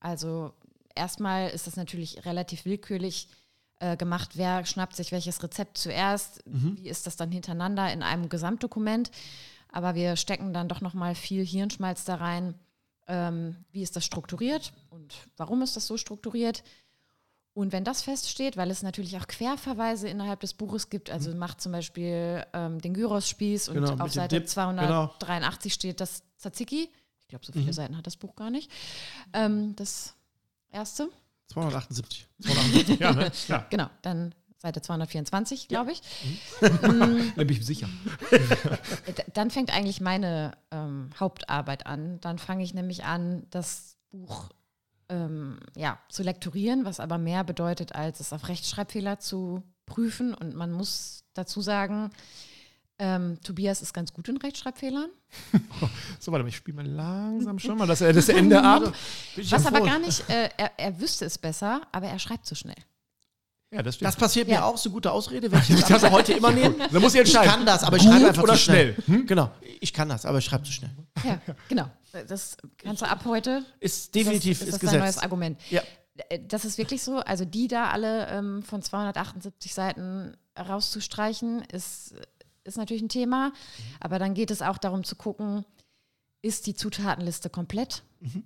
Also 0.01 0.51
erstmal 0.95 1.49
ist 1.51 1.65
das 1.65 1.77
natürlich 1.77 2.25
relativ 2.25 2.65
willkürlich 2.65 3.29
äh, 3.79 3.97
gemacht, 3.97 4.31
wer 4.35 4.65
schnappt 4.65 4.95
sich 4.95 5.11
welches 5.11 5.41
Rezept 5.43 5.77
zuerst, 5.77 6.41
wie 6.45 6.87
ist 6.87 7.07
das 7.07 7.15
dann 7.15 7.31
hintereinander 7.31 7.91
in 7.91 8.03
einem 8.03 8.29
Gesamtdokument. 8.29 9.11
Aber 9.71 9.95
wir 9.95 10.15
stecken 10.15 10.53
dann 10.53 10.67
doch 10.67 10.81
noch 10.81 10.93
mal 10.93 11.15
viel 11.15 11.45
Hirnschmalz 11.45 12.05
da 12.05 12.15
rein. 12.15 12.53
Ähm, 13.07 13.57
wie 13.71 13.81
ist 13.81 13.95
das 13.95 14.05
strukturiert 14.05 14.71
und 14.89 15.13
warum 15.35 15.61
ist 15.61 15.75
das 15.75 15.87
so 15.87 15.97
strukturiert? 15.97 16.63
Und 17.55 17.71
wenn 17.71 17.83
das 17.83 18.01
feststeht, 18.01 18.57
weil 18.57 18.71
es 18.71 18.81
natürlich 18.81 19.17
auch 19.17 19.27
Querverweise 19.27 20.07
innerhalb 20.07 20.39
des 20.39 20.53
Buches 20.53 20.89
gibt, 20.89 21.11
also 21.11 21.35
macht 21.35 21.61
zum 21.61 21.71
Beispiel 21.71 22.45
ähm, 22.53 22.81
den 22.81 22.93
Gyros-Spieß 22.93 23.69
und 23.69 23.75
Genau, 23.75 24.03
auf 24.03 24.11
Seite 24.11 24.39
Dip, 24.39 24.49
283 24.49 25.73
steht 25.73 25.99
das 26.01 26.23
Tzatziki. 26.37 26.89
Ich 27.19 27.27
glaube, 27.27 27.45
so 27.45 27.51
viele 27.51 27.73
Seiten 27.73 27.97
hat 27.97 28.07
das 28.07 28.15
Buch 28.15 28.35
gar 28.35 28.49
nicht. 28.49 28.71
Ähm, 29.33 29.75
das 29.75 30.15
erste. 30.71 31.09
278. 31.53 32.27
Ja, 32.99 33.13
ne? 33.13 33.31
Klar, 33.45 33.67
Genau, 33.69 33.89
dann 34.01 34.33
Seite 34.57 34.81
224, 34.81 35.67
glaube 35.67 35.91
ich. 35.91 36.01
da 36.61 37.43
bin 37.43 37.49
ich 37.49 37.65
sicher. 37.65 37.89
Dann 39.33 39.51
fängt 39.51 39.75
eigentlich 39.75 39.99
meine 39.99 40.53
ähm, 40.71 41.09
Hauptarbeit 41.19 41.85
an. 41.85 42.21
Dann 42.21 42.39
fange 42.39 42.63
ich 42.63 42.73
nämlich 42.73 43.03
an, 43.03 43.45
das 43.49 43.97
Buch 44.09 44.51
ähm, 45.09 45.59
ja, 45.75 45.99
zu 46.07 46.23
lektorieren, 46.23 46.85
was 46.85 47.01
aber 47.01 47.17
mehr 47.17 47.43
bedeutet, 47.43 47.93
als 47.93 48.21
es 48.21 48.31
auf 48.31 48.47
Rechtschreibfehler 48.47 49.19
zu 49.19 49.63
prüfen. 49.85 50.33
Und 50.33 50.55
man 50.55 50.71
muss 50.71 51.25
dazu 51.33 51.59
sagen, 51.59 52.11
ähm, 52.99 53.39
Tobias 53.43 53.81
ist 53.81 53.93
ganz 53.93 54.13
gut 54.13 54.27
in 54.29 54.37
Rechtschreibfehlern. 54.37 55.09
So, 56.19 56.31
warte 56.31 56.43
mal, 56.43 56.49
ich 56.49 56.55
spiele 56.55 56.77
mal 56.77 56.87
langsam 56.87 57.59
schon 57.59 57.77
mal 57.77 57.87
das, 57.87 57.99
das 57.99 58.29
Ende 58.29 58.61
ab. 58.63 58.93
Ich 59.35 59.51
Was 59.51 59.65
aber 59.65 59.81
gar 59.81 59.99
nicht, 59.99 60.29
äh, 60.29 60.49
er, 60.57 60.71
er 60.77 60.99
wüsste 60.99 61.25
es 61.25 61.37
besser, 61.37 61.81
aber 61.91 62.07
er 62.07 62.19
schreibt 62.19 62.45
zu 62.45 62.55
schnell. 62.55 62.75
Ja, 63.71 63.81
das. 63.81 63.97
Das 63.97 64.15
passiert 64.15 64.47
mir 64.47 64.53
Ja. 64.55 64.65
auch, 64.65 64.77
so 64.77 64.91
gute 64.91 65.11
Ausrede, 65.11 65.51
werde 65.51 65.65
ich 65.67 65.83
einfach 65.93 66.11
heute 66.11 66.33
immer 66.33 66.51
nehmen. 66.51 66.75
Da 66.91 66.99
muss 66.99 67.15
ich 67.15 67.21
Ich 67.21 67.27
entscheiden. 67.27 67.49
kann 67.51 67.65
das, 67.65 67.83
aber 67.83 67.97
ich 67.97 68.03
schreibe 68.03 68.27
einfach 68.27 68.43
oder 68.43 68.53
zu 68.53 68.59
schnell. 68.59 68.93
schnell. 69.03 69.17
Hm? 69.17 69.25
Genau, 69.27 69.51
ich 69.81 69.91
kann 69.91 70.07
das, 70.09 70.25
aber 70.25 70.37
ich 70.37 70.45
schreibe 70.45 70.63
zu 70.63 70.71
schnell. 70.71 70.91
Ja, 71.25 71.41
genau. 71.67 71.89
Das 72.27 72.55
kannst 72.77 73.01
du 73.01 73.07
ab 73.09 73.21
heute 73.25 73.65
Ist 73.79 74.13
definitiv 74.13 74.61
ist 74.61 74.67
ist, 74.67 74.67
das, 74.67 74.75
ist 74.75 74.83
das 74.83 74.91
dein 74.91 74.99
neues. 75.01 75.17
Argument. 75.17 75.59
Ja. 75.71 75.81
äh, 76.29 76.39
das 76.47 76.63
ist 76.63 76.77
wirklich 76.77 77.01
so. 77.01 77.17
Also 77.17 77.43
die 77.43 77.67
da 77.67 77.89
alle 77.89 78.27
ähm, 78.27 78.61
von 78.61 78.81
278 78.83 79.73
Seiten 79.73 80.37
rauszustreichen, 80.57 81.63
ist, 81.73 82.13
ist 82.63 82.77
natürlich 82.77 83.03
ein 83.03 83.09
Thema. 83.09 83.53
Aber 83.99 84.19
dann 84.19 84.33
geht 84.33 84.51
es 84.51 84.61
auch 84.61 84.77
darum 84.77 85.03
zu 85.03 85.15
gucken, 85.15 85.65
ist 86.41 86.65
die 86.67 86.73
Zutatenliste 86.75 87.49
komplett? 87.49 88.03
Mhm. 88.19 88.43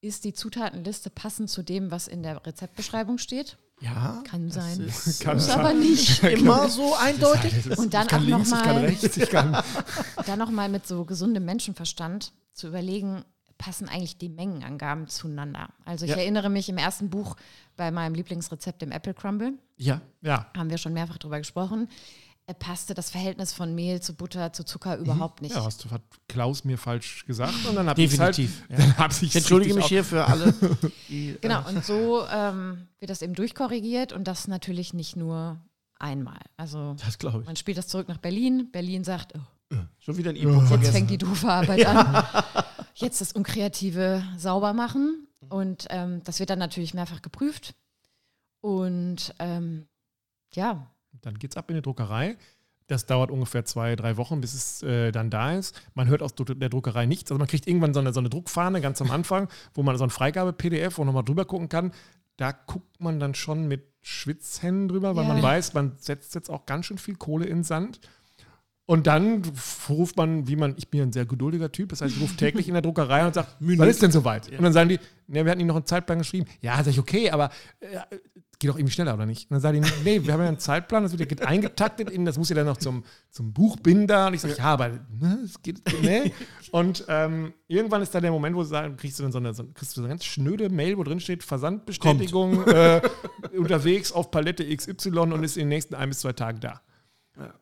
Ist 0.00 0.24
die 0.24 0.34
Zutatenliste 0.34 1.10
passend 1.10 1.48
zu 1.50 1.62
dem, 1.62 1.90
was 1.90 2.08
in 2.08 2.22
der 2.22 2.44
Rezeptbeschreibung 2.44 3.18
steht? 3.18 3.56
Ja. 3.80 4.22
Kann 4.28 4.50
sein. 4.50 4.80
ist, 4.82 5.20
Kann 5.20 5.36
Muss 5.36 5.46
sein. 5.46 5.58
aber 5.60 5.74
nicht. 5.74 6.22
immer 6.22 6.68
so 6.68 6.94
eindeutig. 6.94 7.54
Das 7.54 7.66
ist- 7.66 7.78
Und 7.78 7.92
dann 7.94 8.02
ich 8.02 8.08
kann 8.08 8.22
auch 8.22 8.28
noch 8.28 8.36
links, 8.38 8.52
ich 8.52 8.62
kann 8.62 8.74
mal- 8.76 8.84
rechts, 8.84 9.16
ich 9.16 9.30
kann. 9.30 9.62
Dann 10.26 10.38
nochmal 10.38 10.68
mit 10.68 10.86
so 10.86 11.04
gesundem 11.04 11.44
Menschenverstand 11.44 12.32
zu 12.52 12.68
überlegen, 12.68 13.24
passen 13.58 13.88
eigentlich 13.88 14.16
die 14.18 14.28
Mengenangaben 14.28 15.08
zueinander? 15.08 15.70
Also 15.84 16.04
ich 16.04 16.10
Ja. 16.12 16.18
erinnere 16.18 16.50
mich 16.50 16.68
im 16.68 16.76
ersten 16.78 17.10
Buch 17.10 17.36
bei 17.76 17.90
meinem 17.90 18.14
Lieblingsrezept, 18.14 18.80
dem 18.82 18.92
Apple 18.92 19.14
Crumble, 19.14 19.54
Ja. 19.76 20.00
Ja, 20.20 20.50
haben 20.56 20.70
wir 20.70 20.78
schon 20.78 20.92
mehrfach 20.92 21.18
drüber 21.18 21.38
gesprochen, 21.38 21.88
passte 22.52 22.92
das 22.92 23.10
Verhältnis 23.10 23.54
von 23.54 23.74
Mehl 23.74 24.02
zu 24.02 24.14
Butter 24.14 24.52
zu 24.52 24.64
Zucker 24.64 24.98
überhaupt 24.98 25.40
nicht. 25.40 25.54
ja, 25.54 25.64
hast 25.64 25.82
du, 25.84 25.90
hat 25.90 26.02
Klaus 26.28 26.64
mir 26.64 26.76
falsch 26.76 27.24
gesagt 27.24 27.64
und 27.66 27.74
dann 27.74 27.88
habe 27.88 28.02
ich 28.02 28.10
Definitiv. 28.10 28.64
Halt, 28.68 28.78
dann 28.80 28.98
hab 28.98 29.22
Ich 29.22 29.34
entschuldige 29.34 29.72
mich 29.74 29.86
hier 29.86 30.04
für 30.04 30.26
alle. 30.26 30.52
Die, 31.08 31.38
Genau, 31.40 31.66
und 31.66 31.82
so 31.84 32.26
ähm, 32.28 32.88
wird 33.00 33.10
das 33.10 33.22
eben 33.22 33.34
durchkorrigiert 33.34 34.12
und 34.12 34.24
das 34.28 34.46
natürlich 34.46 34.92
nicht 34.92 35.16
nur 35.16 35.58
einmal. 35.98 36.40
Also 36.58 36.94
Das 37.02 37.16
glaube 37.16 37.40
ich. 37.40 37.46
man 37.46 37.56
spielt 37.56 37.78
das 37.78 37.88
zurück 37.88 38.08
nach 38.08 38.18
Berlin. 38.18 38.68
Berlin 38.70 39.04
sagt, 39.04 39.32
oh, 39.36 39.76
Schon 39.98 40.18
wieder 40.18 40.30
ein 40.30 40.36
E-Book 40.36 40.56
jetzt 40.58 40.68
vergessen. 40.68 40.92
fängt 40.92 41.10
die 41.10 41.18
doofe 41.18 41.48
Arbeit 41.50 41.86
an. 41.86 42.24
Jetzt 42.94 43.20
das 43.22 43.32
Unkreative 43.32 44.22
sauber 44.36 44.72
machen. 44.74 45.26
Und 45.48 45.86
ähm, 45.90 46.22
das 46.24 46.38
wird 46.40 46.50
dann 46.50 46.58
natürlich 46.58 46.94
mehrfach 46.94 47.22
geprüft. 47.22 47.74
Und 48.60 49.34
ähm, 49.38 49.88
ja, 50.52 50.93
Dann 51.24 51.38
geht's 51.38 51.56
ab 51.56 51.70
in 51.70 51.76
die 51.76 51.82
Druckerei. 51.82 52.36
Das 52.86 53.06
dauert 53.06 53.30
ungefähr 53.30 53.64
zwei, 53.64 53.96
drei 53.96 54.18
Wochen, 54.18 54.42
bis 54.42 54.52
es 54.52 54.82
äh, 54.82 55.10
dann 55.10 55.30
da 55.30 55.54
ist. 55.54 55.80
Man 55.94 56.06
hört 56.08 56.22
aus 56.22 56.34
der 56.34 56.68
Druckerei 56.68 57.06
nichts. 57.06 57.30
Also 57.30 57.38
man 57.38 57.48
kriegt 57.48 57.66
irgendwann 57.66 57.94
so 57.94 58.00
eine, 58.00 58.12
so 58.12 58.20
eine 58.20 58.28
Druckfahne 58.28 58.82
ganz 58.82 59.00
am 59.00 59.10
Anfang, 59.10 59.48
wo 59.72 59.82
man 59.82 59.96
so 59.96 60.04
ein 60.04 60.10
Freigabe-PDF, 60.10 60.98
wo 60.98 61.02
man 61.02 61.06
nochmal 61.06 61.24
drüber 61.24 61.46
gucken 61.46 61.70
kann. 61.70 61.92
Da 62.36 62.52
guckt 62.52 63.00
man 63.00 63.20
dann 63.20 63.34
schon 63.34 63.68
mit 63.68 63.84
Schwitzhänden 64.02 64.88
drüber, 64.88 65.16
weil 65.16 65.22
Ja. 65.26 65.32
man 65.32 65.42
weiß, 65.42 65.72
man 65.72 65.92
setzt 65.98 66.34
jetzt 66.34 66.50
auch 66.50 66.66
ganz 66.66 66.84
schön 66.86 66.98
viel 66.98 67.14
Kohle 67.16 67.46
in 67.46 67.58
den 67.58 67.64
Sand. 67.64 68.00
Und 68.86 69.06
dann 69.06 69.40
ruft 69.88 70.18
man, 70.18 70.46
wie 70.46 70.56
man, 70.56 70.74
ich 70.76 70.88
bin 70.90 70.98
ja 70.98 71.06
ein 71.06 71.12
sehr 71.12 71.24
geduldiger 71.24 71.72
Typ, 71.72 71.88
das 71.88 72.02
heißt, 72.02 72.14
ich 72.16 72.20
rufe 72.20 72.36
täglich 72.36 72.68
in 72.68 72.74
der 72.74 72.82
Druckerei 72.82 73.26
und 73.26 73.32
sage, 73.32 73.48
wann 73.60 73.88
ist 73.88 74.02
denn 74.02 74.10
soweit? 74.12 74.50
Und 74.50 74.62
dann 74.62 74.74
sagen 74.74 74.90
die, 74.90 74.98
ne, 75.26 75.42
wir 75.42 75.50
hatten 75.50 75.60
Ihnen 75.60 75.68
noch 75.68 75.76
einen 75.76 75.86
Zeitplan 75.86 76.18
geschrieben. 76.18 76.46
Ja, 76.60 76.76
sag 76.76 76.88
ich, 76.88 76.98
okay, 76.98 77.30
aber 77.30 77.48
äh, 77.80 77.86
geht 78.64 78.70
doch 78.72 78.78
irgendwie 78.78 78.94
schneller, 78.94 79.12
oder 79.14 79.26
nicht? 79.26 79.50
Und 79.50 79.56
dann 79.56 79.60
sagen 79.60 79.82
die, 79.82 79.90
nee, 80.04 80.24
wir 80.24 80.32
haben 80.32 80.40
ja 80.40 80.48
einen 80.48 80.58
Zeitplan, 80.58 81.02
das 81.02 81.16
wird 81.16 81.40
ja 81.40 81.46
eingetaktet, 81.46 82.08
in, 82.08 82.24
das 82.24 82.38
muss 82.38 82.48
ja 82.48 82.56
dann 82.56 82.64
noch 82.64 82.78
zum, 82.78 83.04
zum 83.30 83.52
Buchbinder. 83.52 84.28
Und 84.28 84.34
ich 84.34 84.40
sage, 84.40 84.54
ja, 84.56 84.64
aber 84.64 84.88
ne, 84.88 85.40
es 85.44 85.60
geht, 85.62 85.82
ne? 86.02 86.32
Und 86.70 87.04
ähm, 87.08 87.52
irgendwann 87.68 88.00
ist 88.00 88.14
dann 88.14 88.22
der 88.22 88.32
Moment, 88.32 88.56
wo 88.56 88.60
du 88.60 88.66
sagen, 88.66 88.96
kriegst 88.96 89.18
du 89.18 89.22
dann 89.22 89.32
so 89.32 89.38
eine, 89.38 89.52
so, 89.52 89.64
kriegst 89.64 89.94
du 89.96 90.00
so 90.00 90.00
eine 90.00 90.08
ganz 90.08 90.24
schnöde 90.24 90.70
Mail, 90.70 90.96
wo 90.96 91.04
drin 91.04 91.20
steht, 91.20 91.44
Versandbestätigung 91.44 92.66
äh, 92.66 93.02
unterwegs 93.56 94.10
auf 94.12 94.30
Palette 94.30 94.64
XY 94.64 95.18
und 95.18 95.44
ist 95.44 95.56
in 95.56 95.64
den 95.64 95.68
nächsten 95.68 95.94
ein 95.94 96.08
bis 96.08 96.20
zwei 96.20 96.32
Tagen 96.32 96.60
da. 96.60 96.80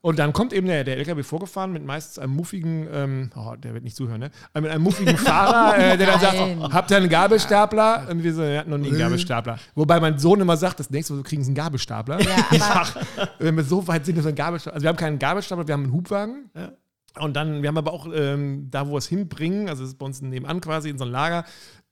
Und 0.03 0.19
dann 0.19 0.35
kommt 0.35 0.53
eben 0.53 0.67
der, 0.67 0.85
der 0.85 0.99
LKW 0.99 1.23
vorgefahren 1.23 1.73
mit 1.73 1.83
meistens 1.83 2.19
einem 2.19 2.35
muffigen, 2.35 2.87
ähm, 2.93 3.31
oh, 3.35 3.55
der 3.57 3.73
wird 3.73 3.85
nicht 3.85 3.97
zuhören, 3.97 4.21
ne? 4.21 4.31
Äh, 4.53 4.61
Mit 4.61 4.71
einem 4.71 4.83
muffigen 4.83 5.17
Fahrer, 5.17 5.79
äh, 5.79 5.97
der 5.97 6.09
dann 6.09 6.21
sagt, 6.21 6.37
oh, 6.39 6.73
habt 6.73 6.91
ihr 6.91 6.99
einen 6.99 7.09
Gabelstapler? 7.09 8.07
Und 8.11 8.23
wir 8.23 8.35
so, 8.35 8.43
wir 8.43 8.59
hatten 8.59 8.71
noch 8.71 8.77
nie 8.77 8.89
einen 8.89 8.99
Gabelstapler. 8.99 9.59
Wobei 9.75 9.99
mein 9.99 10.19
Sohn 10.19 10.41
immer 10.41 10.59
sagt, 10.59 10.81
das 10.81 10.91
nächste, 10.91 11.17
wir 11.17 11.23
kriegen, 11.23 11.41
ist 11.41 11.49
ein 11.49 11.55
Gabelstapler. 11.55 12.21
Ja, 12.21 12.37
sag, 12.59 13.07
wenn 13.39 13.57
wir 13.57 13.65
so 13.65 13.87
weit 13.89 14.05
sind, 14.05 14.19
dass 14.19 14.25
wir 14.25 14.29
einen 14.29 14.37
Gabelstapler, 14.37 14.75
also 14.75 14.85
wir 14.85 14.89
haben 14.91 14.97
keinen 14.97 15.19
Gabelstapler, 15.19 15.67
wir 15.67 15.73
haben 15.73 15.85
einen 15.85 15.93
Hubwagen. 15.93 16.51
Und 17.19 17.35
dann, 17.35 17.63
wir 17.63 17.69
haben 17.69 17.79
aber 17.79 17.93
auch 17.93 18.07
ähm, 18.13 18.69
da, 18.71 18.87
wo 18.87 18.93
wir 18.93 18.99
es 18.99 19.07
hinbringen, 19.07 19.69
also 19.69 19.83
das 19.83 19.93
ist 19.93 19.99
bei 19.99 20.07
uns 20.07 20.23
nebenan 20.23 20.61
quasi 20.61 20.89
in 20.91 20.99
so 20.99 21.05
ein 21.05 21.11
Lager, 21.11 21.45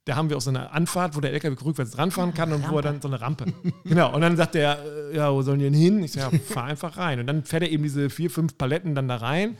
da 0.05 0.15
haben 0.15 0.29
wir 0.29 0.37
auch 0.37 0.41
so 0.41 0.49
eine 0.49 0.71
Anfahrt, 0.71 1.15
wo 1.15 1.21
der 1.21 1.31
LKW 1.31 1.55
rückwärts 1.63 1.97
ranfahren 1.97 2.33
kann 2.33 2.51
und 2.53 2.69
wo 2.69 2.77
er 2.77 2.81
dann 2.81 3.01
so 3.01 3.07
eine 3.07 3.21
Rampe. 3.21 3.45
genau. 3.83 4.13
Und 4.13 4.21
dann 4.21 4.35
sagt 4.35 4.55
er, 4.55 4.79
äh, 4.83 5.15
ja, 5.15 5.31
wo 5.31 5.41
sollen 5.43 5.59
die 5.59 5.65
denn 5.65 5.73
hin? 5.73 6.03
Ich 6.03 6.13
sage, 6.13 6.37
ja, 6.37 6.41
fahr 6.43 6.63
einfach 6.65 6.97
rein. 6.97 7.19
Und 7.19 7.27
dann 7.27 7.43
fährt 7.43 7.63
er 7.63 7.69
eben 7.69 7.83
diese 7.83 8.09
vier, 8.09 8.31
fünf 8.31 8.57
Paletten 8.57 8.95
dann 8.95 9.07
da 9.07 9.17
rein. 9.17 9.57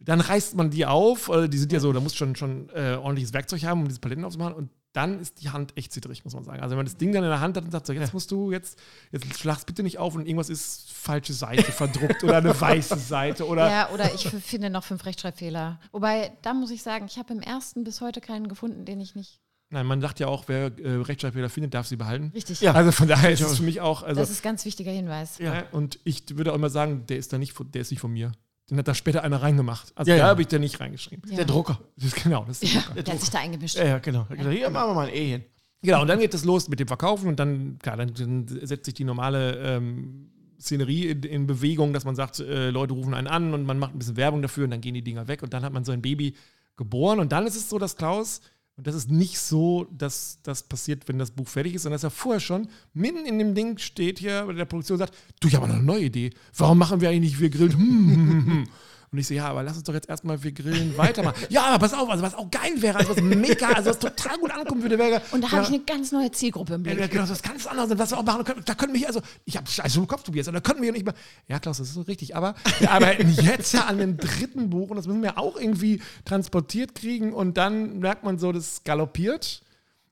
Dann 0.00 0.20
reißt 0.20 0.56
man 0.56 0.70
die 0.70 0.84
auf, 0.84 1.28
äh, 1.28 1.48
die 1.48 1.58
sind 1.58 1.72
ja 1.72 1.78
so, 1.78 1.92
da 1.92 2.00
muss 2.00 2.16
schon, 2.16 2.34
schon 2.34 2.70
äh, 2.70 2.96
ordentliches 2.96 3.32
Werkzeug 3.32 3.62
haben, 3.64 3.82
um 3.82 3.88
diese 3.88 4.00
Paletten 4.00 4.24
aufzumachen. 4.24 4.54
Und 4.54 4.70
dann 4.96 5.20
ist 5.20 5.42
die 5.42 5.50
Hand 5.50 5.76
echt 5.76 5.92
zittrig, 5.92 6.24
muss 6.24 6.34
man 6.34 6.44
sagen. 6.44 6.60
Also 6.60 6.70
wenn 6.70 6.78
man 6.78 6.86
das 6.86 6.96
Ding 6.96 7.12
dann 7.12 7.22
in 7.22 7.28
der 7.30 7.40
Hand 7.40 7.56
hat 7.56 7.64
und 7.64 7.70
sagt, 7.70 7.86
so, 7.86 7.92
jetzt 7.92 8.14
musst 8.14 8.30
du, 8.30 8.50
jetzt, 8.50 8.78
jetzt 9.12 9.38
schlag's 9.38 9.64
bitte 9.64 9.82
nicht 9.82 9.98
auf 9.98 10.14
und 10.14 10.26
irgendwas 10.26 10.48
ist 10.48 10.90
falsche 10.92 11.32
Seite 11.34 11.70
verdruckt 11.72 12.24
oder 12.24 12.38
eine 12.38 12.58
weiße 12.58 12.96
Seite 12.98 13.46
oder 13.46 13.70
ja, 13.70 13.90
oder 13.90 14.14
ich 14.14 14.28
finde 14.28 14.70
noch 14.70 14.84
fünf 14.84 15.04
Rechtschreibfehler. 15.04 15.78
Wobei, 15.92 16.32
da 16.42 16.54
muss 16.54 16.70
ich 16.70 16.82
sagen, 16.82 17.06
ich 17.08 17.18
habe 17.18 17.32
im 17.34 17.40
ersten 17.40 17.84
bis 17.84 18.00
heute 18.00 18.20
keinen 18.20 18.48
gefunden, 18.48 18.84
den 18.84 19.00
ich 19.00 19.14
nicht. 19.14 19.40
Nein, 19.68 19.84
man 19.86 20.00
sagt 20.00 20.20
ja 20.20 20.28
auch, 20.28 20.44
wer 20.46 20.66
äh, 20.78 20.94
Rechtschreibfehler 21.02 21.48
findet, 21.50 21.74
darf 21.74 21.86
sie 21.88 21.96
behalten. 21.96 22.30
Richtig. 22.34 22.60
Ja. 22.60 22.72
Also 22.72 22.92
von 22.92 23.08
daher 23.08 23.32
ist 23.32 23.40
es 23.40 23.56
für 23.56 23.64
mich 23.64 23.80
auch, 23.80 24.04
also, 24.04 24.20
Das 24.20 24.30
ist 24.30 24.40
ein 24.40 24.44
ganz 24.44 24.64
wichtiger 24.64 24.92
Hinweis. 24.92 25.38
ja. 25.38 25.64
und 25.72 25.98
ich 26.04 26.22
würde 26.36 26.52
auch 26.52 26.56
immer 26.56 26.70
sagen, 26.70 27.04
der 27.08 27.18
ist 27.18 27.32
da 27.32 27.38
nicht, 27.38 27.52
von- 27.52 27.70
der 27.72 27.82
ist 27.82 27.90
nicht 27.90 28.00
von 28.00 28.12
mir. 28.12 28.30
Den 28.68 28.78
hat 28.78 28.88
da 28.88 28.94
später 28.94 29.22
einer 29.22 29.42
reingemacht. 29.42 29.92
Also 29.94 30.10
Ja, 30.10 30.16
da 30.16 30.24
ja. 30.24 30.28
habe 30.28 30.42
ich 30.42 30.48
den 30.48 30.60
nicht 30.60 30.80
reingeschrieben. 30.80 31.28
Ja. 31.30 31.36
Der 31.36 31.44
Drucker. 31.44 31.78
Das 31.96 32.06
ist, 32.06 32.22
genau, 32.22 32.44
das 32.46 32.62
ist 32.62 32.74
Ja, 32.74 32.82
der 32.94 33.02
der 33.04 33.14
hat 33.14 33.20
sich 33.20 33.30
da 33.30 33.38
eingemischt. 33.38 33.76
Ja, 33.76 33.84
ja, 33.84 33.98
genau. 33.98 34.26
Hier 34.28 34.70
machen 34.70 34.90
wir 34.90 34.94
mal 34.94 35.08
ein 35.08 35.14
E 35.14 35.30
hin. 35.32 35.44
Genau, 35.82 36.02
und 36.02 36.08
dann 36.08 36.18
geht 36.18 36.34
es 36.34 36.44
los 36.44 36.68
mit 36.68 36.80
dem 36.80 36.88
Verkaufen 36.88 37.28
und 37.28 37.38
dann, 37.38 37.78
klar, 37.78 37.96
dann, 37.96 38.12
dann 38.14 38.46
setzt 38.48 38.86
sich 38.86 38.94
die 38.94 39.04
normale 39.04 39.56
ähm, 39.76 40.30
Szenerie 40.60 41.06
in, 41.10 41.22
in 41.22 41.46
Bewegung, 41.46 41.92
dass 41.92 42.04
man 42.04 42.16
sagt, 42.16 42.40
äh, 42.40 42.70
Leute 42.70 42.94
rufen 42.94 43.14
einen 43.14 43.28
an 43.28 43.54
und 43.54 43.64
man 43.66 43.78
macht 43.78 43.94
ein 43.94 43.98
bisschen 43.98 44.16
Werbung 44.16 44.42
dafür 44.42 44.64
und 44.64 44.70
dann 44.70 44.80
gehen 44.80 44.94
die 44.94 45.02
Dinger 45.02 45.28
weg 45.28 45.42
und 45.42 45.52
dann 45.54 45.62
hat 45.62 45.72
man 45.72 45.84
so 45.84 45.92
ein 45.92 46.02
Baby 46.02 46.34
geboren 46.76 47.20
und 47.20 47.30
dann 47.30 47.46
ist 47.46 47.56
es 47.56 47.68
so, 47.68 47.78
dass 47.78 47.96
Klaus, 47.96 48.40
und 48.76 48.86
das 48.86 48.94
ist 48.94 49.10
nicht 49.10 49.38
so, 49.38 49.86
dass 49.90 50.38
das 50.42 50.62
passiert, 50.62 51.08
wenn 51.08 51.18
das 51.18 51.30
Buch 51.30 51.48
fertig 51.48 51.74
ist, 51.74 51.82
sondern 51.82 51.96
dass 51.96 52.04
er 52.04 52.10
vorher 52.10 52.40
schon 52.40 52.68
mitten 52.92 53.24
in 53.24 53.38
dem 53.38 53.54
Ding 53.54 53.78
steht 53.78 54.18
hier 54.18 54.44
bei 54.46 54.52
der 54.52 54.66
Produktion 54.66 54.98
sagt, 54.98 55.14
du, 55.40 55.48
ich 55.48 55.54
habe 55.54 55.66
noch 55.66 55.74
eine 55.74 55.82
neue 55.82 56.04
Idee. 56.04 56.30
Warum 56.54 56.76
machen 56.76 57.00
wir 57.00 57.08
eigentlich 57.08 57.32
nicht 57.32 57.40
wir 57.40 57.50
grillen? 57.50 57.72
Hm, 57.72 57.80
hm, 57.80 58.28
hm, 58.28 58.46
hm. 58.46 58.68
Und 59.12 59.18
ich 59.18 59.26
so, 59.26 59.34
ja, 59.34 59.48
aber 59.48 59.62
lass 59.62 59.76
uns 59.76 59.84
doch 59.84 59.94
jetzt 59.94 60.08
erstmal 60.08 60.42
wir 60.42 60.52
grillen 60.52 60.96
weitermachen. 60.96 61.44
ja, 61.48 61.64
aber 61.64 61.78
pass 61.78 61.94
auf, 61.94 62.08
also 62.08 62.22
was 62.22 62.34
auch 62.34 62.50
geil 62.50 62.72
wäre, 62.80 62.98
also 62.98 63.10
was 63.10 63.22
mega, 63.22 63.68
also 63.68 63.90
was 63.90 63.98
total 63.98 64.38
gut 64.38 64.50
ankommen 64.50 64.82
würde, 64.82 64.98
wäre. 64.98 65.22
Und 65.30 65.44
da 65.44 65.52
habe 65.52 65.62
ich 65.62 65.68
eine 65.68 65.80
ganz 65.80 66.12
neue 66.12 66.30
Zielgruppe 66.30 66.74
im 66.74 66.82
Blick. 66.82 66.98
ja, 66.98 67.06
genau, 67.06 67.22
das 67.22 67.30
ist 67.30 67.42
ganz 67.42 67.66
anders. 67.66 67.90
Und 67.90 67.98
was 67.98 68.10
wir 68.10 68.18
auch 68.18 68.24
machen 68.24 68.44
können, 68.44 68.62
da 68.64 68.74
können 68.74 68.92
wir 68.92 68.98
hier, 68.98 69.08
also, 69.08 69.20
ich 69.44 69.56
habe 69.56 69.68
Scheiße 69.68 69.98
im 69.98 70.06
Kopf, 70.06 70.24
Tobias, 70.24 70.48
und 70.48 70.54
da 70.54 70.60
können 70.60 70.82
wir 70.82 70.92
nicht 70.92 71.04
mehr. 71.04 71.14
Ja, 71.48 71.58
Klaus, 71.58 71.78
das 71.78 71.88
ist 71.88 71.94
so 71.94 72.02
richtig. 72.02 72.34
Aber 72.36 72.54
wir 72.78 72.90
arbeiten 72.90 73.30
jetzt 73.42 73.72
ja 73.74 73.84
an 73.86 73.98
dem 73.98 74.16
dritten 74.16 74.70
Buch 74.70 74.90
und 74.90 74.96
das 74.96 75.06
müssen 75.06 75.22
wir 75.22 75.38
auch 75.38 75.56
irgendwie 75.56 76.02
transportiert 76.24 76.94
kriegen. 76.94 77.32
Und 77.32 77.56
dann 77.56 77.98
merkt 77.98 78.24
man 78.24 78.38
so, 78.38 78.52
das 78.52 78.82
galoppiert. 78.84 79.62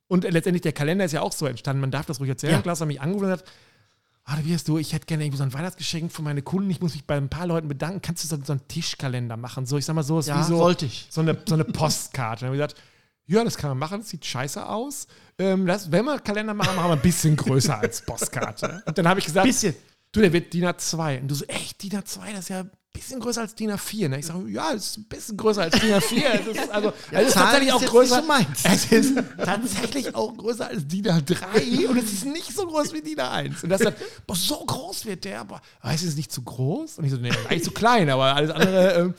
Und 0.06 0.24
letztendlich 0.24 0.62
der 0.62 0.72
Kalender 0.72 1.04
ist 1.04 1.12
ja 1.12 1.22
auch 1.22 1.32
so 1.32 1.46
entstanden. 1.46 1.80
Man 1.80 1.90
darf 1.90 2.06
das 2.06 2.20
ruhig 2.20 2.28
erzählen. 2.28 2.54
Ja. 2.54 2.62
Klaus 2.62 2.80
hat 2.80 2.88
mich 2.88 3.00
angerufen 3.00 3.26
und 3.26 3.32
hat, 3.32 3.44
ah, 4.24 4.36
Tobias, 4.36 4.64
du, 4.64 4.78
ich 4.78 4.92
hätte 4.92 5.06
gerne 5.06 5.24
irgendwie 5.24 5.38
so 5.38 5.44
ein 5.44 5.52
Weihnachtsgeschenk 5.52 6.12
für 6.12 6.22
meine 6.22 6.42
Kunden. 6.42 6.70
Ich 6.70 6.80
muss 6.80 6.94
mich 6.94 7.06
bei 7.06 7.16
ein 7.16 7.28
paar 7.28 7.46
Leuten 7.46 7.68
bedanken. 7.68 8.00
Kannst 8.02 8.24
du 8.24 8.28
so, 8.28 8.42
so 8.42 8.52
einen 8.52 8.66
Tischkalender 8.68 9.36
machen? 9.36 9.66
So, 9.66 9.76
ich 9.78 9.84
sag 9.84 9.94
mal 9.94 10.02
so, 10.02 10.18
ist 10.18 10.26
Ja, 10.26 10.38
wie 10.40 10.44
so, 10.44 10.58
wollte 10.58 10.86
ich. 10.86 11.06
so 11.10 11.20
eine, 11.20 11.36
so 11.46 11.54
eine 11.54 11.64
Postkarte. 11.64 12.40
Dann 12.40 12.48
haben 12.50 12.58
wir 12.58 12.66
gesagt, 12.66 12.82
ja, 13.26 13.42
das 13.42 13.56
kann 13.56 13.70
man 13.70 13.78
machen, 13.78 14.00
das 14.00 14.10
sieht 14.10 14.24
scheiße 14.24 14.66
aus. 14.66 15.06
Ähm, 15.38 15.66
das, 15.66 15.90
wenn 15.90 16.04
wir 16.04 16.18
Kalender 16.18 16.52
machen, 16.54 16.76
machen 16.76 16.90
wir 16.90 16.96
ein 16.96 17.00
bisschen 17.02 17.36
größer 17.36 17.78
als 17.78 18.04
Postkarte. 18.04 18.82
Und 18.86 18.98
dann 18.98 19.08
habe 19.08 19.18
ich 19.20 19.26
gesagt, 19.26 19.46
Bisschen. 19.46 19.74
du, 20.12 20.20
der 20.20 20.32
wird 20.32 20.52
DIN 20.52 20.66
A2. 20.66 21.20
Und 21.20 21.28
du 21.28 21.34
so, 21.34 21.44
echt, 21.46 21.82
DIN 21.82 21.92
A2, 21.92 22.30
das 22.32 22.40
ist 22.40 22.48
ja 22.50 22.64
bisschen 22.94 23.20
größer 23.20 23.42
als 23.42 23.54
DIN 23.54 23.72
A4. 23.72 24.08
Ne? 24.08 24.20
Ich 24.20 24.26
sage, 24.26 24.48
ja, 24.48 24.72
das 24.72 24.86
ist 24.86 24.98
ein 24.98 25.04
bisschen 25.04 25.36
größer 25.36 25.62
als 25.62 25.78
DIN 25.78 25.92
A4. 25.92 26.24
Es 26.40 26.46
ist, 26.46 26.70
also, 26.70 26.92
es 27.10 27.28
ist 27.28 27.34
tatsächlich 27.34 27.68
ist 27.68 27.74
auch 27.74 27.84
größer. 27.84 28.22
Es 28.64 28.90
ist 28.90 29.14
tatsächlich 29.36 30.14
auch 30.14 30.34
größer 30.34 30.68
als 30.68 30.86
DIN 30.86 31.06
A3 31.06 31.86
und 31.88 31.98
es 31.98 32.12
ist 32.12 32.24
nicht 32.24 32.54
so 32.54 32.66
groß 32.66 32.94
wie 32.94 33.02
DIN 33.02 33.18
A1. 33.18 33.62
Und 33.62 33.68
das 33.68 33.82
sagt, 33.82 34.00
boah, 34.26 34.36
so 34.36 34.64
groß 34.64 35.04
wird 35.04 35.24
der, 35.24 35.46
weiß 35.82 36.02
ist 36.02 36.10
es 36.10 36.16
nicht 36.16 36.32
zu 36.32 36.42
groß? 36.42 36.98
Und 36.98 37.04
ich 37.04 37.10
so, 37.10 37.18
nee, 37.18 37.30
eigentlich 37.48 37.64
zu 37.64 37.72
klein, 37.72 38.08
aber 38.08 38.34
alles 38.34 38.50
andere. 38.50 38.94
Ähm, 38.94 39.14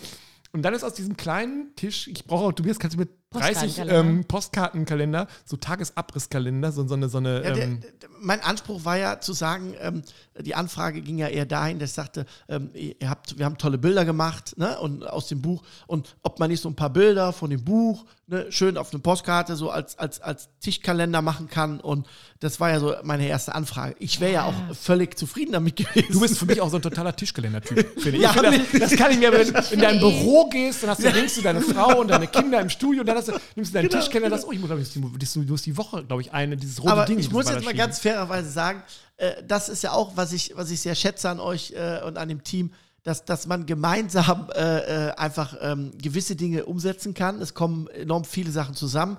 und 0.53 0.61
dann 0.61 0.73
ist 0.73 0.83
aus 0.83 0.93
diesem 0.93 1.17
kleinen 1.17 1.75
Tisch, 1.75 2.07
ich 2.07 2.23
brauche 2.25 2.45
auch, 2.45 2.51
Tobias, 2.53 2.79
kannst 2.79 2.95
du 2.95 2.99
mit 2.99 3.09
30 3.39 3.61
Postkartenkalender. 3.61 4.09
ähm, 4.09 4.25
Postkartenkalender, 4.25 5.27
so 5.45 5.57
Tagesabrisskalender, 5.57 6.71
so, 6.71 6.87
so 6.87 6.95
eine, 6.95 7.09
so 7.09 7.17
eine 7.17 7.43
Ja, 7.43 7.51
der, 7.51 7.63
ähm, 7.63 7.79
mein 8.19 8.41
Anspruch 8.41 8.85
war 8.85 8.97
ja 8.97 9.19
zu 9.19 9.33
sagen, 9.33 9.75
ähm, 9.79 10.01
die 10.39 10.55
Anfrage 10.55 11.01
ging 11.01 11.17
ja 11.17 11.27
eher 11.27 11.45
dahin, 11.45 11.79
dass 11.79 11.91
ich 11.91 11.95
sagte, 11.95 12.25
ähm, 12.49 12.69
ihr 12.73 13.09
habt, 13.09 13.37
wir 13.37 13.45
haben 13.45 13.57
tolle 13.57 13.77
Bilder 13.77 14.05
gemacht 14.05 14.57
ne, 14.57 14.79
und 14.79 15.07
aus 15.07 15.27
dem 15.27 15.41
Buch 15.41 15.63
und 15.87 16.15
ob 16.23 16.39
man 16.39 16.49
nicht 16.49 16.61
so 16.61 16.69
ein 16.69 16.75
paar 16.75 16.89
Bilder 16.89 17.33
von 17.33 17.49
dem 17.49 17.63
Buch 17.63 18.05
ne, 18.27 18.51
schön 18.51 18.77
auf 18.77 18.91
eine 18.91 18.99
Postkarte 18.99 19.55
so 19.55 19.69
als, 19.69 19.97
als, 19.97 20.21
als 20.21 20.49
Tischkalender 20.59 21.21
machen 21.21 21.49
kann 21.49 21.79
und 21.79 22.07
das 22.39 22.59
war 22.59 22.69
ja 22.69 22.79
so 22.79 22.93
meine 23.03 23.27
erste 23.27 23.55
Anfrage. 23.55 23.95
Ich 23.99 24.19
wäre 24.19 24.33
ja 24.33 24.43
auch 24.43 24.75
völlig 24.75 25.17
zufrieden 25.17 25.53
damit 25.53 25.75
gewesen. 25.77 26.11
Du 26.11 26.19
bist 26.19 26.37
für 26.37 26.45
mich 26.45 26.61
auch 26.61 26.69
so 26.69 26.77
ein 26.77 26.81
totaler 26.81 27.15
Tischkalender-Typ, 27.15 27.77
finde 28.01 28.17
ich. 28.17 28.23
Ja, 28.23 28.31
ich 28.31 28.39
finde 28.39 28.59
das, 28.79 28.89
das 28.91 28.99
kann 28.99 29.11
ich 29.11 29.19
mir, 29.19 29.31
wenn 29.31 29.51
du 29.51 29.59
in 29.71 29.79
dein. 29.79 29.99
Büro 30.05 30.47
gehst, 30.49 30.83
dann 30.83 30.91
hast 30.91 31.03
du 31.03 31.09
links 31.09 31.35
du 31.35 31.41
deine 31.41 31.61
Frau 31.61 32.01
und 32.01 32.09
deine 32.09 32.27
Kinder 32.27 32.59
im 32.59 32.69
Studio 32.69 33.01
und 33.01 33.07
dann 33.07 33.17
hast 33.17 33.24
hast 33.27 33.37
du, 33.39 33.41
nimmst 33.55 33.71
du 33.71 33.73
deinen 33.75 33.89
Genau, 33.89 34.01
Tischkenner, 34.01 34.25
genau. 34.25 34.35
das, 34.35 34.45
oh, 34.45 34.51
ich 34.51 34.59
muss, 34.59 34.67
glaub 34.69 34.79
ich, 34.79 34.93
das, 34.93 35.33
du, 35.33 35.55
die 35.55 35.77
Woche, 35.77 36.03
glaube 36.03 36.21
ich, 36.21 36.33
eine, 36.33 36.57
dieses 36.57 36.81
rote 36.81 36.91
Aber 36.91 37.05
Ding. 37.05 37.19
ich 37.19 37.31
muss 37.31 37.49
jetzt 37.49 37.63
mal 37.63 37.73
ganz 37.73 37.99
fairerweise 37.99 38.49
sagen, 38.49 38.83
äh, 39.17 39.43
das 39.47 39.69
ist 39.69 39.83
ja 39.83 39.91
auch, 39.91 40.17
was 40.17 40.33
ich, 40.33 40.53
was 40.55 40.71
ich 40.71 40.81
sehr 40.81 40.95
schätze 40.95 41.29
an 41.29 41.39
euch 41.39 41.71
äh, 41.71 42.01
und 42.05 42.17
an 42.17 42.29
dem 42.29 42.43
Team, 42.43 42.71
dass, 43.03 43.23
dass 43.23 43.45
man 43.45 43.67
gemeinsam 43.67 44.49
äh, 44.55 45.09
äh, 45.09 45.11
einfach 45.11 45.55
ähm, 45.61 45.91
gewisse 46.01 46.35
Dinge 46.35 46.65
umsetzen 46.65 47.13
kann. 47.13 47.39
Es 47.39 47.53
kommen 47.53 47.87
enorm 47.87 48.25
viele 48.25 48.51
Sachen 48.51 48.75
zusammen. 48.75 49.17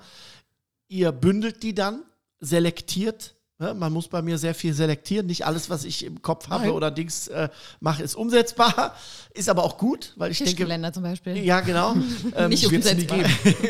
Ihr 0.89 1.13
bündelt 1.13 1.63
die 1.63 1.75
dann, 1.75 2.03
selektiert. 2.41 3.36
Ne? 3.59 3.73
Man 3.73 3.91
muss 3.91 4.09
bei 4.09 4.21
mir 4.21 4.37
sehr 4.37 4.55
viel 4.55 4.75
selektieren. 4.75 5.27
Nicht 5.27 5.47
alles, 5.47 5.71
was 5.71 5.85
ich 5.85 6.05
im 6.05 6.21
Kopf 6.21 6.51
habe 6.51 6.65
Nein. 6.65 6.73
oder 6.73 6.91
Dings 6.91 7.29
äh, 7.29 7.49
mache, 7.81 8.03
ist 8.03 8.15
umsetzbar. 8.15 8.95
Ist 9.33 9.51
aber 9.51 9.65
auch 9.65 9.77
gut, 9.77 10.15
weil 10.17 10.31
ich 10.31 10.39
denke, 10.39 10.93
zum 10.93 11.03
Beispiel. 11.03 11.37
ja, 11.45 11.61
genau. 11.61 11.95
Ähm, 12.35 12.49
Nicht 12.49 12.67
umsetzbar. 12.67 13.19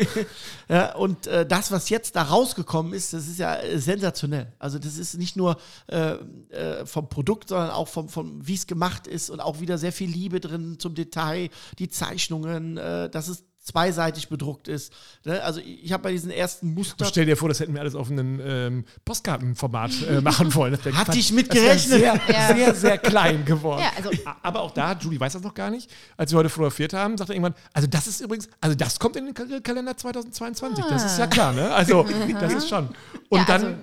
ja, 0.69 0.95
und 0.95 1.27
äh, 1.27 1.45
das, 1.45 1.71
was 1.71 1.89
jetzt 1.89 2.15
da 2.15 2.23
rausgekommen 2.23 2.93
ist, 2.93 3.13
das 3.13 3.27
ist 3.27 3.37
ja 3.37 3.55
äh, 3.55 3.77
sensationell. 3.77 4.53
Also 4.59 4.79
das 4.79 4.97
ist 4.97 5.17
nicht 5.17 5.35
nur 5.35 5.57
äh, 5.87 6.13
äh, 6.49 6.85
vom 6.85 7.09
Produkt, 7.09 7.49
sondern 7.49 7.69
auch 7.71 7.87
vom, 7.87 8.07
vom 8.07 8.45
wie 8.47 8.55
es 8.55 8.65
gemacht 8.65 9.07
ist 9.07 9.29
und 9.29 9.41
auch 9.41 9.59
wieder 9.59 9.77
sehr 9.77 9.91
viel 9.91 10.09
Liebe 10.09 10.39
drin 10.39 10.79
zum 10.79 10.95
Detail, 10.95 11.49
die 11.79 11.89
Zeichnungen, 11.89 12.77
äh, 12.77 13.09
dass 13.09 13.27
es 13.27 13.43
zweiseitig 13.67 14.29
bedruckt 14.29 14.67
ist. 14.67 14.93
Ne? 15.25 15.41
Also 15.43 15.59
ich 15.59 15.91
habe 15.91 16.03
bei 16.03 16.11
diesen 16.11 16.31
ersten 16.31 16.73
Muster 16.73 17.05
Stell 17.05 17.25
dir 17.25 17.35
vor, 17.35 17.49
das 17.49 17.59
hätten 17.59 17.73
wir 17.73 17.81
alles 17.81 17.95
auf 17.95 18.09
einem 18.09 18.39
ähm, 18.43 18.85
Postkartenformat 19.05 19.91
äh, 20.09 20.21
machen 20.21 20.53
wollen. 20.55 20.77
Hatte 20.93 21.17
ich 21.17 21.31
mit 21.33 21.49
gerechnet. 21.49 21.99
Sehr, 21.99 22.19
Ja. 22.29 22.47
sehr, 22.55 22.75
sehr 22.75 22.97
klein 22.97 23.43
geworden. 23.45 23.81
Ja, 23.81 23.91
also- 23.97 24.09
Aber 24.41 24.61
auch 24.61 24.71
da, 24.71 24.93
Julie 24.93 25.19
weiß 25.19 25.33
das 25.33 25.41
noch 25.43 25.53
gar 25.53 25.69
nicht, 25.69 25.91
als 26.15 26.31
wir 26.31 26.37
heute 26.39 26.49
fotografiert 26.49 26.93
haben, 26.93 27.17
sagt 27.17 27.29
er 27.29 27.35
irgendwann, 27.35 27.55
also 27.73 27.87
das 27.87 28.07
ist 28.07 28.21
übrigens, 28.21 28.47
also 28.61 28.75
das 28.75 28.99
kommt 28.99 29.15
in 29.17 29.25
den 29.25 29.33
Kal- 29.33 29.61
Kalender 29.61 29.95
2022. 29.97 30.85
Das 30.89 31.03
ist 31.05 31.19
ja 31.19 31.27
klar, 31.27 31.51
ne? 31.53 31.73
Also 31.73 32.05
das 32.39 32.53
ist 32.53 32.69
schon. 32.69 32.87
Und 33.29 33.39
ja, 33.39 33.45
dann, 33.45 33.63
also 33.65 33.77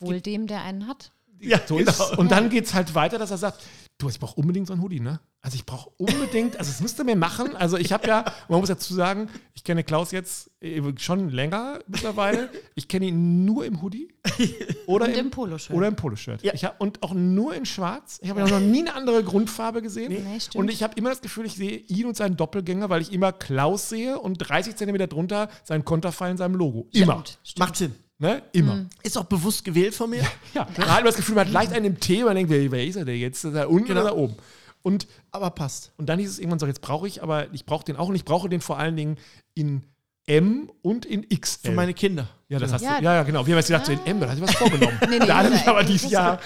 wohl 0.00 0.20
dem, 0.20 0.46
der 0.46 0.62
einen 0.62 0.86
hat. 0.86 1.12
Ja, 1.40 1.58
so 1.66 1.76
genau. 1.76 1.92
und 2.18 2.30
dann 2.30 2.50
geht 2.50 2.66
es 2.66 2.74
halt 2.74 2.94
weiter, 2.94 3.18
dass 3.18 3.30
er 3.30 3.38
sagt, 3.38 3.62
du, 4.02 4.08
ich 4.08 4.18
brauche 4.18 4.36
unbedingt 4.36 4.66
so 4.66 4.72
ein 4.72 4.82
Hoodie, 4.82 5.00
ne? 5.00 5.20
Also 5.42 5.54
ich 5.56 5.64
brauche 5.64 5.90
unbedingt, 5.96 6.58
also 6.58 6.70
das 6.70 6.80
müsst 6.80 6.98
ihr 6.98 7.04
mir 7.04 7.16
machen. 7.16 7.56
Also 7.56 7.78
ich 7.78 7.92
habe 7.92 8.06
ja, 8.06 8.24
man 8.48 8.60
muss 8.60 8.68
dazu 8.68 8.92
sagen, 8.92 9.28
ich 9.54 9.64
kenne 9.64 9.84
Klaus 9.84 10.10
jetzt 10.12 10.50
äh, 10.60 10.82
schon 10.96 11.30
länger 11.30 11.78
mittlerweile. 11.86 12.50
Ich 12.74 12.88
kenne 12.88 13.06
ihn 13.06 13.44
nur 13.46 13.64
im 13.64 13.80
Hoodie 13.80 14.12
oder 14.86 15.06
Und 15.06 15.16
im 15.16 15.30
Poloshirt. 15.30 15.76
Oder 15.76 15.88
im 15.88 15.96
Poloshirt. 15.96 16.42
Ja. 16.42 16.52
Ich 16.52 16.64
hab, 16.64 16.78
und 16.80 17.02
auch 17.02 17.14
nur 17.14 17.54
in 17.54 17.64
schwarz. 17.64 18.18
Ich 18.22 18.28
habe 18.28 18.40
ja 18.40 18.48
noch 18.48 18.60
nie 18.60 18.80
eine 18.80 18.94
andere 18.94 19.24
Grundfarbe 19.24 19.80
gesehen. 19.80 20.12
Nee, 20.12 20.40
stimmt. 20.40 20.56
und 20.56 20.70
ich 20.70 20.82
habe 20.82 20.94
immer 20.96 21.08
das 21.08 21.22
Gefühl, 21.22 21.46
ich 21.46 21.54
sehe 21.54 21.78
ihn 21.78 22.06
und 22.06 22.16
seinen 22.16 22.36
Doppelgänger, 22.36 22.90
weil 22.90 23.00
ich 23.00 23.12
immer 23.12 23.32
Klaus 23.32 23.88
sehe 23.88 24.18
und 24.18 24.36
30 24.36 24.76
Zentimeter 24.76 25.06
drunter 25.06 25.48
sein 25.64 25.84
Konterfei 25.86 26.30
in 26.30 26.36
seinem 26.36 26.54
Logo. 26.54 26.88
Immer. 26.92 27.12
Stimmt, 27.14 27.38
stimmt. 27.44 27.58
Macht 27.58 27.76
Sinn. 27.76 27.94
Ne? 28.20 28.42
Immer. 28.52 28.84
Ist 29.02 29.16
auch 29.16 29.24
bewusst 29.24 29.64
gewählt 29.64 29.94
von 29.94 30.10
mir, 30.10 30.22
Ja. 30.54 30.66
Hat 30.68 31.00
immer 31.00 31.04
das 31.04 31.16
Gefühl, 31.16 31.34
man 31.34 31.46
hat 31.46 31.52
leicht 31.52 31.72
einen 31.72 31.86
im 31.86 32.00
Tee, 32.00 32.22
man 32.22 32.34
denkt, 32.36 32.50
wer, 32.50 32.70
wer 32.70 32.84
ist 32.86 32.96
er 32.96 33.06
denn 33.06 33.18
jetzt? 33.18 33.42
Ist 33.44 33.54
er 33.54 33.70
unten 33.70 33.88
Genau. 33.88 34.02
oder 34.02 34.14
oben? 34.16 34.36
Und, 34.82 35.06
aber 35.30 35.50
passt. 35.50 35.92
und 35.96 36.06
dann 36.08 36.18
hieß 36.18 36.28
es 36.28 36.38
irgendwann 36.38 36.58
so, 36.58 36.66
jetzt 36.66 36.82
brauche 36.82 37.08
ich, 37.08 37.22
aber 37.22 37.52
ich 37.52 37.64
brauche 37.64 37.84
den 37.84 37.96
auch 37.96 38.08
und 38.08 38.14
ich 38.14 38.24
brauche 38.26 38.48
den 38.50 38.60
vor 38.60 38.78
allen 38.78 38.94
Dingen 38.96 39.16
in 39.54 39.82
M 40.26 40.70
und 40.82 41.06
in 41.06 41.26
XL. 41.28 41.68
Für 41.68 41.72
meine 41.74 41.94
Kinder. 41.94 42.28
Ja, 42.50 42.58
das 42.58 42.72
hast 42.72 42.82
Ja. 42.82 42.98
du, 42.98 43.04
ja, 43.04 43.14
ja, 43.14 43.22
genau. 43.22 43.46
Wir 43.46 43.54
haben 43.54 43.58
jetzt 43.60 43.68
gedacht, 43.68 43.86
so 43.86 43.92
in 43.92 44.04
M, 44.04 44.20
da 44.20 44.28
hast 44.28 44.38
du 44.38 44.42
was 44.42 44.54
vorgenommen. 44.54 44.98
Nee, 45.08 45.18
nee, 45.18 45.26
da 45.26 45.38
hatte 45.38 45.54
ich 45.54 45.66
aber 45.66 45.82
dieses 45.82 46.10
Jahr. 46.10 46.38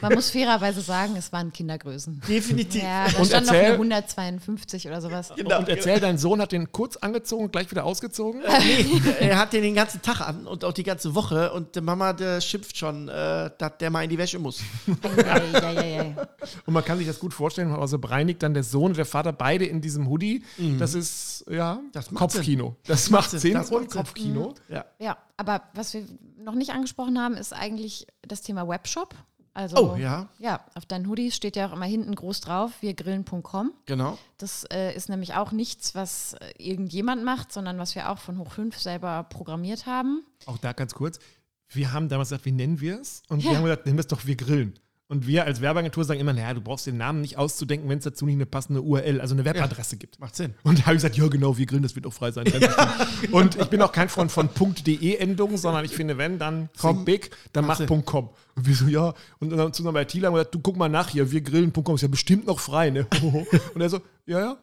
Man 0.00 0.12
muss 0.14 0.30
fairerweise 0.30 0.80
sagen, 0.80 1.14
es 1.16 1.32
waren 1.32 1.52
Kindergrößen. 1.52 2.20
Definitiv. 2.28 2.82
Ja, 2.82 3.06
da 3.08 3.18
Und 3.18 3.26
stand 3.26 3.46
noch 3.46 3.54
eine 3.54 3.72
152 3.72 4.86
oder 4.88 5.00
sowas. 5.00 5.32
Genau. 5.36 5.58
Und 5.58 5.68
erzähl, 5.68 5.98
dein 6.00 6.18
Sohn 6.18 6.40
hat 6.40 6.52
den 6.52 6.70
kurz 6.72 6.96
angezogen 6.96 7.44
und 7.44 7.52
gleich 7.52 7.70
wieder 7.70 7.84
ausgezogen. 7.84 8.42
Nee, 8.62 9.00
er 9.20 9.38
hat 9.38 9.52
den 9.52 9.62
den 9.62 9.74
ganzen 9.74 10.02
Tag 10.02 10.20
an 10.20 10.46
und 10.46 10.64
auch 10.64 10.72
die 10.72 10.82
ganze 10.82 11.14
Woche 11.14 11.52
und 11.52 11.74
der 11.74 11.82
Mama, 11.82 12.12
der 12.12 12.40
schimpft 12.40 12.76
schon, 12.76 13.08
äh, 13.08 13.50
dass 13.58 13.72
der 13.78 13.90
mal 13.90 14.02
in 14.04 14.10
die 14.10 14.18
Wäsche 14.18 14.38
muss. 14.38 14.60
Ja, 15.16 15.38
ja, 15.60 15.72
ja, 15.72 15.82
ja. 15.84 16.04
Und 16.66 16.74
man 16.74 16.84
kann 16.84 16.98
sich 16.98 17.06
das 17.06 17.18
gut 17.18 17.34
vorstellen, 17.34 17.72
also 17.72 17.98
bereinigt 17.98 18.42
dann 18.42 18.54
der 18.54 18.62
Sohn 18.64 18.90
und 18.92 18.96
der 18.96 19.04
Vater 19.06 19.32
beide 19.32 19.64
in 19.64 19.80
diesem 19.80 20.08
Hoodie. 20.08 20.42
Das 20.78 20.94
ist, 20.94 21.44
ja, 21.50 21.74
Mhm. 21.74 21.90
Das 21.92 22.08
Kopfkino. 22.12 22.76
Das 22.86 23.10
macht 23.10 23.30
Sinn, 23.30 23.54
das 23.54 23.70
und 23.70 23.82
macht 23.82 23.90
Sinn. 23.92 24.00
Kopfkino. 24.00 24.54
Ja. 24.68 24.84
Ja, 24.98 25.16
aber 25.36 25.62
was 25.74 25.94
wir 25.94 26.04
noch 26.38 26.54
nicht 26.54 26.70
angesprochen 26.70 27.18
haben, 27.18 27.34
ist 27.36 27.52
eigentlich 27.52 28.06
das 28.22 28.42
Thema 28.42 28.66
Webshop. 28.68 29.14
Also, 29.54 29.92
Oh, 29.92 29.96
ja. 29.96 30.28
Ja, 30.38 30.64
auf 30.74 30.86
deinen 30.86 31.06
Hoodies 31.08 31.36
steht 31.36 31.56
ja 31.56 31.68
auch 31.68 31.72
immer 31.74 31.84
hinten 31.84 32.14
groß 32.14 32.40
drauf, 32.40 32.72
wirgrillen.com. 32.80 33.72
Genau. 33.84 34.18
Das 34.38 34.64
äh, 34.72 34.94
ist 34.94 35.10
nämlich 35.10 35.34
auch 35.34 35.52
nichts, 35.52 35.94
was 35.94 36.32
äh, 36.34 36.52
irgendjemand 36.56 37.22
macht, 37.22 37.52
sondern 37.52 37.78
was 37.78 37.94
wir 37.94 38.08
auch 38.10 38.18
von 38.18 38.38
Hoch 38.38 38.50
5 38.52 38.78
selber 38.78 39.24
programmiert 39.24 39.84
haben. 39.84 40.24
Auch 40.46 40.56
da 40.58 40.72
ganz 40.72 40.94
kurz. 40.94 41.18
Wir 41.68 41.92
haben 41.92 42.08
damals 42.08 42.30
gesagt, 42.30 42.46
wie 42.46 42.52
nennen 42.52 42.80
wir 42.80 42.98
es? 43.00 43.22
Und 43.28 43.42
Ja. 43.42 43.50
wir 43.50 43.56
haben 43.58 43.64
gesagt, 43.64 43.84
nennen 43.86 43.98
wir 43.98 44.02
es 44.02 44.06
doch 44.06 44.24
Wir 44.24 44.36
grillen. 44.36 44.78
Und 45.12 45.26
wir 45.26 45.44
als 45.44 45.60
Werbeagentur 45.60 46.06
sagen 46.06 46.20
immer, 46.20 46.32
naja, 46.32 46.54
du 46.54 46.62
brauchst 46.62 46.86
den 46.86 46.96
Namen 46.96 47.20
nicht 47.20 47.36
auszudenken, 47.36 47.86
wenn 47.90 47.98
es 47.98 48.04
dazu 48.04 48.24
nicht 48.24 48.36
eine 48.36 48.46
passende 48.46 48.80
URL, 48.80 49.20
also 49.20 49.34
eine 49.34 49.44
Webadresse 49.44 49.98
gibt. 49.98 50.18
Macht 50.18 50.34
Sinn. 50.34 50.54
Und 50.62 50.78
da 50.78 50.82
habe 50.84 50.94
ich 50.94 51.02
gesagt, 51.02 51.18
ja 51.18 51.28
genau, 51.28 51.58
wir 51.58 51.66
grillen, 51.66 51.82
das 51.82 51.94
wird 51.94 52.06
auch 52.06 52.14
frei 52.14 52.30
sein. 52.30 52.44
Bestimmt. 52.44 52.74
und 53.30 53.56
ich 53.56 53.66
bin 53.66 53.82
auch 53.82 53.92
kein 53.92 54.08
Freund 54.08 54.32
von 54.32 54.48
.de-Endungen, 54.54 55.58
sondern 55.58 55.84
ich 55.84 55.94
finde, 55.94 56.16
wenn, 56.16 56.38
dann 56.38 56.70
Komm. 56.80 57.04
big, 57.04 57.30
dann 57.52 57.66
mach 57.66 57.76
Sinn. 57.76 57.88
.com. 58.06 58.30
Und 58.56 58.66
wir 58.66 58.74
so, 58.74 58.86
ja. 58.86 59.12
Und 59.38 59.50
dann 59.50 59.74
zu 59.74 59.82
unserem 59.82 59.96
ITler 59.96 60.28
haben 60.28 60.34
wir 60.34 60.38
gesagt, 60.38 60.54
du 60.54 60.60
guck 60.60 60.78
mal 60.78 60.88
nach 60.88 61.10
hier, 61.10 61.30
wir 61.30 61.42
grillen.com 61.42 61.94
ist 61.94 62.00
ja 62.00 62.08
bestimmt 62.08 62.46
noch 62.46 62.58
frei, 62.58 62.88
ne? 62.88 63.06
Und 63.74 63.82
er 63.82 63.90
so, 63.90 64.00
ja, 64.24 64.40
ja. 64.40 64.56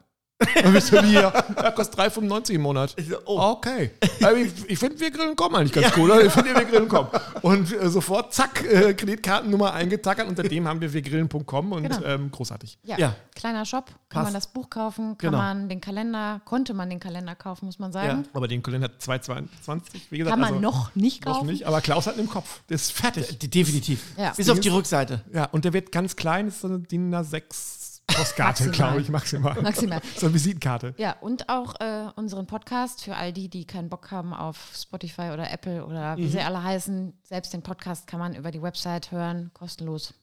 Und 0.64 0.74
wir 0.74 0.80
so, 0.82 0.96
wie, 1.04 1.14
ja, 1.14 1.34
ja, 1.58 1.72
kostet 1.72 2.00
3,95 2.00 2.52
im 2.52 2.62
Monat. 2.62 2.94
Ich 2.98 3.10
so, 3.10 3.18
oh. 3.26 3.40
Okay. 3.58 3.92
Aber 4.24 4.38
ich 4.38 4.52
ich 4.70 4.80
finde, 4.80 4.98
wir 5.00 5.12
grillen 5.12 5.36
kommen 5.36 5.56
eigentlich 5.56 5.74
ganz 5.74 5.92
cool, 5.98 6.10
oder? 6.12 6.24
Ich 6.24 6.32
finde, 6.32 6.56
wir 6.56 6.64
grillen 6.64 6.88
kommen. 6.88 7.10
Und 7.42 7.74
äh, 7.74 7.90
sofort, 7.90 8.34
zack, 8.34 8.64
äh, 8.64 8.94
Kreditkartennummer 8.94 9.74
eingetackert. 9.74 10.28
Unter 10.30 10.44
dem 10.44 10.66
haben 10.66 10.80
wir 10.80 10.94
wirgrillen.com 10.94 11.72
und 11.74 11.84
Genau. 11.84 12.02
ähm, 12.06 12.32
großartig. 12.32 12.78
Ja, 12.84 12.98
Ja. 12.98 13.16
kleiner 13.36 13.66
Shop, 13.66 13.88
kann 13.88 13.96
Passt. 14.10 14.24
man 14.26 14.34
das 14.34 14.48
Buch 14.48 14.70
kaufen, 14.70 15.18
kann 15.18 15.32
Genau. 15.32 15.38
man 15.44 15.68
den 15.68 15.82
Kalender, 15.82 16.40
konnte 16.46 16.74
man 16.74 16.90
den 16.90 17.02
Kalender 17.02 17.36
kaufen, 17.36 17.66
muss 17.66 17.78
man 17.80 17.92
sagen. 17.92 18.26
Aber 18.32 18.48
den 18.48 18.64
Kalender 18.64 18.98
222, 18.98 20.08
wie 20.10 20.20
gesagt, 20.20 20.32
Kann 20.32 20.40
man 20.40 20.50
also 20.54 20.62
noch 20.62 20.96
nicht 20.96 21.26
noch 21.26 21.34
kaufen. 21.34 21.48
nicht. 21.48 21.66
Aber 21.66 21.82
Klaus 21.82 22.08
hat 22.08 22.16
ihn 22.16 22.22
im 22.22 22.30
Kopf. 22.30 22.62
Der 22.70 22.76
ist 22.76 22.94
fertig. 22.94 23.38
D- 23.40 23.48
Definitiv. 23.50 24.04
Ja. 24.18 24.32
Bis 24.38 24.50
auf 24.50 24.60
die 24.62 24.70
Rückseite. 24.70 25.22
Ja, 25.34 25.46
und 25.46 25.66
der 25.66 25.74
wird 25.74 25.92
ganz 25.92 26.16
klein, 26.16 26.48
ist 26.48 26.62
so 26.62 26.68
eine 26.68 26.80
DIN 26.80 27.14
A6 27.14 27.79
Postkarte, 28.16 28.70
glaube 28.72 29.02
ich, 29.02 29.10
maximal. 29.10 29.62
Maximal. 29.62 30.02
So 30.18 30.26
eine 30.28 30.36
Visitenkarte. 30.36 30.94
Ja, 30.98 31.16
und 31.22 31.50
auch 31.50 31.80
äh, 31.80 32.08
unseren 32.16 32.48
Podcast 32.48 33.04
für 33.04 33.16
all 33.16 33.32
die, 33.34 33.50
die 33.50 33.66
keinen 33.66 33.90
Bock 33.90 34.12
haben 34.12 34.34
auf 34.34 34.72
Spotify 34.76 35.30
oder 35.34 35.52
Apple 35.52 35.86
oder 35.86 36.16
Mhm. 36.16 36.22
wie 36.22 36.28
sie 36.28 36.40
alle 36.40 36.64
heißen. 36.64 37.14
Selbst 37.24 37.54
den 37.54 37.62
Podcast 37.62 38.08
kann 38.08 38.20
man 38.20 38.36
über 38.36 38.52
die 38.52 38.62
Website 38.62 39.12
hören, 39.12 39.52
kostenlos. 39.54 40.14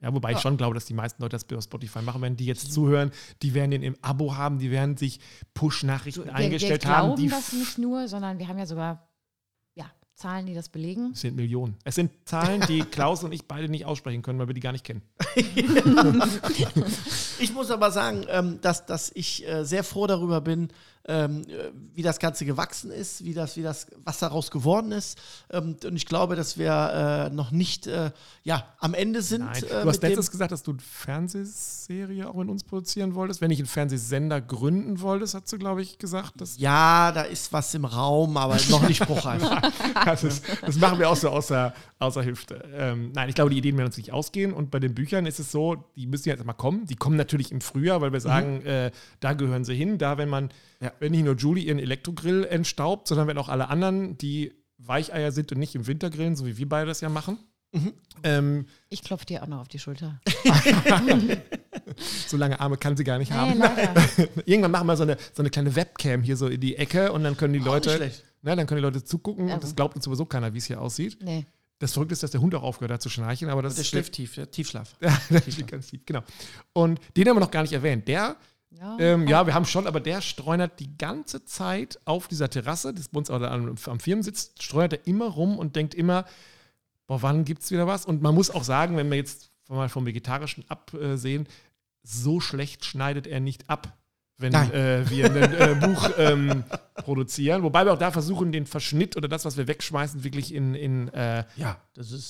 Ja, 0.00 0.12
wobei 0.12 0.32
ich 0.32 0.40
schon 0.40 0.56
glaube, 0.56 0.74
dass 0.74 0.84
die 0.84 0.94
meisten 0.94 1.22
Leute 1.22 1.36
das 1.38 1.56
auf 1.56 1.62
Spotify 1.64 2.02
machen, 2.02 2.20
wenn 2.22 2.36
die 2.36 2.46
jetzt 2.46 2.72
zuhören, 2.72 3.12
die 3.40 3.54
werden 3.54 3.70
den 3.70 3.82
im 3.84 3.96
Abo 4.02 4.34
haben, 4.36 4.58
die 4.58 4.72
werden 4.72 4.96
sich 4.96 5.20
Push-Nachrichten 5.54 6.24
Wir, 6.24 6.34
eingestellt 6.34 6.84
wir 6.84 6.90
haben. 6.90 7.06
glauben 7.14 7.22
Die 7.22 7.28
das 7.28 7.52
nicht 7.52 7.78
nur, 7.78 8.08
sondern 8.08 8.38
wir 8.40 8.48
haben 8.48 8.58
ja 8.58 8.66
sogar 8.66 8.94
ja, 8.94 9.00
Zahlen, 10.22 10.46
die 10.46 10.54
das 10.54 10.68
belegen. 10.68 11.10
Es 11.12 11.22
sind 11.22 11.34
Millionen. 11.34 11.76
Es 11.82 11.96
sind 11.96 12.12
Zahlen, 12.24 12.60
die 12.68 12.80
Klaus 12.90 13.24
und 13.24 13.32
ich 13.32 13.46
beide 13.46 13.68
nicht 13.68 13.86
aussprechen 13.86 14.22
können, 14.22 14.38
weil 14.38 14.46
wir 14.46 14.54
die 14.54 14.60
gar 14.60 14.70
nicht 14.72 14.84
kennen. 14.84 15.02
Ich 17.40 17.52
muss 17.52 17.72
aber 17.72 17.90
sagen, 17.90 18.24
ähm, 18.28 18.60
dass, 18.60 18.86
dass 18.86 19.10
ich 19.14 19.48
äh, 19.48 19.64
sehr 19.64 19.82
froh 19.82 20.06
darüber 20.06 20.40
bin, 20.40 20.68
ähm, 21.06 21.42
äh, 21.48 21.70
wie 21.94 22.02
das 22.02 22.18
Ganze 22.18 22.44
gewachsen 22.44 22.90
ist, 22.90 23.24
wie 23.24 23.34
das, 23.34 23.56
wie 23.56 23.62
das, 23.62 23.86
was 24.04 24.18
daraus 24.18 24.50
geworden 24.50 24.92
ist. 24.92 25.18
Ähm, 25.50 25.76
und 25.84 25.96
ich 25.96 26.06
glaube, 26.06 26.36
dass 26.36 26.58
wir 26.58 27.28
äh, 27.30 27.34
noch 27.34 27.50
nicht 27.50 27.86
äh, 27.86 28.12
ja, 28.44 28.66
am 28.78 28.94
Ende 28.94 29.22
sind. 29.22 29.44
Nein. 29.44 29.62
Äh, 29.64 29.82
Du 29.82 29.88
hast 29.88 30.02
letztens 30.02 30.30
gesagt, 30.30 30.52
dass 30.52 30.62
du 30.62 30.72
eine 30.72 30.80
Fernsehserie 30.80 32.28
auch 32.28 32.34
mit 32.34 32.48
uns 32.48 32.62
produzieren 32.64 33.14
wolltest. 33.14 33.40
Wenn 33.40 33.50
ich 33.50 33.58
einen 33.58 33.66
Fernsehsender 33.66 34.40
gründen 34.40 35.00
wolltest, 35.00 35.34
hast 35.34 35.52
du, 35.52 35.58
glaube 35.58 35.82
ich, 35.82 35.98
gesagt. 35.98 36.40
Dass 36.40 36.58
ja, 36.58 37.10
da 37.12 37.22
ist 37.22 37.52
was 37.52 37.74
im 37.74 37.84
Raum, 37.84 38.36
aber 38.36 38.56
noch 38.70 38.86
nicht 38.86 39.02
spruchreif. 39.02 39.42
das, 40.04 40.24
ist, 40.24 40.44
das 40.64 40.76
machen 40.76 40.98
wir 40.98 41.10
auch 41.10 41.16
so 41.16 41.30
außer, 41.30 41.74
außer 41.98 42.24
Hüfte. 42.24 42.64
Ähm, 42.74 43.10
nein, 43.12 43.28
ich 43.28 43.34
glaube, 43.34 43.50
die 43.50 43.58
Ideen 43.58 43.76
werden 43.76 43.88
uns 43.88 43.96
nicht 43.96 44.12
ausgehen. 44.12 44.52
Und 44.52 44.70
bei 44.70 44.78
den 44.78 44.94
Büchern 44.94 45.26
ist 45.26 45.40
es 45.40 45.50
so, 45.50 45.84
die 45.96 46.06
müssen 46.06 46.28
jetzt 46.28 46.44
mal 46.44 46.52
kommen. 46.52 46.86
Die 46.86 46.96
kommen 46.96 47.16
natürlich 47.16 47.50
im 47.50 47.60
Frühjahr, 47.60 48.00
weil 48.00 48.12
wir 48.12 48.20
sagen, 48.20 48.62
äh, 48.62 48.90
da 49.20 49.32
gehören 49.32 49.64
sie 49.64 49.74
hin. 49.74 49.98
Da, 49.98 50.18
wenn 50.18 50.28
man, 50.28 50.50
Ja. 50.80 50.91
Wenn 51.00 51.12
nicht 51.12 51.24
nur 51.24 51.34
Julie 51.36 51.64
ihren 51.64 51.78
Elektrogrill 51.78 52.44
entstaubt, 52.44 53.08
sondern 53.08 53.26
wenn 53.28 53.38
auch 53.38 53.48
alle 53.48 53.68
anderen, 53.68 54.16
die 54.18 54.52
Weicheier 54.78 55.32
sind 55.32 55.52
und 55.52 55.58
nicht 55.58 55.74
im 55.74 55.86
Winter 55.86 56.10
grillen, 56.10 56.36
so 56.36 56.46
wie 56.46 56.56
wir 56.58 56.68
beide 56.68 56.86
das 56.86 57.00
ja 57.00 57.08
machen. 57.08 57.38
Ähm, 58.22 58.66
Ich 58.90 59.02
klopfe 59.02 59.24
dir 59.24 59.42
auch 59.42 59.46
noch 59.46 59.60
auf 59.60 59.68
die 59.68 59.78
Schulter. 59.78 60.20
so 62.26 62.36
lange 62.36 62.60
Arme 62.60 62.76
kann 62.76 62.96
sie 62.96 63.04
gar 63.04 63.18
nicht 63.18 63.30
Nee, 63.30 63.36
haben. 63.36 63.58
leider. 63.58 63.94
Irgendwann 64.46 64.70
machen 64.72 64.86
wir 64.86 64.96
so 64.96 65.02
eine, 65.04 65.16
so 65.32 65.42
eine 65.42 65.50
kleine 65.50 65.74
Webcam 65.74 66.22
hier 66.22 66.36
so 66.36 66.48
in 66.48 66.60
die 66.60 66.76
Ecke 66.76 67.12
und 67.12 67.24
dann 67.24 67.36
können 67.36 67.54
die 67.54 67.60
Auch 67.60 67.66
Leute, 67.66 67.90
schlecht. 67.96 68.24
ne, 68.42 68.56
dann 68.56 68.66
können 68.66 68.78
die 68.78 68.82
Leute 68.84 69.04
zugucken 69.04 69.48
Ja. 69.48 69.54
und 69.54 69.62
das 69.62 69.74
glaubt 69.74 69.96
uns 69.96 70.04
sowieso 70.04 70.24
keiner, 70.26 70.52
wie 70.54 70.58
es 70.58 70.66
hier 70.66 70.80
aussieht. 70.80 71.18
Nee. 71.22 71.46
Das 71.78 71.94
Verrückte 71.94 72.12
ist, 72.12 72.22
dass 72.22 72.30
der 72.30 72.40
Hund 72.40 72.54
auch 72.54 72.62
aufgehört 72.62 72.92
hat 72.92 73.02
zu 73.02 73.08
schnarchen, 73.08 73.48
aber 73.48 73.60
das 73.62 73.74
Der 73.74 73.82
ist 73.82 73.88
schläft 73.88 74.12
tief, 74.12 74.34
der 74.36 74.50
Tiefschlaf. 74.50 74.94
Ja, 75.00 75.18
der 75.30 75.40
schläft 75.40 75.66
ganz 75.66 75.88
tief, 75.88 76.02
genau. 76.06 76.22
Und 76.72 77.00
den 77.16 77.28
haben 77.28 77.36
wir 77.36 77.40
noch 77.40 77.50
gar 77.50 77.62
nicht 77.62 77.72
erwähnt. 77.72 78.06
Der 78.06 78.36
Ja, 78.78 78.96
Ähm, 78.98 79.28
ja, 79.28 79.46
wir 79.46 79.54
haben 79.54 79.64
schon, 79.64 79.86
aber 79.86 80.00
der 80.00 80.20
streunert 80.20 80.80
die 80.80 80.96
ganze 80.96 81.44
Zeit 81.44 82.00
auf 82.04 82.28
dieser 82.28 82.48
Terrasse, 82.50 82.92
das 82.94 83.08
bei 83.08 83.18
uns 83.18 83.30
auch 83.30 83.38
da 83.38 83.50
am, 83.50 83.76
am 83.86 84.00
Firmensitz, 84.00 84.52
streunert 84.60 84.94
er 84.94 85.06
immer 85.06 85.26
rum 85.26 85.58
und 85.58 85.76
denkt 85.76 85.94
immer, 85.94 86.24
boah, 87.06 87.22
wann 87.22 87.44
gibt 87.44 87.62
es 87.62 87.70
wieder 87.70 87.86
was? 87.86 88.06
Und 88.06 88.22
man 88.22 88.34
muss 88.34 88.50
auch 88.50 88.64
sagen, 88.64 88.96
wenn 88.96 89.10
wir 89.10 89.16
jetzt 89.16 89.50
mal 89.68 89.88
vom 89.88 90.06
Vegetarischen 90.06 90.64
absehen, 90.68 91.46
so 92.02 92.40
schlecht 92.40 92.84
schneidet 92.84 93.26
er 93.26 93.40
nicht 93.40 93.70
ab, 93.70 93.96
wenn 94.38 94.54
äh, 94.54 95.08
wir 95.08 95.26
ein 95.26 95.36
äh, 95.36 95.74
Buch 95.80 96.10
ähm, 96.18 96.64
produzieren. 96.96 97.62
Wobei 97.62 97.84
wir 97.84 97.92
auch 97.92 97.98
da 97.98 98.10
versuchen, 98.10 98.52
den 98.52 98.66
Verschnitt 98.66 99.16
oder 99.16 99.28
das, 99.28 99.44
was 99.44 99.56
wir 99.56 99.68
wegschmeißen, 99.68 100.24
wirklich 100.24 100.54
in, 100.54 100.74
in 100.74 101.08
äh, 101.08 101.44
Ja, 101.56 101.76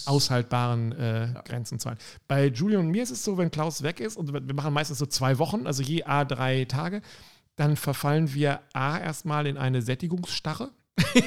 aushaltbaren 0.07 0.93
äh, 0.93 1.29
Grenzen 1.45 1.79
zu 1.79 1.89
halten. 1.89 2.03
Bei 2.29 2.47
Julian 2.47 2.83
und 2.83 2.91
mir 2.91 3.03
ist 3.03 3.11
es 3.11 3.25
so, 3.25 3.39
wenn 3.39 3.51
Klaus 3.51 3.83
weg 3.83 4.01
ist, 4.01 4.17
und 4.17 4.33
wir 4.33 4.55
machen 4.55 4.75
meistens 4.75 4.99
so 4.99 5.07
zwei 5.07 5.39
Wochen, 5.39 5.67
also 5.67 5.83
je 5.83 6.05
A 6.05 6.25
drei 6.25 6.65
Tage, 6.67 7.03
dann 7.57 7.77
verfallen 7.77 8.33
wir 8.35 8.61
A 8.73 8.99
erstmal 8.99 9.47
in 9.47 9.57
eine 9.57 9.83
Sättigungsstarre. 9.83 10.71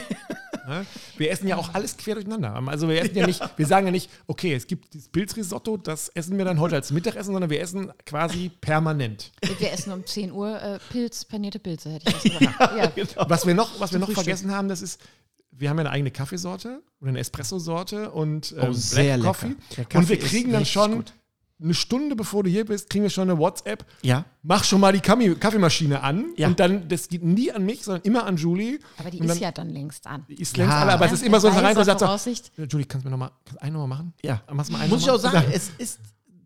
Wir 1.18 1.30
essen 1.30 1.48
ja 1.48 1.58
auch 1.58 1.74
alles 1.76 1.96
quer 1.96 2.16
durcheinander. 2.16 2.56
Also 2.68 2.90
wir 2.90 3.00
essen 3.00 3.16
ja 3.16 3.28
nicht, 3.28 3.40
wir 3.56 3.68
sagen 3.68 3.86
ja 3.86 3.92
nicht, 3.92 4.10
okay, 4.26 4.54
es 4.56 4.66
gibt 4.66 4.94
dieses 4.96 5.10
Pilzrisotto, 5.10 5.78
das 5.78 6.10
essen 6.10 6.38
wir 6.40 6.46
dann 6.46 6.60
heute 6.60 6.76
als 6.76 6.92
Mittagessen, 6.92 7.34
sondern 7.34 7.52
wir 7.52 7.62
essen 7.62 7.94
quasi 8.06 8.50
permanent. 8.62 9.32
Wir 9.60 9.72
essen 9.72 9.94
um 9.94 10.04
10 10.06 10.32
Uhr 10.32 10.60
äh, 10.60 10.80
Pilz, 10.90 11.24
panierte 11.24 11.60
Pilze, 11.60 11.92
hätte 11.92 12.10
ich 12.10 12.14
das 12.16 12.24
gesagt. 12.40 13.08
Ja, 13.16 13.30
Was 13.30 13.46
wir 13.46 13.54
noch, 13.54 13.80
was 13.80 13.92
wir 13.94 14.00
noch 14.00 14.12
vergessen 14.12 14.52
haben, 14.52 14.68
das 14.68 14.82
ist, 14.82 15.00
wir 15.52 15.70
haben 15.70 15.78
ja 15.78 15.82
eine 15.84 15.92
eigene 15.92 16.10
Kaffeesorte 16.12 16.82
oder 17.00 17.10
eine 17.10 17.20
Espresso-Sorte 17.20 18.10
und 18.10 18.54
ähm, 18.58 18.70
Oh, 18.70 18.74
sehr 18.74 19.18
Black 19.20 19.42
lecker. 19.44 19.56
Coffee. 19.88 19.98
Und 20.00 20.10
wir 20.10 20.20
kriegen 20.20 20.52
dann 20.52 20.66
schon 20.66 20.96
gut. 20.96 21.14
Eine 21.62 21.74
Stunde 21.74 22.16
bevor 22.16 22.44
du 22.44 22.50
hier 22.50 22.66
bist, 22.66 22.90
kriegen 22.90 23.04
wir 23.04 23.10
schon 23.10 23.30
eine 23.30 23.40
WhatsApp. 23.40 23.86
Ja. 24.02 24.26
Mach 24.44 24.64
schon 24.66 24.82
mal 24.82 24.92
die 24.92 25.00
Kaffee 25.00 25.34
Kaffeemaschine 25.36 26.02
an. 26.04 26.34
Ja. 26.36 26.48
Und 26.48 26.60
dann, 26.60 26.88
das 26.90 27.08
geht 27.08 27.24
nie 27.24 27.52
an 27.52 27.66
mich, 27.66 27.84
sondern 27.84 28.04
immer 28.04 28.26
an 28.26 28.36
Julie. 28.38 28.80
aber 28.98 29.10
die 29.10 29.20
Und 29.20 29.26
ist 29.28 29.36
dann- 29.36 29.42
ja 29.42 29.52
dann 29.52 29.70
längst 29.70 30.06
an. 30.06 30.26
Die 30.28 30.36
ist 30.42 30.58
längst 30.58 30.74
Ja. 30.74 30.82
alle, 30.82 30.94
aber 30.94 31.06
es 31.06 31.14
ist 31.14 31.24
immer 31.24 31.40
so, 31.40 31.48
dass 31.48 31.56
er 31.58 31.64
reinkommt 31.64 31.88
und 31.88 32.00
sagt 32.00 32.22
so. 32.22 32.64
Julie, 32.64 32.86
kannst 32.86 33.06
du 33.06 33.10
mir 33.10 33.12
noch 33.12 33.18
mal, 33.20 33.32
kannst 33.46 33.62
du 33.62 33.62
einen 33.64 33.74
nochmal 33.74 33.88
machen? 33.98 34.14
Ja. 34.22 34.42
Machst 34.52 34.70
du 34.70 34.74
mal 34.74 34.82
einen 34.82 34.90
Muss 34.90 35.02
ich 35.02 35.08
noch 35.08 35.14
auch 35.16 35.20
sagen, 35.20 35.50
es 35.54 35.72
ist 35.78 36.00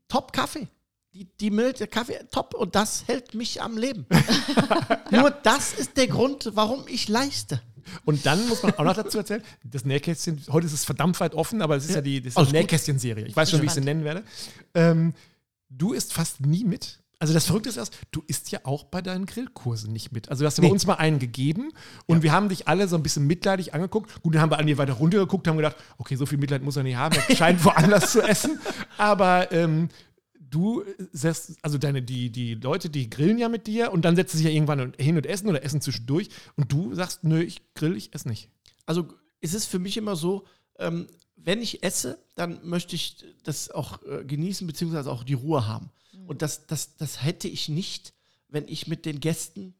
Top-Kaffee. 0.07 0.67
Die, 1.11 1.25
die 1.39 1.49
Milch, 1.49 1.77
der 1.77 1.87
Kaffee, 1.87 2.19
top. 2.31 2.53
Und 2.53 2.75
das 2.75 3.05
hält 3.07 3.33
mich 3.33 3.61
am 3.63 3.77
Leben. 3.77 4.05
Nur 5.11 5.31
das 5.31 5.73
ist 5.73 5.97
der 5.97 6.05
Grund, 6.07 6.51
warum 6.53 6.83
ich 6.87 7.07
leiste. 7.09 7.61
Und 8.05 8.25
dann 8.25 8.47
muss 8.47 8.63
man 8.63 8.73
auch 8.75 8.83
noch 8.83 8.95
dazu 8.95 9.17
erzählen, 9.17 9.43
das 9.63 9.85
Nähkästchen, 9.85 10.41
heute 10.51 10.67
ist 10.67 10.73
es 10.73 10.85
verdammt 10.85 11.19
weit 11.19 11.35
offen, 11.35 11.61
aber 11.61 11.75
es 11.75 11.85
ist 11.85 11.95
ja, 11.95 12.01
die, 12.01 12.21
das 12.21 12.35
gut. 12.35 12.51
Nähkästchen-Serie. 12.51 13.25
Ich 13.25 13.35
weiß 13.35 13.51
schon, 13.51 13.61
wie 13.61 13.65
ich 13.65 13.71
sie 13.71 13.81
nennen 13.81 14.03
werde. 14.03 14.23
Ähm, 14.73 15.13
du 15.69 15.93
isst 15.93 16.13
fast 16.13 16.41
nie 16.45 16.63
mit. 16.63 16.99
Also 17.21 17.33
das 17.33 17.45
Verrückte 17.47 17.67
ist 17.67 17.75
erst, 17.75 17.97
du 18.11 18.23
isst 18.27 18.49
ja 18.51 18.61
auch 18.63 18.85
bei 18.85 19.01
deinen 19.01 19.25
Grillkursen 19.25 19.91
nicht 19.91 20.13
mit. 20.13 20.29
Also 20.29 20.43
du 20.43 20.47
hast 20.47 20.57
ja 20.57 20.61
bei 20.61 20.67
Nee. 20.67 20.71
uns 20.71 20.87
mal 20.87 20.93
einen 20.93 21.19
gegeben 21.19 21.73
und 22.05 22.23
wir 22.23 22.31
haben 22.31 22.47
dich 22.47 22.69
alle 22.69 22.87
so 22.87 22.95
ein 22.95 23.03
bisschen 23.03 23.27
mitleidig 23.27 23.73
angeguckt. 23.73 24.21
Gut, 24.23 24.35
dann 24.35 24.41
haben 24.41 24.51
wir 24.51 24.57
an 24.57 24.67
dir 24.67 24.77
weiter 24.77 24.93
runtergeguckt, 24.93 25.45
haben 25.49 25.57
gedacht, 25.57 25.75
okay, 25.97 26.15
so 26.15 26.25
viel 26.25 26.37
Mitleid 26.37 26.63
muss 26.63 26.77
er 26.77 26.83
nicht 26.83 26.95
haben, 26.95 27.17
er 27.27 27.35
scheint 27.35 27.65
woanders 27.65 28.13
zu 28.13 28.21
essen. 28.21 28.57
Aber 28.97 29.51
ähm, 29.51 29.89
du 30.49 30.83
setzt, 31.11 31.57
also 31.61 31.77
deine, 31.77 32.01
die, 32.01 32.31
die 32.31 32.55
Leute, 32.55 32.89
die 32.89 33.09
grillen 33.09 33.37
ja 33.37 33.49
mit 33.49 33.67
dir 33.67 33.91
und 33.91 34.03
dann 34.03 34.15
setzen 34.15 34.37
sich 34.37 34.45
ja 34.45 34.51
irgendwann 34.51 34.93
hin 34.97 35.17
und 35.17 35.25
essen 35.25 35.47
oder 35.49 35.63
essen 35.63 35.81
zwischendurch 35.81 36.29
und 36.55 36.71
du 36.71 36.93
sagst, 36.95 37.23
nö, 37.23 37.41
ich 37.41 37.61
grill, 37.73 37.95
ich 37.95 38.13
esse 38.13 38.27
nicht. 38.27 38.49
Also 38.85 39.07
es 39.41 39.53
ist 39.53 39.65
für 39.65 39.79
mich 39.79 39.97
immer 39.97 40.15
so, 40.15 40.45
ähm, 40.77 41.07
wenn 41.35 41.61
ich 41.61 41.83
esse, 41.83 42.19
dann 42.35 42.59
möchte 42.67 42.95
ich 42.95 43.23
das 43.43 43.71
auch 43.71 44.03
äh, 44.03 44.25
genießen, 44.25 44.67
beziehungsweise 44.67 45.11
auch 45.11 45.23
die 45.23 45.33
Ruhe 45.33 45.67
haben. 45.67 45.89
Und 46.27 46.41
das, 46.41 46.67
das, 46.67 46.95
das 46.97 47.23
hätte 47.23 47.47
ich 47.47 47.69
nicht, 47.69 48.13
wenn 48.49 48.67
ich 48.67 48.87
mit 48.87 49.05
den 49.05 49.19
Gästen 49.19 49.73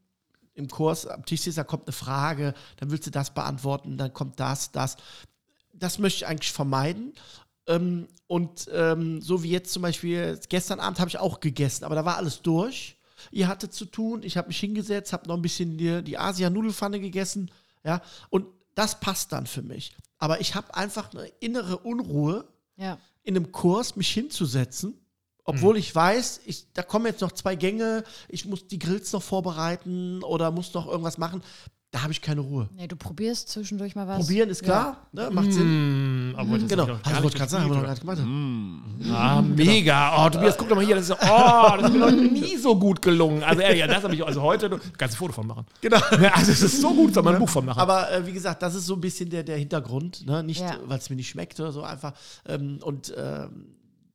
im 0.56 0.68
Kurs 0.68 1.06
am 1.06 1.26
Tisch 1.26 1.42
sitze, 1.42 1.58
da 1.58 1.64
kommt 1.64 1.88
eine 1.88 1.94
Frage, 1.94 2.54
dann 2.78 2.92
willst 2.92 3.08
du 3.08 3.12
das 3.12 3.34
beantworten, 3.34 3.98
dann 3.98 4.14
kommt 4.14 4.40
das, 4.40 4.72
das. 4.72 4.98
Das 5.74 6.00
möchte 6.00 6.18
ich 6.18 6.28
eigentlich 6.28 6.52
vermeiden. 6.52 7.14
Ähm, 7.70 8.08
und 8.28 8.68
ähm, 8.74 9.22
so 9.22 9.42
wie 9.44 9.52
jetzt 9.52 9.72
zum 9.72 9.82
Beispiel, 9.84 10.40
gestern 10.50 10.80
Abend 10.80 11.00
habe 11.00 11.10
ich 11.10 11.18
auch 11.18 11.40
gegessen, 11.40 11.86
aber 11.86 11.96
da 11.96 12.04
war 12.04 12.18
alles 12.18 12.42
durch. 12.42 12.98
Ihr 13.32 13.48
hattet 13.48 13.74
zu 13.74 13.86
tun, 13.86 14.24
ich 14.24 14.38
habe 14.38 14.48
mich 14.50 14.60
hingesetzt, 14.60 15.14
habe 15.14 15.28
noch 15.28 15.36
ein 15.36 15.42
bisschen 15.42 15.78
die, 15.78 16.04
die 16.04 16.18
Asia-Nudelfanne 16.18 17.00
gegessen, 17.00 17.52
ja, 17.84 18.02
und 18.30 18.46
das 18.76 19.00
passt 19.00 19.32
dann 19.32 19.46
für 19.48 19.62
mich. 19.62 19.96
Aber 20.18 20.42
ich 20.42 20.56
habe 20.56 20.74
einfach 20.76 21.14
eine 21.14 21.28
innere 21.40 21.78
Unruhe, 21.78 22.46
Ja. 22.78 22.98
in 23.24 23.36
einem 23.36 23.52
Kurs 23.52 23.96
mich 23.96 24.10
hinzusetzen, 24.12 24.94
obwohl 25.44 25.78
ich 25.78 25.94
weiß, 25.94 26.42
ich, 26.46 26.72
da 26.74 26.84
kommen 26.84 27.08
jetzt 27.08 27.22
noch 27.22 27.32
zwei 27.32 27.56
Gänge, 27.56 28.04
ich 28.28 28.46
muss 28.46 28.68
die 28.68 28.80
Grills 28.80 29.12
noch 29.14 29.24
vorbereiten 29.24 30.24
oder 30.24 30.52
muss 30.52 30.74
noch 30.74 30.88
irgendwas 30.88 31.18
machen. 31.18 31.42
Da 31.92 32.04
habe 32.04 32.12
ich 32.12 32.22
keine 32.22 32.42
Ruhe. 32.42 32.70
Nee, 32.76 32.88
du 32.88 32.96
probierst 32.96 33.50
zwischendurch 33.50 33.96
mal 33.96 34.08
was. 34.08 34.20
Probieren 34.20 34.48
ist 34.52 34.62
klar, 34.64 35.08
ne, 35.12 35.32
macht 35.32 35.52
Sinn. 35.52 35.64
Hm, 35.64 36.34
aber 36.38 36.60
das 36.60 36.70
Genau, 36.70 36.84
also 36.84 36.96
gar 37.02 37.04
wollte 37.04 37.22
nicht 37.24 37.34
ich 37.34 37.40
gerade 37.40 37.50
sagen, 37.52 37.64
haben 37.64 37.72
wir 37.72 37.82
noch 37.82 37.90
nicht 37.90 39.00
gemacht. 39.02 39.12
Ah, 39.12 39.42
mega. 39.42 40.24
Oh, 40.26 40.30
Tobias, 40.30 40.56
guck 40.56 40.70
doch 40.70 40.76
mal 40.76 40.86
hier. 40.86 40.96
Das 40.98 41.10
ist, 41.10 41.20
so- 41.20 41.28
oh, 41.28 41.72
das 41.80 41.86
ist 41.90 41.94
mir 41.94 42.00
noch 42.00 42.12
nie 42.12 42.58
so 42.58 42.78
gut 42.78 43.02
gelungen. 43.02 43.42
Also, 43.42 43.62
ehrlich, 43.64 43.80
ja, 43.80 43.88
das 43.88 44.04
habe 44.04 44.14
ich 44.14 44.24
also 44.24 44.40
heute. 44.44 44.70
Du 44.70 44.78
kannst 45.00 45.16
ein 45.16 45.18
Foto 45.18 45.34
von 45.34 45.48
machen. 45.48 45.66
Genau. 45.82 45.98
Ja, 46.22 46.34
also, 46.36 46.52
es 46.52 46.62
ist 46.62 46.80
so 46.80 46.94
gut, 46.94 47.14
soll 47.16 47.24
man 47.24 47.34
ein 47.36 47.40
Buch 47.40 47.50
von 47.50 47.66
machen. 47.66 47.80
Aber 47.80 48.12
äh, 48.12 48.24
wie 48.28 48.34
gesagt, 48.34 48.62
das 48.62 48.76
ist 48.76 48.86
so 48.86 48.94
ein 48.94 49.02
bisschen 49.02 49.30
der, 49.32 49.42
der 49.44 49.58
Hintergrund, 49.58 50.28
ne? 50.28 50.44
nicht, 50.44 50.62
Ja. 50.62 50.78
weil 50.86 51.00
es 51.00 51.10
mir 51.10 51.16
nicht 51.16 51.30
schmeckt 51.30 51.60
oder 51.60 51.72
so 51.72 51.82
einfach. 51.82 52.14
Ähm, 52.48 52.80
und 52.84 53.12
ähm, 53.18 53.66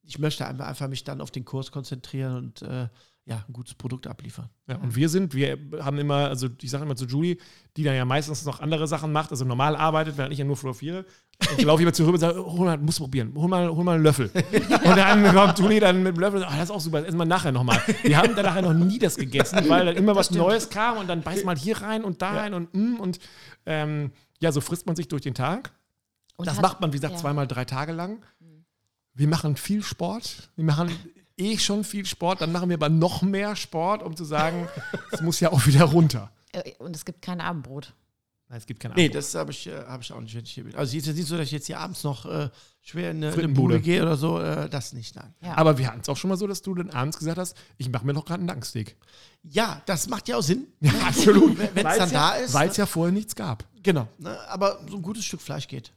ich 0.05 0.21
möchte 0.21 0.47
einfach, 0.47 0.67
einfach 0.69 0.87
mich 0.87 1.03
dann 1.03 1.21
auf 1.21 1.33
den 1.33 1.45
Kurs 1.45 1.73
konzentrieren 1.73 2.37
und 2.37 2.63
äh, 2.63 2.87
ja, 3.27 3.43
ein 3.49 3.53
gutes 3.55 3.75
Produkt 3.75 4.07
abliefern. 4.07 4.51
Ja, 4.67 4.77
und 4.77 4.97
wir 4.97 5.09
sind, 5.09 5.33
wir 5.35 5.59
haben 5.81 5.99
immer, 5.99 6.29
also 6.29 6.49
ich 6.61 6.71
sage 6.71 6.85
immer 6.85 6.95
zu 6.95 7.07
Julie, 7.07 7.39
die 7.75 7.83
dann 7.83 7.95
ja 7.95 8.05
meistens 8.05 8.45
noch 8.45 8.61
andere 8.61 8.87
Sachen 8.87 9.13
macht, 9.13 9.31
also 9.31 9.47
normal 9.47 9.77
arbeitet, 9.77 10.19
während 10.19 10.33
ich 10.35 10.39
ja 10.39 10.45
nur 10.45 10.57
fotografiere. 10.57 11.07
Und 11.51 11.59
ich 11.59 11.65
laufe 11.65 11.83
immer 11.83 11.93
zu 11.95 12.03
ihr 12.03 12.09
rüber 12.09 12.17
und 12.17 12.21
sage, 12.21 12.45
hol 12.45 12.67
mal, 12.67 12.77
musst 12.77 12.99
du 12.99 13.05
probieren, 13.05 13.33
hol 13.35 13.49
mal, 13.49 13.67
hol 13.69 13.83
mal 13.83 13.95
einen 13.95 14.05
Löffel. 14.05 14.31
Und 14.35 14.97
dann 14.97 15.35
kommt 15.35 15.59
Julie 15.59 15.81
dann 15.81 16.03
mit 16.03 16.15
dem 16.17 16.21
Löffel 16.21 16.37
und 16.37 16.43
sagt, 16.43 16.53
ah, 16.53 16.57
das 16.59 16.65
ist 16.69 16.71
auch 16.71 16.81
super, 16.81 16.99
das 16.99 17.09
essen 17.09 17.17
wir 17.19 17.25
nachher 17.25 17.51
nochmal. 17.51 17.81
Wir 18.03 18.19
haben 18.19 18.37
dann 18.37 18.45
nachher 18.45 18.63
noch 18.63 18.75
nie 18.75 18.99
das 18.99 19.17
gegessen, 19.17 19.59
weil 19.69 19.87
dann 19.87 19.97
immer 19.97 20.15
was 20.15 20.31
Neues 20.31 20.69
kam 20.69 20.99
und 20.99 21.09
dann 21.09 21.23
beißt 21.23 21.45
mal 21.47 21.57
hier 21.57 21.81
rein 21.81 22.05
und 22.05 22.21
da 22.23 22.33
rein 22.33 22.53
und 22.55 22.75
mm, 22.75 23.01
und 23.01 23.19
ähm, 23.67 24.13
ja, 24.41 24.53
so 24.53 24.61
frisst 24.61 24.87
man 24.87 24.97
sich 24.97 25.09
durch 25.09 25.23
den 25.23 25.35
Tag. 25.35 25.73
Und 26.37 26.47
Das 26.47 26.57
hat- 26.57 26.63
macht 26.63 26.81
man, 26.81 26.93
wie 26.93 26.99
gesagt, 26.99 27.15
ja. 27.15 27.21
zweimal 27.21 27.47
drei 27.47 27.65
Tage 27.65 27.93
lang. 27.93 28.23
Wir 29.15 29.29
machen 29.29 29.57
viel 29.57 29.83
Sport. 29.83 30.51
Wir 30.57 30.65
machen 30.65 30.91
eh 31.37 31.59
schon 31.59 31.85
viel 31.85 32.07
Sport. 32.07 32.41
Dann 32.41 32.53
machen 32.53 32.69
wir 32.69 32.77
aber 32.77 32.89
noch 32.89 33.23
mehr 33.23 33.57
Sport, 33.57 34.03
um 34.03 34.17
zu 34.17 34.25
sagen, 34.25 34.69
es 35.13 35.21
muss 35.21 35.41
ja 35.41 35.51
auch 35.53 35.67
wieder 35.67 35.85
runter. 35.85 36.31
Äh, 36.53 36.73
Und 36.79 36.95
es 36.97 37.05
gibt 37.05 37.23
kein 37.23 37.41
Abendbrot. 37.41 37.93
Nein, 38.49 38.59
es 38.59 38.67
gibt 38.67 38.81
kein 38.81 38.93
Nee, 38.93 39.05
Abendbrot. 39.07 39.17
das 39.17 39.35
habe 39.35 39.51
ich, 39.53 39.67
äh, 39.67 39.85
hab 39.87 40.03
ich 40.03 40.13
auch 40.13 40.21
nicht, 40.21 40.35
wenn 40.35 40.45
ich 40.45 40.53
hier 40.53 40.65
bin. 40.65 40.75
Also 40.75 40.91
es 40.97 41.03
ist 41.03 41.07
jetzt 41.07 41.17
nicht 41.17 41.29
so, 41.29 41.37
dass 41.37 41.47
ich 41.47 41.53
jetzt 41.53 41.67
hier 41.67 41.81
abends 41.81 42.05
noch 42.05 42.27
äh, 42.27 42.51
schwer 42.83 43.11
in 43.11 43.17
eine, 43.25 43.33
in 43.33 43.41
eine. 43.41 43.49
Bude 43.49 43.81
gehe 43.81 44.03
oder 44.03 44.17
so. 44.17 44.39
Äh, 44.39 44.69
das 44.69 44.93
nicht, 44.93 45.17
nein. 45.17 45.35
Ja. 45.41 45.57
Aber 45.57 45.79
wir 45.79 45.87
hatten 45.87 46.01
es 46.01 46.09
auch 46.09 46.17
schon 46.17 46.29
mal 46.29 46.37
so, 46.37 46.47
dass 46.47 46.61
du 46.63 46.75
dann 46.75 46.91
abends 46.91 47.19
gesagt 47.19 47.39
hast, 47.39 47.57
ich 47.79 47.89
mache 47.89 48.05
mir 48.07 48.13
noch 48.13 48.25
gerade 48.27 48.41
einen 48.41 48.47
Nackensteak. 48.47 48.97
Ja, 49.43 49.83
das 49.87 50.09
macht 50.09 50.29
ja 50.29 50.37
auch 50.37 50.43
Sinn. 50.43 50.67
Ja, 50.81 50.93
absolut. 51.07 51.59
Wenn 51.59 51.87
es 51.87 51.99
dann 51.99 52.11
ja, 52.11 52.31
da 52.31 52.35
ist. 52.37 52.55
Weil 52.55 52.69
es 52.69 52.77
ja 52.77 52.87
vorher 52.87 53.13
nichts 53.13 53.35
gab. 53.35 53.65
Genau. 53.83 54.09
Ne? 54.19 54.39
Aber 54.49 54.79
so 54.89 54.97
ein 54.97 55.03
gutes 55.03 55.25
Stück 55.25 55.41
Fleisch 55.41 55.67
geht. 55.69 55.93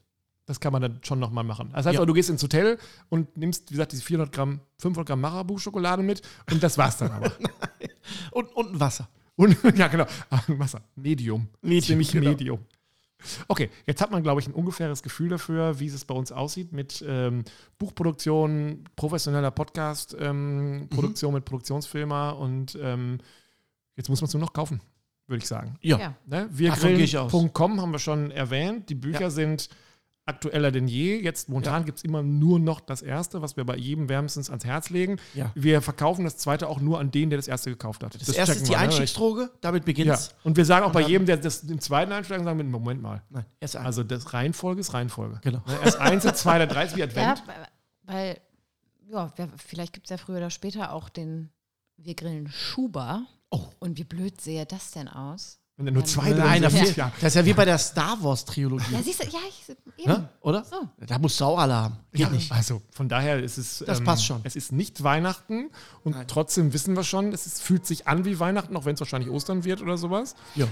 Das 0.47 0.59
kann 0.59 0.73
man 0.73 0.81
dann 0.81 0.99
schon 1.03 1.19
nochmal 1.19 1.43
machen. 1.43 1.69
Das 1.73 1.85
heißt 1.85 1.93
Ja. 1.93 1.99
aber, 1.99 2.07
du 2.07 2.13
gehst 2.13 2.29
ins 2.31 2.41
Hotel 2.41 2.79
und 3.09 3.37
nimmst, 3.37 3.69
wie 3.69 3.73
gesagt, 3.73 3.91
diese 3.91 4.01
400 4.01 4.33
Gramm, 4.33 4.61
500 4.79 5.05
Gramm 5.07 5.21
Marabu-Schokolade 5.21 6.01
mit 6.01 6.21
und 6.51 6.63
das 6.63 6.77
war's 6.79 6.97
dann 6.97 7.11
aber. 7.11 7.31
Und, 8.31 8.55
und 8.55 8.71
ein 8.73 8.79
Wasser. 8.79 9.09
Und, 9.35 9.57
ja, 9.77 9.87
genau. 9.89 10.05
Ah, 10.29 10.41
Wasser. 10.47 10.81
Medium. 10.95 11.47
Medium, 11.61 11.81
Ziemlich 11.83 12.11
genau. 12.11 12.29
Medium. 12.29 12.59
Okay, 13.49 13.69
jetzt 13.85 14.01
hat 14.01 14.11
man, 14.11 14.23
glaube 14.23 14.39
ich, 14.39 14.47
ein 14.47 14.53
ungefähres 14.53 15.03
Gefühl 15.03 15.27
dafür, 15.29 15.79
wie 15.81 15.87
es 15.87 16.05
bei 16.05 16.13
uns 16.15 16.31
aussieht 16.31 16.71
mit 16.71 17.03
ähm, 17.05 17.43
Buchproduktion, 17.79 18.85
professioneller 18.95 19.51
Podcast-Produktion 19.51 21.33
mit 21.33 21.43
Produktionsfilmer 21.45 22.37
und 22.37 22.77
ähm, 22.81 23.17
jetzt 23.95 24.09
muss 24.09 24.21
man 24.21 24.27
es 24.27 24.33
nur 24.33 24.41
noch 24.41 24.53
kaufen, 24.53 24.79
würde 25.27 25.39
ich 25.39 25.47
sagen. 25.47 25.77
Ja. 25.81 25.97
Ja. 25.99 26.15
Ne? 26.25 26.47
Wirgrillen.com 26.51 27.81
haben 27.81 27.91
wir 27.91 27.99
schon 27.99 28.31
erwähnt. 28.31 28.89
Die 28.89 28.95
Bücher 28.95 29.21
Ja. 29.21 29.29
sind 29.29 29.67
aktueller 30.27 30.71
denn 30.71 30.87
je. 30.87 31.19
Jetzt 31.21 31.49
momentan 31.49 31.81
Ja. 31.81 31.85
gibt 31.85 31.97
es 31.99 32.03
immer 32.03 32.21
nur 32.21 32.59
noch 32.59 32.79
das 32.79 33.01
erste, 33.01 33.41
was 33.41 33.57
wir 33.57 33.63
bei 33.65 33.75
jedem 33.77 34.09
wärmstens 34.09 34.49
ans 34.49 34.65
Herz 34.65 34.89
legen. 34.89 35.17
Ja. 35.33 35.51
Wir 35.55 35.81
verkaufen 35.81 36.25
das 36.25 36.37
zweite 36.37 36.67
auch 36.67 36.79
nur 36.79 36.99
an 36.99 37.11
den, 37.11 37.29
der 37.29 37.37
das 37.37 37.47
erste 37.47 37.69
gekauft 37.69 38.03
hat. 38.03 38.13
Das, 38.15 38.27
erste 38.29 38.41
checken 38.53 38.53
ist 38.55 38.65
die 38.67 38.69
wir, 38.71 38.77
ne? 38.77 38.83
Einstiegsdroge, 38.83 39.51
damit 39.61 39.83
Ja, 39.83 39.85
beginnt's. 39.85 40.35
und 40.43 40.57
wir 40.57 40.65
sagen 40.65 40.85
auch 40.85 40.91
bei 40.91 41.01
dann- 41.01 41.09
jedem, 41.11 41.25
der 41.25 41.37
das 41.37 41.63
im 41.63 41.79
zweiten 41.79 42.11
einsteigen, 42.11 42.43
sagen 42.45 42.57
wir, 42.57 42.65
Moment 42.65 43.01
mal. 43.01 43.23
Nein, 43.29 43.45
erst 43.59 43.75
ein. 43.77 43.85
Also 43.85 44.03
das 44.03 44.33
Reihenfolge 44.33 44.81
ist 44.81 44.93
Reihenfolge. 44.93 45.39
Genau. 45.43 45.63
Ne, 45.65 45.79
Erst 45.83 45.97
eins, 45.99 46.23
zwei, 46.23 46.57
der 46.57 46.67
drei 46.67 46.85
ist 46.85 46.95
wie 46.95 46.99
Ja, 47.01 47.05
Advent. 47.05 47.43
weil, 48.03 48.37
ja, 49.09 49.31
vielleicht 49.57 49.93
gibt 49.93 50.07
es 50.07 50.09
ja 50.11 50.17
früher 50.17 50.37
oder 50.37 50.49
später 50.49 50.91
auch 50.93 51.09
den 51.09 51.49
Wir 51.97 52.13
grillen 52.15 52.47
Schuber. 52.49 53.25
Oh. 53.49 53.61
Und 53.79 53.97
wie 53.97 54.03
blöd 54.03 54.39
sähe 54.41 54.65
das 54.65 54.91
denn 54.91 55.07
aus? 55.07 55.59
Wenn 55.77 55.85
da 55.85 55.91
nur 55.91 56.05
zwei 56.05 56.33
drin 56.33 56.41
einer 56.41 56.71
sind, 56.71 56.85
fehlt. 56.85 56.97
ja. 56.97 57.11
Das 57.21 57.27
ist 57.29 57.35
ja 57.35 57.45
wie 57.45 57.53
bei 57.53 57.63
der 57.63 57.77
Star 57.77 58.17
Wars 58.23 58.45
Trilogie. 58.45 58.91
Ja, 58.91 58.99
siehst 59.03 59.23
du, 59.23 59.27
ja, 59.27 59.39
ich, 59.47 59.75
eben. 60.03 60.11
ne? 60.11 60.29
Oder? 60.41 60.63
So. 60.63 60.89
Da 61.05 61.19
alle 61.55 61.73
haben. 61.75 61.97
Geht 62.11 62.21
Ja, 62.21 62.29
nicht. 62.31 62.51
Also 62.51 62.81
von 62.89 63.07
daher 63.07 63.43
ist 63.43 63.59
es. 63.59 63.83
Das 63.85 64.03
passt 64.03 64.25
schon. 64.25 64.41
Es 64.43 64.55
ist 64.55 64.71
nicht 64.71 65.03
Weihnachten 65.03 65.69
und 66.03 66.15
trotzdem 66.27 66.73
wissen 66.73 66.95
wir 66.95 67.03
schon, 67.03 67.31
es 67.31 67.45
ist, 67.45 67.61
fühlt 67.61 67.85
sich 67.85 68.07
an 68.07 68.25
wie 68.25 68.39
Weihnachten, 68.39 68.75
auch 68.75 68.85
wenn 68.85 68.95
es 68.95 68.99
wahrscheinlich 69.01 69.29
Ostern 69.29 69.65
wird 69.65 69.83
oder 69.83 69.99
sowas. 69.99 70.33
Ja. 70.55 70.67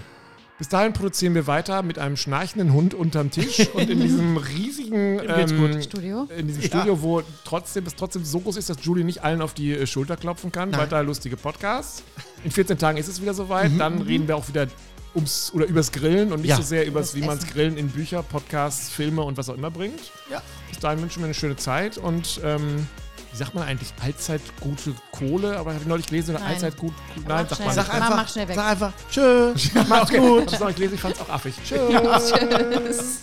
Bis 0.58 0.70
dahin 0.70 0.94
produzieren 0.94 1.36
wir 1.36 1.48
weiter 1.48 1.84
mit 1.84 2.00
einem 2.00 2.16
schnarchenden 2.16 2.72
Hund 2.74 2.94
unterm 2.94 3.30
Tisch 3.30 3.68
und 3.74 3.90
in 3.90 4.00
diesem 4.00 4.38
riesigen 4.38 5.20
ähm, 5.20 5.82
Studio. 5.84 6.30
in 6.36 6.48
diesem 6.48 6.62
Ja. 6.64 6.68
Studio, 6.70 7.02
wo 7.02 7.22
trotzdem 7.44 7.86
es 7.86 7.96
trotzdem 7.96 8.24
so 8.24 8.40
groß 8.40 8.56
ist, 8.58 8.70
dass 8.70 8.78
Julie 8.82 9.04
nicht 9.04 9.22
allen 9.22 9.42
auf 9.42 9.54
die 9.54 9.74
äh, 9.74 9.86
Schulter 9.86 10.16
klopfen 10.18 10.52
kann. 10.52 10.70
Nein. 10.72 10.80
Weiter 10.80 11.04
lustige 11.04 11.36
Podcasts. 11.38 12.04
In 12.44 12.52
14 12.52 12.78
Tagen 12.78 12.98
ist 12.98 13.08
es 13.10 13.22
wieder 13.22 13.34
soweit. 13.34 13.72
Mhm. 13.72 13.78
Dann 13.80 14.02
reden 14.02 14.28
wir 14.30 14.38
auch 14.38 14.48
wieder 14.48 14.68
ums 15.16 15.52
oder 15.54 15.66
übers 15.66 15.92
Grillen 15.92 16.32
und 16.32 16.42
nicht 16.42 16.50
Ja. 16.50 16.58
so 16.58 16.62
sehr 16.62 16.86
übers, 16.86 17.14
Übers 17.14 17.16
wie 17.24 17.28
man 17.28 17.38
es. 17.38 17.48
Grillen 17.48 17.78
in 17.78 17.90
Bücher, 17.90 18.22
Podcasts, 18.24 18.90
Filme 18.90 19.22
und 19.24 19.38
was 19.38 19.50
auch 19.50 19.56
immer 19.56 19.72
bringt. 19.72 20.12
Ja. 20.30 20.42
Bis 20.70 20.80
dahin 20.80 21.02
wünschen 21.02 21.20
wir 21.22 21.26
eine 21.26 21.34
schöne 21.34 21.56
Zeit 21.56 21.98
und 21.98 22.40
ähm, 22.44 22.88
wie 23.32 23.38
sagt 23.38 23.54
man 23.56 23.64
eigentlich 23.68 23.90
allzeit 24.02 24.42
gute 24.62 24.94
Kohle? 25.12 25.58
Aber 25.58 25.72
ich 25.72 25.80
habe 25.80 25.90
neulich 25.90 26.06
gelesen, 26.08 26.34
Nein. 26.36 26.44
allzeit 26.44 26.78
gut. 26.78 26.94
Nein, 27.28 27.46
Sag 27.50 27.60
nicht. 27.60 27.76
Mama, 27.76 27.82
einfach, 27.92 28.16
mach 28.16 28.30
schnell 28.30 28.48
weg. 28.48 28.56
sag 28.56 28.66
einfach, 28.72 28.94
tschö, 29.12 29.54
macht's 29.90 30.10
okay. 30.12 30.18
gut. 30.20 30.40
Ich 30.40 30.46
habe 30.46 30.54
es 30.56 30.60
neulich 30.60 30.76
gelesen, 30.76 30.96
ich 30.96 31.02
fand 31.02 31.16
es 31.16 31.22
auch 31.22 31.30
affig. 31.30 31.54
Tschüss. 31.66 32.32
Tschüss. 32.34 33.20